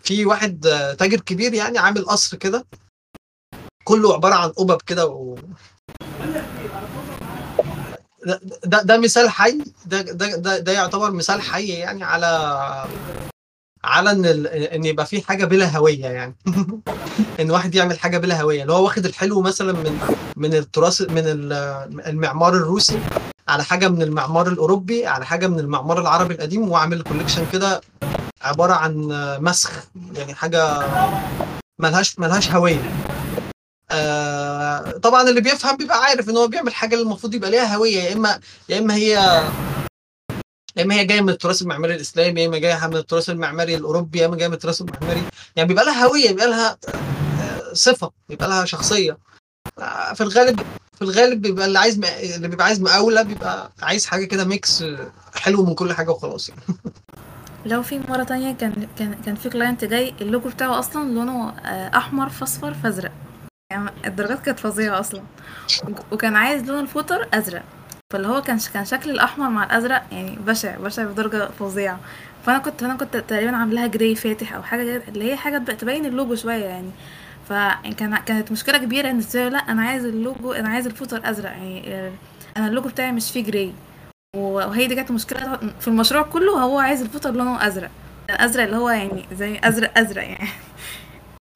في 0.03 0.25
واحد 0.25 0.59
تاجر 0.99 1.19
كبير 1.19 1.53
يعني 1.53 1.77
عامل 1.77 2.05
قصر 2.05 2.37
كده. 2.37 2.65
كله 3.83 4.13
عبارة 4.13 4.35
عن 4.35 4.49
قبب 4.49 4.81
كده 4.81 5.07
و... 5.07 5.35
ده, 8.25 8.39
ده 8.63 8.81
ده 8.81 8.97
مثال 8.97 9.29
حي 9.29 9.57
ده 9.85 10.01
ده 10.01 10.35
ده, 10.35 10.57
ده 10.59 10.71
يعتبر 10.71 11.11
مثال 11.11 11.41
حي 11.41 11.67
يعني 11.67 12.03
على 12.03 12.27
على 13.83 14.11
إن 14.11 14.25
ال... 14.25 14.47
إن 14.47 14.85
يبقى 14.85 15.05
في 15.05 15.21
حاجة 15.21 15.45
بلا 15.45 15.77
هوية 15.77 16.05
يعني. 16.05 16.35
إن 17.39 17.51
واحد 17.51 17.75
يعمل 17.75 17.99
حاجة 17.99 18.17
بلا 18.17 18.41
هوية. 18.41 18.61
اللي 18.61 18.73
هو 18.73 18.83
واخد 18.83 19.05
الحلو 19.05 19.41
مثلا 19.41 19.73
من 19.73 19.99
من 20.35 20.53
التراث 20.53 21.01
من 21.01 21.23
ال- 21.25 21.53
المعمار 22.07 22.53
الروسي 22.53 22.99
على 23.47 23.63
حاجة 23.63 23.87
من 23.87 24.01
المعمار 24.01 24.47
الأوروبي 24.47 25.05
على 25.07 25.25
حاجة 25.25 25.47
من 25.47 25.59
المعمار 25.59 26.01
العربي 26.01 26.33
القديم 26.33 26.69
وعامل 26.71 27.01
كوليكشن 27.01 27.45
كده 27.53 27.81
عبارة 28.41 28.73
عن 28.73 29.07
مسخ. 29.41 29.71
يعني 30.15 30.33
حاجة 30.33 30.79
ملهاش 31.79 32.19
ملهاش 32.19 32.51
هوية. 32.51 32.91
آه 33.91 34.91
طبعا 34.91 35.29
اللي 35.29 35.41
بيفهم 35.41 35.77
بيبقى 35.77 36.03
عارف 36.03 36.29
إن 36.29 36.37
هو 36.37 36.47
بيعمل 36.47 36.73
حاجة 36.73 36.95
المفروض 36.95 37.33
يبقى 37.33 37.51
ليها 37.51 37.75
هوية. 37.75 38.03
يا 38.03 38.13
إما 38.13 38.39
يا 38.69 38.79
إما 38.79 38.95
هي 38.95 39.41
يا 40.77 40.83
إما 40.83 40.95
هي 40.95 41.05
جاية 41.05 41.21
من 41.21 41.29
التراث 41.29 41.61
المعماري 41.61 41.95
الإسلامي 41.95 42.41
يا 42.41 42.47
إما 42.47 42.57
جاية 42.57 42.87
من 42.87 42.95
التراث 42.95 43.29
المعماري 43.29 43.75
الأوروبي 43.75 44.19
يا 44.19 44.25
إما 44.25 44.37
جاية 44.37 44.47
من 44.47 44.53
التراث 44.53 44.81
المعماري. 44.81 45.23
يعني 45.55 45.67
بيبقى 45.67 45.85
لها 45.85 46.05
هوية 46.05 46.29
بيبقى 46.29 46.47
لها 46.47 46.77
آه، 46.87 47.73
صفة 47.73 48.11
بيبقى 48.29 48.47
لها 48.47 48.65
شخصية. 48.65 49.17
آه، 49.79 50.13
في 50.13 50.21
الغالب 50.21 50.59
في 50.93 51.01
الغالب 51.01 51.41
بيبقى 51.41 51.65
اللي 51.65 51.79
عايز 51.79 51.99
اللي 52.35 52.47
بيبقى 52.47 52.65
عايز 52.65 52.81
مقاولة 52.81 53.21
بيبقى 53.21 53.71
عايز 53.81 54.05
حاجة 54.05 54.25
كده 54.25 54.45
mix 54.45 54.81
آه، 54.81 55.11
حلو 55.35 55.65
من 55.65 55.73
كل 55.73 55.93
حاجة 55.93 56.11
وخلاص 56.11 56.49
يعني. 56.49 56.61
لو 57.65 57.83
في 57.83 57.99
مرة 57.99 58.23
تانية 58.23 58.53
كان 58.53 58.87
كان 58.97 59.13
كان 59.25 59.35
في 59.35 59.49
client 59.49 59.85
جاي 59.85 60.13
اللوجو 60.21 60.49
بتاعه 60.49 60.79
أصلا 60.79 61.13
لونه 61.13 61.49
أحمر 61.97 62.29
في 62.29 62.43
اصفر 62.43 62.73
في 62.73 62.87
ازرق 62.87 63.11
يعني 63.71 63.89
الدرجات 64.05 64.41
كانت 64.41 64.59
فظيعة 64.59 64.99
أصلا. 64.99 65.23
وكان 66.11 66.35
عايز 66.35 66.63
لون 66.63 66.79
ال 66.79 66.86
footer 66.86 67.27
أزرق. 67.33 67.63
فاللي 68.11 68.27
هو 68.27 68.41
كان 68.41 68.59
كان 68.73 68.85
شكل 68.85 69.09
الأحمر 69.09 69.49
مع 69.49 69.63
الأزرق 69.63 70.03
يعني 70.11 70.35
بشع 70.47 70.77
بشع 70.77 71.03
بدرجة 71.03 71.47
فظيعة. 71.59 71.99
فأنا 72.45 72.57
كنت 72.57 72.83
أنا 72.83 72.95
كنت 72.95 73.17
تقريبا 73.17 73.55
عاملاها 73.55 73.87
gray 73.87 74.15
فاتح 74.15 74.53
أو 74.53 74.63
حاجة 74.63 74.83
كده 74.83 75.03
اللي 75.07 75.31
هي 75.31 75.35
حاجة 75.37 75.57
تب- 75.57 75.77
تبين 75.77 76.05
اللوجو 76.05 76.35
شوية 76.35 76.65
يعني. 76.65 76.91
فكان 77.49 78.17
كانت 78.17 78.51
مشكلة 78.51 78.77
كبيرة 78.77 79.09
إن 79.09 79.19
لأ 79.33 79.57
أنا 79.57 79.81
عايز 79.81 80.05
اللوجو 80.05 80.53
أنا 80.53 80.69
عايز 80.69 80.85
ال 80.87 80.93
footer 80.93 81.29
ازرق 81.29 81.49
يعني 81.49 81.93
آه، 81.95 82.11
أنا 82.57 82.67
اللوجو 82.67 82.89
بتاعي 82.89 83.11
مش 83.11 83.31
فيه 83.31 83.43
gray 83.43 83.73
وهي 84.35 84.87
دي 84.87 84.95
كانت 84.95 85.09
المشكلة 85.09 85.57
في 85.79 85.87
المشروع 85.87 86.21
كله 86.23 86.51
هو 86.51 86.79
عايز 86.79 87.01
ال 87.01 87.06
footer 87.06 87.31
لونه 87.31 87.67
أزرق. 87.67 87.91
ازرق 88.29 88.63
اللي 88.63 88.75
هو 88.77 88.89
يعني 88.89 89.25
زي 89.33 89.59
ازرق 89.63 89.97
أزرق 89.97 90.23
يعني. 90.23 90.49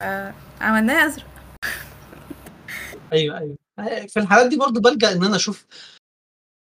عملناه 0.60 1.06
أزرق. 1.06 1.26
أيوه 3.12 3.38
أيوه. 3.38 3.56
في 4.06 4.20
الحالات 4.20 4.46
دي 4.46 4.56
برضو 4.56 4.80
بلجأ 4.80 5.12
إن 5.12 5.24
أنا 5.24 5.36
أشوف 5.36 5.64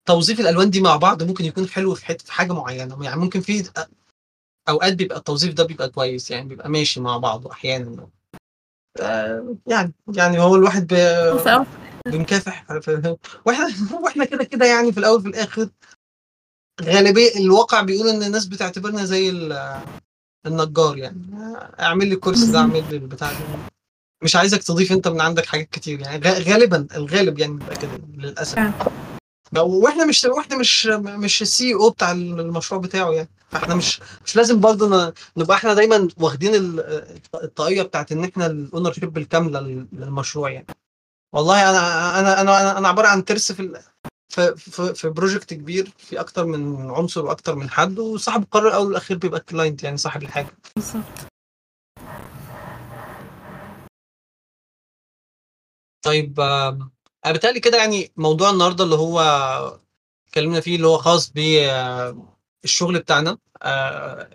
توظيف 0.06 0.39
الألوان 0.39 0.70
دي 0.70 0.82
مع 0.82 0.95
بعض 0.95 1.24
ممكن 1.24 1.45
يكون 1.45 1.68
حلو 1.68 1.95
في 1.95 2.06
حتة 2.06 2.26
في 2.26 2.32
حاجة 2.32 2.53
معينة. 2.53 3.03
يعني 3.03 3.20
ممكن 3.20 3.41
في 3.41 3.70
أوقات 4.70 4.93
بيبقى 4.93 5.18
التوظيف 5.18 5.53
ده 5.53 5.64
بيبقى 5.64 5.89
كويس 5.89 6.32
يعني 6.32 6.47
بيبقى 6.49 6.70
ماشي 6.70 6.99
مع 6.99 7.18
بعضه 7.18 7.51
أحيانا. 7.51 8.08
آه، 8.99 9.56
يعني 9.68 9.93
يعني 10.14 10.39
هو 10.39 10.56
الواحد 10.56 10.93
وفي 10.93 11.45
الأول 11.49 11.66
بنكافح. 12.08 12.66
وإحنا 13.45 13.70
وإحنا 14.03 14.26
كده 14.26 14.43
كده 14.43 14.66
يعني 14.66 14.91
في 14.91 14.97
الأول 14.97 15.22
في 15.22 15.28
الآخر. 15.28 15.70
غالبية 16.82 17.36
الواقع 17.39 17.82
بيقول 17.82 18.08
إن 18.08 18.24
الناس 18.24 18.45
بتعتبرنا 18.45 19.06
زي 19.06 19.30
ال- 19.30 19.82
النجار 20.45 20.97
يعني. 20.97 21.22
أعمل 21.80 22.08
لي 22.08 22.16
الكرسي 22.16 22.51
ده 22.51 22.60
أعمل 22.60 22.84
لي 22.89 22.97
البتاع 22.97 23.32
ده. 23.32 23.38
مش 24.24 24.36
عايزك 24.36 24.64
تضيف 24.64 24.91
أنت 24.91 25.08
من 25.08 25.22
عندك 25.22 25.45
حاجات 25.45 25.70
كتير 25.70 25.99
يعني. 25.99 26.28
غالبا 26.28 26.88
الغالب 26.95 27.39
يعني 27.39 27.53
بيبقى 27.53 27.76
كده 27.76 27.99
للأسف. 28.18 28.58
وإحنا 29.62 30.06
مش 30.06 30.26
وإحنا 30.26 30.58
مش 30.58 30.86
مش 30.97 31.41
ال 31.41 31.74
CEO 31.74 31.89
بتاع 31.89 32.12
المشروع 32.12 32.82
بتاعه 32.82 33.12
يعني. 33.12 33.30
فاحنا 33.49 33.76
مش 33.76 34.01
مش 34.26 34.36
لازم 34.36 34.60
برضه 34.60 35.14
نبقى 35.38 35.58
إحنا 35.58 35.74
دايما 35.74 36.08
واخدين 36.18 36.56
ال- 36.56 36.80
الطاقية 37.43 37.82
بتاعت 37.82 38.12
إن 38.12 38.24
إحنا 38.24 38.45
ال 38.46 38.93
ownership 38.93 39.18
الكامله 39.18 39.60
لل- 39.60 39.88
للمشروع 39.93 40.51
يعني. 40.51 40.68
والله 41.34 41.70
أنا 41.70 42.20
أنا 42.20 42.41
أنا 42.41 42.62
أنا, 42.62 42.78
أنا 42.78 42.88
عبارة 42.88 43.08
عن 43.08 43.26
ترس 43.26 43.51
في 43.51 43.82
في 44.30 44.56
في, 44.58 44.93
في 44.93 45.10
project 45.10 45.54
كبير 45.53 45.91
في 45.97 46.20
أكتر 46.20 46.45
من 46.45 46.91
عنصر 46.91 47.26
وأكتر 47.26 47.56
من 47.56 47.70
حد 47.70 47.99
وصاحب 47.99 48.43
القرار 48.43 48.68
الأول 48.68 48.88
والأخير 48.88 49.18
بيبقى 49.18 49.39
ال 49.39 49.46
client 49.46 49.84
يعني 49.84 49.97
صاحب 49.97 50.24
الحاجة. 50.24 50.47
بالظبط. 50.76 51.03
طيب 56.06 56.39
بتهيألي 57.32 57.60
كده 57.60 57.78
يعني 57.78 58.12
موضوع 58.18 58.50
النهارده 58.50 58.84
اللي 58.84 58.96
هو 58.96 59.20
اتكلمنا 60.28 60.60
فيه 60.62 60.76
اللي 60.76 60.88
هو 60.88 60.98
خاص 60.98 61.32
بالشغل 61.32 63.00
بتاعنا 63.00 63.38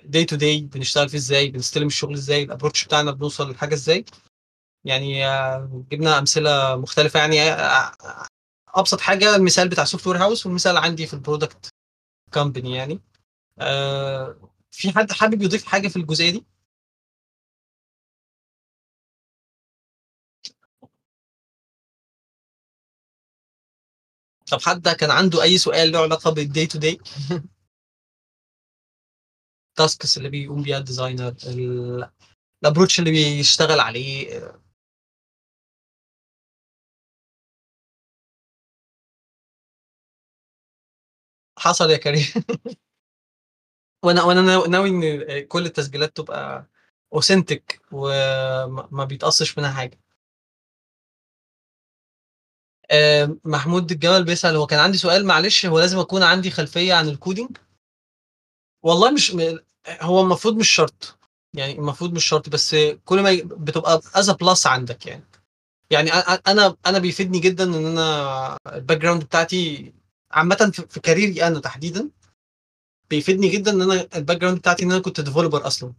day 0.04 0.24
to 0.24 0.36
day 0.36 0.60
بنشتغل 0.60 1.08
فيه 1.08 1.18
إزاي 1.18 1.48
بنستلم 1.48 1.86
الشغل 1.86 2.14
إزاي 2.14 2.42
ال 2.42 2.47
approach 2.47 2.84
بتاعنا 2.84 3.10
بنوصل 3.10 3.48
للحاجه 3.48 3.74
إزاي. 3.74 4.04
يعني 4.84 5.26
آه، 5.26 5.84
جبنا 5.92 6.18
أمثلة 6.18 6.76
مختلفة 6.76 7.20
يعني 7.20 7.42
آه، 7.42 7.92
أبسط 8.68 9.00
حاجة 9.00 9.36
المثال 9.36 9.68
بتاع 9.68 9.84
software 9.84 10.16
house 10.18 10.46
والمثال 10.46 10.76
عندي 10.76 11.06
في 11.06 11.14
ال 11.14 11.21
product 11.21 11.68
company 12.34 12.76
يعني. 12.76 13.00
آه، 13.58 14.50
في 14.70 14.92
حد 14.92 15.12
حابب 15.12 15.42
يضيف 15.42 15.64
حاجة 15.64 15.88
في 15.88 15.96
الجزئية 15.96 16.30
دي؟ 16.30 16.44
طب 24.50 24.60
حد 24.62 24.88
كان 24.88 25.10
عنده 25.10 25.42
أي 25.42 25.58
سؤال 25.58 25.92
له 25.92 25.98
علاقة 25.98 26.30
بال 26.30 26.45
day 26.45 26.66
to 26.66 26.78
day 26.78 26.98
ال 29.70 29.78
tasks 29.78 30.16
اللي 30.18 30.28
بيقوم 30.28 30.62
بيها 30.62 30.78
ال 30.78 30.84
designer 30.84 31.28
ال- 31.46 32.10
ال 32.62 32.66
approach 32.66 32.98
اللي 32.98 33.10
بيشتغل 33.10 33.80
عليه. 33.80 34.40
حصل 41.58 41.90
يا 41.90 41.96
كريم. 41.96 42.24
وأنا 44.04 44.22
وأنا 44.22 44.40
ناو- 44.42 44.66
ناوي 44.66 44.88
إن 44.88 45.40
كل 45.46 45.66
التسجيلات 45.66 46.16
تبقى 46.16 46.66
authentic 47.14 47.80
وما 47.92 48.88
ما 48.92 49.04
بيتقصش 49.04 49.58
منها 49.58 49.70
حاجة. 49.72 50.00
آه، 52.90 53.36
محمود 53.44 53.90
الجمل 53.90 54.24
بيسأل 54.24 54.56
هو 54.56 54.66
كان 54.66 54.78
عندي 54.80 54.98
سؤال 54.98 55.26
معلش 55.26 55.66
هو 55.66 55.78
لازم 55.80 55.98
أكون 55.98 56.22
عندي 56.22 56.50
خلفية 56.50 56.94
عن 56.94 57.08
ال 57.08 57.14
coding؟ 57.14 57.56
والله 58.82 59.10
مش 59.10 59.34
م- 59.34 59.58
هو 60.00 60.20
المفروض 60.20 60.56
مش 60.56 60.68
شرط 60.68 61.18
يعني 61.54 61.72
المفروض 61.78 62.12
مش 62.12 62.24
شرط 62.24 62.48
بس 62.48 62.76
كل 63.04 63.20
ما 63.20 63.40
بتبقى 63.44 64.00
as 64.14 64.30
plus 64.30 64.66
عندك 64.66 65.06
يعني. 65.06 65.24
يعني 65.90 66.10
أنا 66.46 66.76
أنا 66.86 66.98
بيفيدني 66.98 67.38
جدا 67.38 67.64
إن 67.64 67.86
أنا 67.86 68.56
ال 68.66 68.98
background 68.98 69.24
بتاعتي 69.24 69.92
عامة 70.32 70.70
في 70.74 70.86
في 70.88 71.00
career 71.00 71.40
ي 71.40 71.46
أنا 71.46 71.60
تحديدا 71.60 72.10
بيفيدني 73.10 73.48
جدا 73.48 73.70
إن 73.72 73.82
أنا 73.82 74.08
ال 74.16 74.36
background 74.38 74.58
بتاعتي 74.58 74.84
إن 74.84 74.92
أنا 74.92 75.00
كنت 75.00 75.20
developer 75.20 75.66
أصلا. 75.66 75.92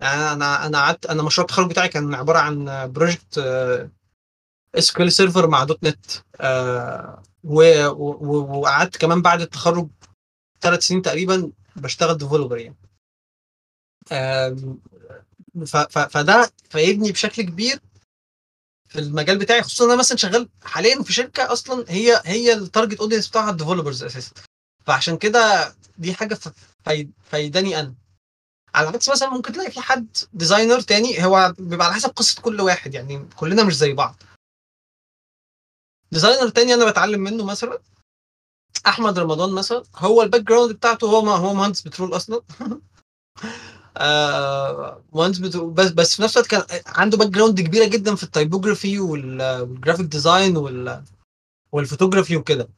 يعني 0.00 0.32
أنا 0.32 0.66
أنا 0.66 0.78
قعدت 0.78 1.06
أنا 1.06 1.22
مشروع 1.22 1.44
التخرج 1.44 1.70
بتاعي 1.70 1.88
كان 1.88 2.14
عبارة 2.14 2.38
عن 2.38 2.64
project 2.92 3.38
SQL 4.74 5.10
Server 5.10 5.46
مع 5.48 5.64
.NET. 5.64 6.06
آه، 6.40 7.22
وقعدت 7.44 8.96
كمان 8.96 9.22
بعد 9.22 9.40
التخرج 9.40 9.88
ثلاث 10.60 10.82
سنين 10.82 11.02
تقريبا 11.02 11.50
بشتغل 11.76 12.18
developer 12.18 12.58
يعني. 12.58 12.76
فده 16.10 16.52
فايدني 16.70 17.12
بشكل 17.12 17.42
كبير 17.42 17.80
في 18.88 18.98
المجال 18.98 19.38
بتاعي 19.38 19.62
خصوصا 19.62 19.84
أنا 19.84 19.96
مثلا 19.96 20.18
شغال 20.18 20.48
حاليا 20.64 21.02
في 21.02 21.12
شركة 21.12 21.52
أصلا 21.52 21.84
هي 21.88 22.22
هي 22.24 22.52
ال 22.52 22.59
target 22.59 23.00
audience 23.00 23.28
بتاعها 23.28 23.50
ال 23.50 23.55
developers 23.55 24.04
أساسا. 24.04 24.32
فعشان 24.86 25.16
كده 25.18 25.74
دي 25.98 26.14
حاجة 26.14 26.38
فايداني 27.24 27.80
أنا. 27.80 27.94
على 28.74 28.88
عكس 28.88 29.08
مثلا 29.08 29.28
ممكن 29.30 29.52
تلاقي 29.52 29.70
في 29.70 29.80
حد 29.80 30.16
designer 30.32 30.80
تاني 30.80 31.24
هو 31.24 31.54
بيبقى 31.58 31.86
على 31.86 31.94
حسب 31.94 32.10
قصة 32.10 32.42
كل 32.42 32.60
واحد 32.60 32.94
يعني 32.94 33.28
كلنا 33.36 33.64
مش 33.64 33.76
زي 33.76 33.92
بعض. 33.92 34.22
designer 36.14 36.48
تاني 36.48 36.74
أنا 36.74 36.90
بتعلم 36.90 37.20
منه 37.20 37.44
مثلا 37.44 37.78
أحمد 38.86 39.18
رمضان 39.18 39.52
مثلا 39.52 39.82
هو 39.96 40.22
ال 40.22 40.40
background 40.40 40.72
بتاعته 40.72 41.06
هو 41.10 41.22
ما 41.22 41.32
هو 41.36 41.54
مهندس 41.54 41.82
بترول 41.82 42.16
أصلا. 42.16 42.42
آه 43.96 45.02
مهندس 45.12 45.38
بترول 45.38 45.70
بس 45.72 45.90
بس 45.90 46.16
في 46.16 46.22
نفس 46.22 46.36
الوقت 46.36 46.50
كان 46.50 46.62
عنده 46.86 47.16
background 47.18 47.60
كبيرة 47.60 47.86
جدا 47.88 48.14
في 48.14 48.22
ال 48.22 48.29
typography 48.29 49.00
وال- 49.00 50.56
وال 50.56 51.04
graphic 51.72 51.88
design 51.88 52.02
وال 52.02 52.06
وال 52.06 52.11
photography 52.11 52.36
وكده. 52.36 52.68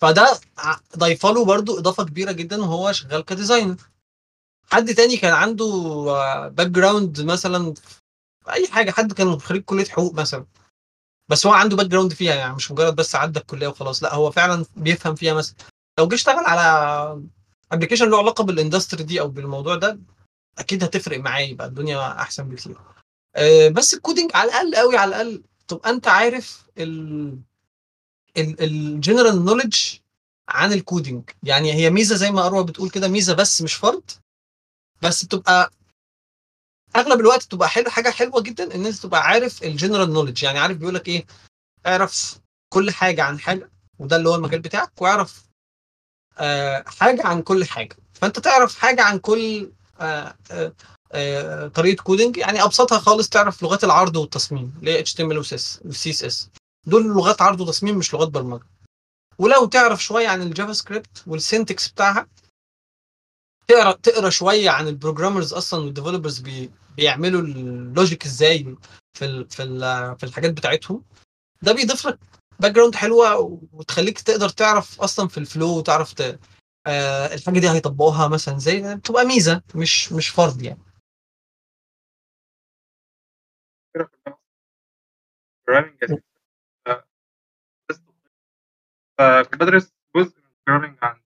فده 0.00 0.40
ضايفه 0.98 1.30
له 1.32 1.44
برضو 1.44 1.78
إضافة 1.78 2.04
كبيرة 2.04 2.32
جدا 2.32 2.62
وهو 2.62 2.92
شغال 2.92 3.24
ك 3.24 3.30
designer 3.30 3.76
حد 4.72 4.94
تاني 4.94 5.16
كان 5.16 5.32
عنده 5.32 5.64
background 6.48 7.20
مثلا 7.20 7.74
في 7.74 8.52
أي 8.52 8.68
حاجة 8.68 8.90
حد 8.90 9.12
كان 9.12 9.38
خريج 9.40 9.62
كلية 9.64 9.84
حقوق 9.84 10.14
مثلا. 10.14 10.46
بس 11.28 11.46
هو 11.46 11.52
عنده 11.52 11.76
background 11.76 12.12
فيها 12.12 12.34
يعني 12.34 12.54
مش 12.54 12.70
مجرد 12.70 12.96
بس 12.96 13.14
عدى 13.14 13.38
الكليه 13.38 13.68
وخلاص 13.68 14.02
لا 14.02 14.14
هو 14.14 14.30
فعلا 14.30 14.64
بيفهم 14.76 15.14
فيها 15.14 15.34
مثلا. 15.34 15.56
لو 15.98 16.08
جه 16.08 16.14
اشتغل 16.14 16.44
على 16.44 17.22
application 17.72 18.10
له 18.10 18.18
علاقة 18.18 18.44
بال 18.44 18.56
industry 18.56 19.02
دي 19.04 19.20
أو 19.20 19.28
بالموضوع 19.28 19.74
ده 19.76 19.98
أكيد 20.58 20.84
هتفرق 20.84 21.18
معاه 21.20 21.40
يبقى 21.40 21.66
الدنيا 21.66 22.12
أحسن 22.20 22.48
بكتير. 22.48 22.76
آه، 23.36 23.68
بس 23.68 23.94
ال 23.94 23.99
coding 23.99 24.30
على 24.34 24.50
الأقل 24.50 24.76
قوي 24.76 24.96
على 24.96 25.08
الأقل 25.08 25.42
تبقى 25.68 25.90
أنت 25.90 26.08
عارف 26.08 26.66
ال 26.78 27.38
ال 28.38 28.51
general 28.51 29.44
knowledge 29.44 29.76
عن 30.48 30.72
ال 30.72 30.80
coding 30.80 31.30
يعني 31.42 31.72
هي 31.72 31.90
ميزة 31.90 32.16
زي 32.16 32.30
ما 32.30 32.46
أروى 32.46 32.64
بتقول 32.64 32.90
كده 32.90 33.08
ميزة 33.08 33.34
بس 33.34 33.62
مش 33.62 33.74
فرض 33.74 34.02
بس 35.02 35.24
بتبقى 35.24 35.70
أغلب 36.96 37.20
الوقت 37.20 37.44
بتبقى 37.46 37.68
حلو 37.68 37.90
حاجة 37.90 38.10
حلوة 38.10 38.40
جدا 38.42 38.74
إن 38.74 38.86
أنت 38.86 38.96
تبقى 38.96 39.22
عارف 39.22 39.62
ال 39.62 39.68
general 39.68 40.12
knowledge 40.12 40.42
يعني 40.42 40.58
عارف 40.58 40.76
بيقول 40.76 40.94
لك 40.94 41.08
إيه 41.08 41.26
اعرف 41.86 42.38
كل 42.72 42.90
حاجة 42.90 43.22
عن 43.22 43.40
حاجة 43.40 43.70
وده 43.98 44.16
اللي 44.16 44.28
هو 44.28 44.34
المجال 44.34 44.60
بتاعك 44.60 45.02
واعرف 45.02 45.44
آه 46.38 46.84
حاجة 46.86 47.26
عن 47.26 47.42
كل 47.42 47.64
حاجة. 47.64 47.96
فأنت 48.14 48.38
تعرف 48.38 48.78
حاجة 48.78 49.02
عن 49.02 49.18
كل 49.18 49.70
آه 50.00 50.34
آه 50.50 50.72
آه 51.12 51.68
طريقة 51.68 52.02
coding 52.02 52.36
يعني 52.36 52.62
أبسطها 52.64 52.98
خالص 52.98 53.28
تعرف 53.28 53.62
لغات 53.62 53.84
العرض 53.84 54.16
والتصميم 54.16 54.74
اللي 54.80 54.92
هي 54.92 55.04
HTML 55.04 55.36
و 55.84 55.92
CSS 55.92 56.34
دول 56.86 57.04
لغات 57.06 57.42
عرض 57.42 57.60
وتصميم 57.60 57.98
مش 57.98 58.14
لغات 58.14 58.28
برمجة. 58.28 58.64
ولو 59.38 59.66
تعرف 59.66 60.04
شوية 60.04 60.28
عن 60.28 60.42
ال 60.42 60.72
JavaScript 60.72 61.22
وال 61.26 61.41
syntax 61.41 61.88
بتاعها 61.88 62.26
تقرا 63.68 63.92
تقرأ 63.92 64.30
شوية 64.30 64.70
عن 64.70 64.88
ال 64.88 64.93
programmers 64.93 65.52
أصلا 65.54 65.84
وال 65.84 65.93
developers 65.93 66.38
بي 66.38 66.70
بيعملوا 66.96 67.40
ال 67.40 67.54
logic 67.54 68.24
إزاي 68.26 68.76
في 69.18 69.24
ال 69.24 69.50
في 69.50 69.62
ال 69.62 69.80
في 70.18 70.24
الحاجات 70.26 70.52
بتاعتهم 70.52 71.04
ده 71.62 71.72
بيضيف 71.72 72.06
لك 72.06 72.18
background 72.60 72.94
حلوة 72.94 73.36
وتخليك 73.72 74.20
تقدر 74.20 74.48
تعرف 74.48 75.00
أصلا 75.00 75.28
في 75.28 75.38
ال 75.38 75.46
flow 75.46 75.78
وتعرف. 75.78 76.14
آه 76.86 77.34
الحاجة 77.34 77.58
دي 77.60 77.70
هيطبقوها 77.70 78.28
مثلا 78.28 78.58
زي 78.58 78.96
بتبقى 78.96 79.24
ميزة 79.24 79.62
مش 79.74 80.12
مش 80.12 80.28
فرض 80.28 80.62
يعني 80.62 80.80
programming 85.70 86.04
أساساً. 86.04 86.22
ف- 86.86 87.04
بس- 87.90 88.00
فكنت 89.18 89.60
بدرس 89.62 89.92
جزء 90.16 90.36
من 90.38 90.50
سكرابنج 90.62 90.98
عن 91.02 91.20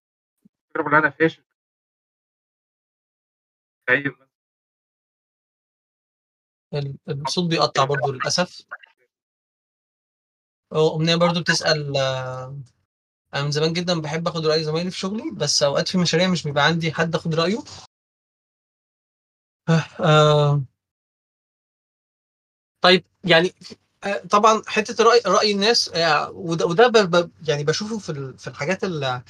الفكرة 0.68 0.82
كلها 0.82 0.98
أنا 0.98 1.10
فاشل 1.10 1.44
ال- 6.74 6.96
الصوت 7.08 7.50
بيقطع 7.50 7.84
برضو 7.84 8.12
للأسف. 8.12 8.62
أه، 10.72 10.96
أمنية 10.96 11.14
برضو 11.16 11.40
بتسأل 11.40 11.96
آه، 11.96 12.58
أنا 13.34 13.42
من 13.44 13.50
زمان 13.50 13.72
جدا 13.72 14.00
بحب 14.00 14.28
آخد 14.28 14.46
رأي 14.46 14.64
زمايلي 14.64 14.90
في 14.90 14.98
شغلي 14.98 15.30
بس 15.34 15.62
أوقات 15.62 15.88
في 15.88 15.98
مشاريع 15.98 16.28
مش 16.28 16.42
بيبقى 16.44 16.64
عندي 16.66 16.92
حد 16.92 17.14
آخد 17.14 17.34
رأيه. 17.34 17.58
آه، 19.68 19.84
آه، 20.00 20.62
طيب 22.80 23.04
يعني 23.24 23.52
آه، 24.04 24.18
طبعا 24.30 24.62
حتة 24.66 25.04
رأي 25.04 25.20
رأي 25.26 25.52
الناس 25.52 25.88
آه، 25.88 26.30
وده 26.30 26.66
وده 26.66 26.88
ب- 26.88 27.10
ب- 27.16 27.30
يعني 27.48 27.64
بشوفه 27.64 27.98
في 27.98 28.10
ال- 28.12 28.38
في 28.38 28.46
الحاجات 28.48 28.84
اللي 28.84 29.22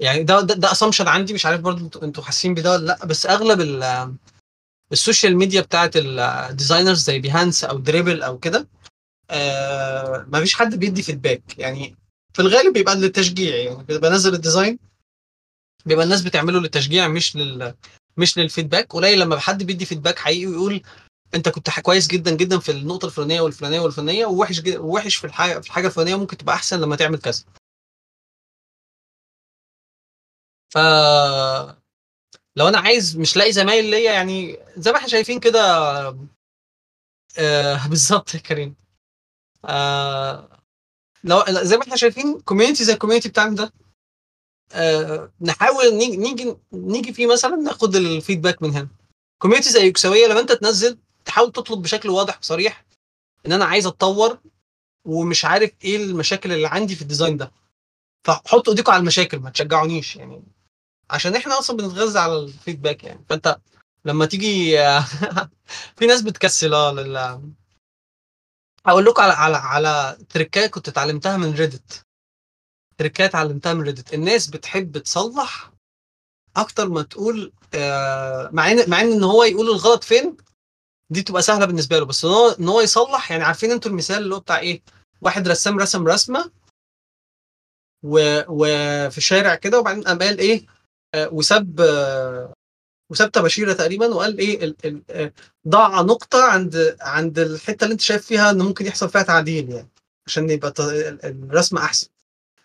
يعني 0.00 0.22
ده 0.22 0.40
ده, 0.40 0.54
ده 0.54 0.72
assumption 0.72 1.08
عندي 1.08 1.34
مش 1.34 1.46
عارف 1.46 1.60
برضو 1.60 2.00
أنتوا 2.02 2.24
حاسين 2.24 2.54
بده 2.54 2.72
ولا 2.72 2.86
لأ 2.86 3.06
بس 3.06 3.26
أغلب 3.26 3.60
ال- 3.60 4.14
السوشيال 4.92 5.36
ميديا 5.36 5.60
بتاعت 5.60 5.90
ال 5.96 6.07
designers 6.07 7.02
زي 7.02 7.18
Behance 7.18 7.64
أو 7.64 7.78
Dribbble 7.78 8.22
أو 8.22 8.38
كده 8.38 8.68
آه 9.30 10.26
ما 10.28 10.40
فيش 10.40 10.54
حد 10.54 10.74
بيدي 10.74 11.02
feedback 11.02 11.58
يعني 11.58 11.96
في 12.34 12.42
الغالب 12.42 12.72
بيبقى 12.72 12.96
للتشجيع 12.96 13.56
يعني 13.56 13.84
نازل 14.02 14.34
ال 14.34 14.40
design 14.40 14.78
بيبقى 15.86 16.04
الناس 16.04 16.22
بتعمله 16.22 16.60
للتشجيع 16.60 17.08
مش 17.08 17.36
لل 17.36 17.74
مش 18.16 18.38
لل 18.38 18.49
feedback 18.49 18.92
قليل 18.92 19.20
لما 19.20 19.38
حد 19.38 19.62
بيدي 19.62 19.84
feedback 19.84 20.18
حقيقي 20.18 20.46
ويقول 20.46 20.82
أنت 21.34 21.48
كنت 21.48 21.80
كويس 21.80 22.06
جدا 22.06 22.30
جدا 22.30 22.58
في 22.58 22.70
النقطة 22.72 23.06
الفلانية 23.06 23.40
والفلانية 23.40 23.80
والفلانية 23.80 24.26
ووحش 24.26 24.62
ووحش 24.66 25.16
في 25.16 25.26
الحاجة 25.26 25.58
في 25.60 25.66
الحاجة 25.66 25.86
الفلانية 25.86 26.14
ممكن 26.16 26.36
تبقى 26.36 26.54
أحسن 26.54 26.80
لما 26.80 26.96
تعمل 26.96 27.18
كذا. 27.18 27.42
لو 32.56 32.68
أنا 32.68 32.78
عايز 32.78 33.16
مش 33.18 33.36
لاقي 33.36 33.52
زمايل 33.52 33.84
ليا 33.90 34.12
يعني 34.12 34.58
زي 34.76 34.90
ما 34.92 34.96
إحنا 34.96 35.08
شايفين 35.08 35.40
كده 35.40 35.60
آه 37.38 37.86
بالظبط 37.90 38.34
يا 38.34 38.40
كريم. 38.40 38.76
آه 39.64 40.48
لو 41.24 41.44
زي 41.48 41.76
ما 41.76 41.82
إحنا 41.82 41.96
شايفين 41.96 42.40
community 42.40 42.84
زي 42.84 42.92
ال 42.92 42.96
community 42.96 43.28
بتاعنا 43.28 43.54
ده 43.56 43.72
آه 44.72 45.32
نحاول 45.40 45.94
نيجي 45.94 46.56
نيجي 46.72 47.12
فيه 47.12 47.26
مثلا 47.26 47.56
ناخد 47.56 47.96
ال 47.96 48.03
feedback 48.03 48.62
من 48.62 48.70
هنا. 48.70 48.88
community 49.38 49.70
زي 49.70 49.86
UXوية 49.86 50.26
لما 50.26 50.40
أنت 50.40 50.52
تنزل 50.52 50.98
تحاول 51.24 51.52
تطلب 51.52 51.82
بشكل 51.82 52.08
واضح 52.10 52.38
وصريح 52.38 52.84
إن 53.46 53.52
أنا 53.52 53.64
عايز 53.64 53.86
أتطور 53.86 54.38
ومش 55.04 55.44
عارف 55.44 55.70
إيه 55.84 55.96
المشاكل 55.96 56.52
اللي 56.52 56.68
عندي 56.68 56.94
في 56.96 57.02
ال 57.02 57.07
design 57.07 57.36
ده. 57.36 57.52
فحطوا 58.24 58.72
ايديكم 58.72 58.92
على 58.92 59.00
المشاكل 59.00 59.38
ما 59.38 59.50
تشجعونيش 59.50 60.16
يعني. 60.16 60.42
عشان 61.10 61.36
إحنا 61.36 61.58
أصلا 61.58 61.76
بنتغذى 61.76 62.18
على 62.18 62.38
ال 62.38 62.45
feedback 62.45 63.04
يعني. 63.04 63.24
فانت 63.28 63.58
لما 64.04 64.26
تيجي 64.26 64.78
في 65.96 66.06
ناس 66.06 66.22
بتكسل 66.22 66.74
آه 66.74 66.92
لل 66.92 67.40
أقول 68.86 69.04
لكم 69.04 69.22
على 69.22 69.32
على 69.32 69.56
على 69.56 70.18
تريكات 70.28 70.70
كنت 70.70 70.88
اتعلمتها 70.88 71.36
من 71.36 71.54
ريدت 71.54 72.06
تريكات 72.98 73.30
اتعلمتها 73.30 73.74
من 73.74 73.82
ريدت 73.82 74.14
الناس 74.14 74.46
بتحب 74.46 74.98
تصلح 74.98 75.72
أكتر 76.56 76.88
ما 76.88 77.02
تقول 77.02 77.52
آه، 77.74 78.50
مع 78.52 78.70
إن 78.70 78.90
مع 78.90 79.00
إن 79.00 79.24
هو 79.24 79.44
يقول 79.44 79.66
الغلط 79.70 80.04
فين 80.04 80.36
دي 81.10 81.22
تبقى 81.22 81.42
سهلة 81.42 81.66
بالنسبة 81.66 81.98
له. 81.98 82.04
بس 82.06 82.24
إن 82.24 82.30
هو 82.30 82.48
إن 82.48 82.68
هو 82.68 82.80
يصلح 82.80 83.30
يعني 83.30 83.44
عارفين 83.44 83.70
أنتوا 83.70 83.90
المثال 83.90 84.18
اللي 84.22 84.34
هو 84.34 84.40
بتاع 84.40 84.58
إيه؟ 84.58 84.82
واحد 85.20 85.48
رسام 85.48 85.78
رسم 85.78 86.08
رسمة 86.08 86.50
و... 88.02 88.40
وفي 88.48 89.18
الشارع 89.18 89.54
كده 89.54 89.78
وبعدين 89.78 90.04
قام 90.04 90.18
قال 90.18 90.38
إيه؟ 90.38 90.66
وساب 91.14 91.80
آه، 91.80 92.52
وساب 93.10 93.32
تباشيرة 93.32 93.72
تقريبا 93.72 94.06
وقال 94.06 94.38
إيه 94.38 94.64
ال... 94.64 94.76
ال... 94.84 95.02
آه، 95.10 95.32
ضع 95.68 96.00
نقطة 96.00 96.44
عند 96.44 96.96
عند 97.00 97.38
الحتة 97.38 97.84
اللي 97.84 97.92
أنت 97.92 98.00
شايف 98.00 98.26
فيها 98.26 98.50
ان 98.50 98.58
ممكن 98.58 98.86
يحصل 98.86 99.08
فيها 99.08 99.22
تعديل 99.22 99.70
يعني 99.70 99.88
عشان 100.26 100.50
يبقى 100.50 100.74
الرسمة 101.24 101.84
أحسن. 101.84 102.08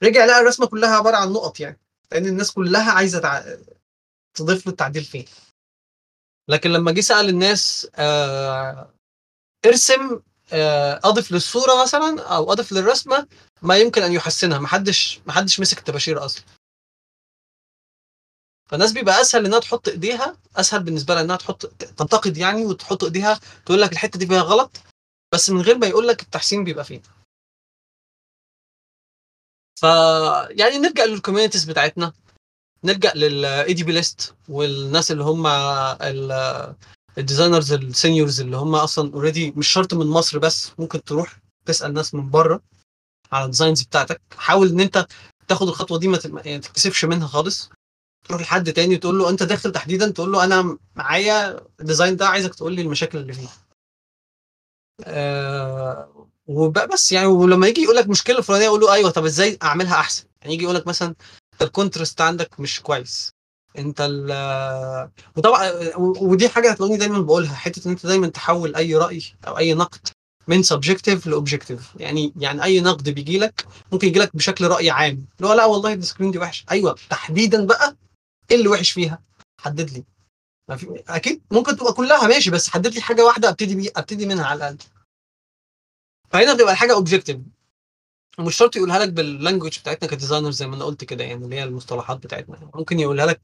رجع 0.03 0.25
لقى 0.25 0.39
الرسمة 0.39 0.65
كلها 0.65 0.95
عبارة 0.95 1.15
عن 1.17 1.29
نقط 1.33 1.59
يعني 1.59 1.79
لأن 2.11 2.25
الناس 2.25 2.51
كلها 2.51 2.91
عايزة 2.91 3.19
تع... 3.19 3.43
تضيف 4.37 4.65
له 4.65 4.71
التعديل 4.71 5.03
فين 5.03 5.25
لكن 6.49 6.69
لما 6.71 6.91
جه 6.91 7.01
سأل 7.01 7.29
الناس 7.29 7.87
آه 7.95 8.93
ارسم 9.65 10.19
آه 10.53 10.99
أضف 11.03 11.31
للصورة 11.31 11.81
مثلا 11.81 12.21
أو 12.35 12.51
أضف 12.51 12.71
للرسمة 12.71 13.27
ما 13.61 13.77
يمكن 13.77 14.01
أن 14.01 14.11
يحسنها 14.11 14.59
محدش 14.59 15.21
محدش 15.25 15.59
مسك 15.59 15.77
التباشير 15.77 16.25
أصلا. 16.25 16.43
فالناس 18.71 18.91
بيبقى 18.91 19.21
أسهل 19.21 19.45
إنها 19.45 19.59
تحط 19.59 19.87
إيديها 19.87 20.37
أسهل 20.55 20.83
بالنسبة 20.83 21.13
لها 21.13 21.23
إنها 21.23 21.35
تحط 21.35 21.65
تنتقد 21.65 22.37
يعني 22.37 22.65
وتحط 22.65 23.03
إيديها 23.03 23.39
تقول 23.65 23.81
لك 23.81 23.91
الحتة 23.91 24.19
دي 24.19 24.27
فيها 24.27 24.41
غلط 24.41 24.77
بس 25.33 25.49
من 25.49 25.61
غير 25.61 25.77
ما 25.77 25.87
يقول 25.87 26.07
لك 26.07 26.21
التحسين 26.21 26.63
بيبقى 26.63 26.85
فين 26.85 27.01
ف 29.79 29.83
يعني 30.49 30.77
نرجع 30.77 31.03
لل 31.03 31.12
communities 31.12 31.63
بتاعتنا 31.65 32.13
نرجع 32.83 33.13
لل 33.15 33.73
ADPList 33.73 34.35
والناس 34.49 35.11
اللي 35.11 35.23
هم 35.23 35.47
ال- 35.47 36.75
ال 37.17 37.23
designers 37.23 37.73
ال 37.73 37.82
seniors 37.82 38.41
اللي 38.41 38.57
هم 38.57 38.75
أصلا 38.75 39.13
already 39.13 39.51
مش 39.51 39.67
شرط 39.67 39.93
من 39.93 40.07
مصر 40.07 40.39
بس 40.39 40.71
ممكن 40.79 41.03
تروح 41.03 41.37
تسأل 41.65 41.93
ناس 41.93 42.13
من 42.13 42.29
بره 42.29 42.61
على 43.31 43.45
ال 43.45 43.50
designs 43.50 43.81
بتاعتك. 43.83 44.21
حاول 44.37 44.69
إن 44.69 44.79
أنت 44.79 45.07
تاخد 45.47 45.67
الخطوة 45.67 45.99
دي 45.99 46.07
ما 46.07 46.19
يعني 46.45 46.59
تتكسفش 46.59 47.05
منها 47.05 47.27
خالص. 47.27 47.69
تروح 48.27 48.41
لحد 48.41 48.73
تاني 48.73 48.97
تقول 48.97 49.19
له 49.19 49.29
انت 49.29 49.43
داخل 49.43 49.71
تحديدا 49.71 50.09
تقول 50.11 50.31
له 50.31 50.43
أنا 50.43 50.77
معايا 50.95 51.61
ال 51.79 51.84
design 51.84 52.15
ده 52.15 52.27
عايزك 52.27 52.55
تقول 52.55 52.73
لي 52.73 52.81
المشاكل 52.81 53.17
اللي 53.17 53.33
فيه. 53.33 53.47
آه 55.05 56.27
وبس 56.47 57.11
يعني 57.11 57.27
ولما 57.27 57.67
يجي 57.67 57.81
يقول 57.81 57.95
لك 57.95 58.07
مشكلة 58.07 58.37
الفلانية 58.37 58.67
أقول 58.67 58.81
له 58.81 58.93
أيوه 58.93 59.09
طب 59.09 59.25
إزاي 59.25 59.57
أعملها 59.63 59.95
أحسن؟ 59.95 60.23
يعني 60.41 60.53
يجي 60.53 60.63
يقول 60.63 60.75
لك 60.75 60.87
مثلا 60.87 61.15
ال 61.61 61.68
contrast 61.68 62.21
عندك 62.21 62.59
مش 62.59 62.81
كويس. 62.81 63.31
أنت 63.77 63.97
ال 64.01 65.09
وطبعا 65.37 65.71
ودي 65.97 66.49
حاجة 66.49 66.71
هتلاقوني 66.71 66.97
دايما 66.97 67.19
بقولها 67.19 67.55
حتة 67.55 67.85
إن 67.85 67.91
أنت 67.91 68.05
دايما 68.05 68.27
تحول 68.27 68.75
أي 68.75 68.95
رأي 68.95 69.21
أو 69.47 69.57
أي 69.57 69.73
نقد 69.73 70.07
من 70.47 70.63
subjective 70.63 71.27
ل 71.27 71.33
objective 71.33 71.89
يعني 71.95 72.33
يعني 72.35 72.63
أي 72.63 72.81
نقد 72.81 73.09
بيجي 73.09 73.39
لك 73.39 73.65
ممكن 73.91 74.07
يجي 74.07 74.19
لك 74.19 74.35
بشكل 74.35 74.67
رأي 74.67 74.89
عام. 74.89 75.25
اللي 75.37 75.49
هو 75.49 75.53
لأ 75.53 75.65
والله 75.65 75.93
ال 75.93 75.99
screen 75.99 76.31
دي 76.31 76.37
وحش 76.37 76.65
أيوه 76.71 76.95
تحديدا 77.09 77.65
بقى 77.65 77.95
إيه 78.51 78.57
اللي 78.57 78.67
وحش 78.67 78.91
فيها؟ 78.91 79.21
حدد 79.59 79.89
لي. 79.89 80.03
ما 80.69 80.75
في 80.75 81.03
أكيد 81.07 81.41
ممكن 81.51 81.77
تبقى 81.77 81.93
كلها 81.93 82.27
ماشي 82.27 82.51
بس 82.51 82.69
حدد 82.69 82.93
لي 82.93 83.01
حاجة 83.01 83.25
واحدة 83.25 83.49
أبتدي 83.49 83.75
بيه 83.75 83.89
أبتدي 83.95 84.25
منها 84.25 84.45
على 84.45 84.57
الأقل. 84.57 84.77
فهنا 86.29 86.53
بتبقى 86.53 86.71
الحاجة 86.73 86.93
objective 86.93 87.37
ومش 88.39 88.55
شرط 88.55 88.75
يقولها 88.75 88.99
لك 88.99 89.09
بال 89.09 89.23
language 89.23 89.79
بتاعتنا 89.79 90.09
ك 90.09 90.14
designer 90.14 90.51
زي 90.51 90.67
ما 90.67 90.75
أنا 90.75 90.85
قلت 90.85 91.03
كده 91.03 91.23
يعني 91.23 91.45
اللي 91.45 91.55
هي 91.55 91.63
المصطلحات 91.63 92.17
بتاعتنا. 92.17 92.71
ممكن 92.75 92.99
يقولها 92.99 93.25
لك 93.25 93.41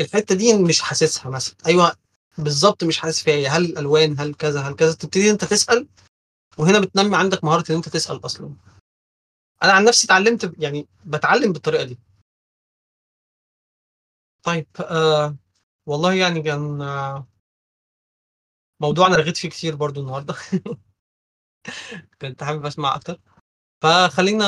الحتة 0.00 0.34
دي 0.34 0.54
مش 0.54 0.80
حاسسها 0.80 1.30
مثلا. 1.30 1.56
أيوه 1.66 1.96
بالظبط 2.38 2.84
مش 2.84 2.98
حاسس 2.98 3.22
فيها. 3.22 3.48
هل 3.50 3.64
الالوان 3.64 4.20
هل 4.20 4.34
كذا 4.34 4.60
هل 4.60 4.74
كذا. 4.76 4.92
تبتدي 4.92 5.30
أنت 5.30 5.44
تسأل 5.44 5.88
وهنا 6.58 6.78
بتنمي 6.80 7.16
عندك 7.16 7.44
مهارة 7.44 7.64
إن 7.70 7.76
أنت 7.76 7.88
تسأل 7.88 8.24
أصلا. 8.24 8.54
أنا 9.62 9.72
عن 9.72 9.84
نفسي 9.84 10.06
اتعلمت 10.06 10.52
يعني 10.58 10.86
بتعلم 11.04 11.52
بالطريقة 11.52 11.84
دي. 11.84 11.98
طيب 14.44 14.66
آه 14.80 15.36
والله 15.86 16.14
يعني 16.14 16.42
كان 16.42 16.82
آه 16.82 17.26
موضوع 18.80 19.06
أنا 19.06 19.16
رغيت 19.16 19.36
فيه 19.36 19.48
كتير 19.48 19.76
برضو 19.76 20.00
النهارده. 20.00 20.34
كنت 22.20 22.44
حابب 22.44 22.66
أسمع 22.66 22.94
أكتر. 22.94 23.20
فخلينا 23.82 24.44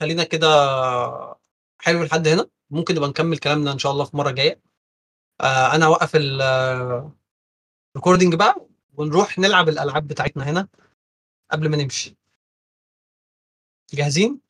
خلينا 0.00 0.24
كده 0.24 0.46
حلو 1.80 2.02
لحد 2.04 2.28
هنا. 2.28 2.50
ممكن 2.70 2.94
نبقى 2.94 3.08
نكمل 3.08 3.38
كلامنا 3.38 3.72
إن 3.72 3.78
شاء 3.78 3.92
الله 3.92 4.04
في 4.04 4.16
مرة 4.16 4.30
جاية. 4.30 4.60
آه 5.40 5.74
أنا 5.74 5.86
هوقف 5.86 6.16
الريكوردنج 6.16 7.14
بقى 8.34 8.66
ونروح 8.94 9.38
نلعب 9.38 9.68
الألعاب 9.68 10.08
بتاعتنا 10.08 10.50
هنا 10.50 10.68
قبل 11.50 11.68
ما 11.70 11.76
نمشي. 11.76 12.16
جاهزين؟ 13.94 14.40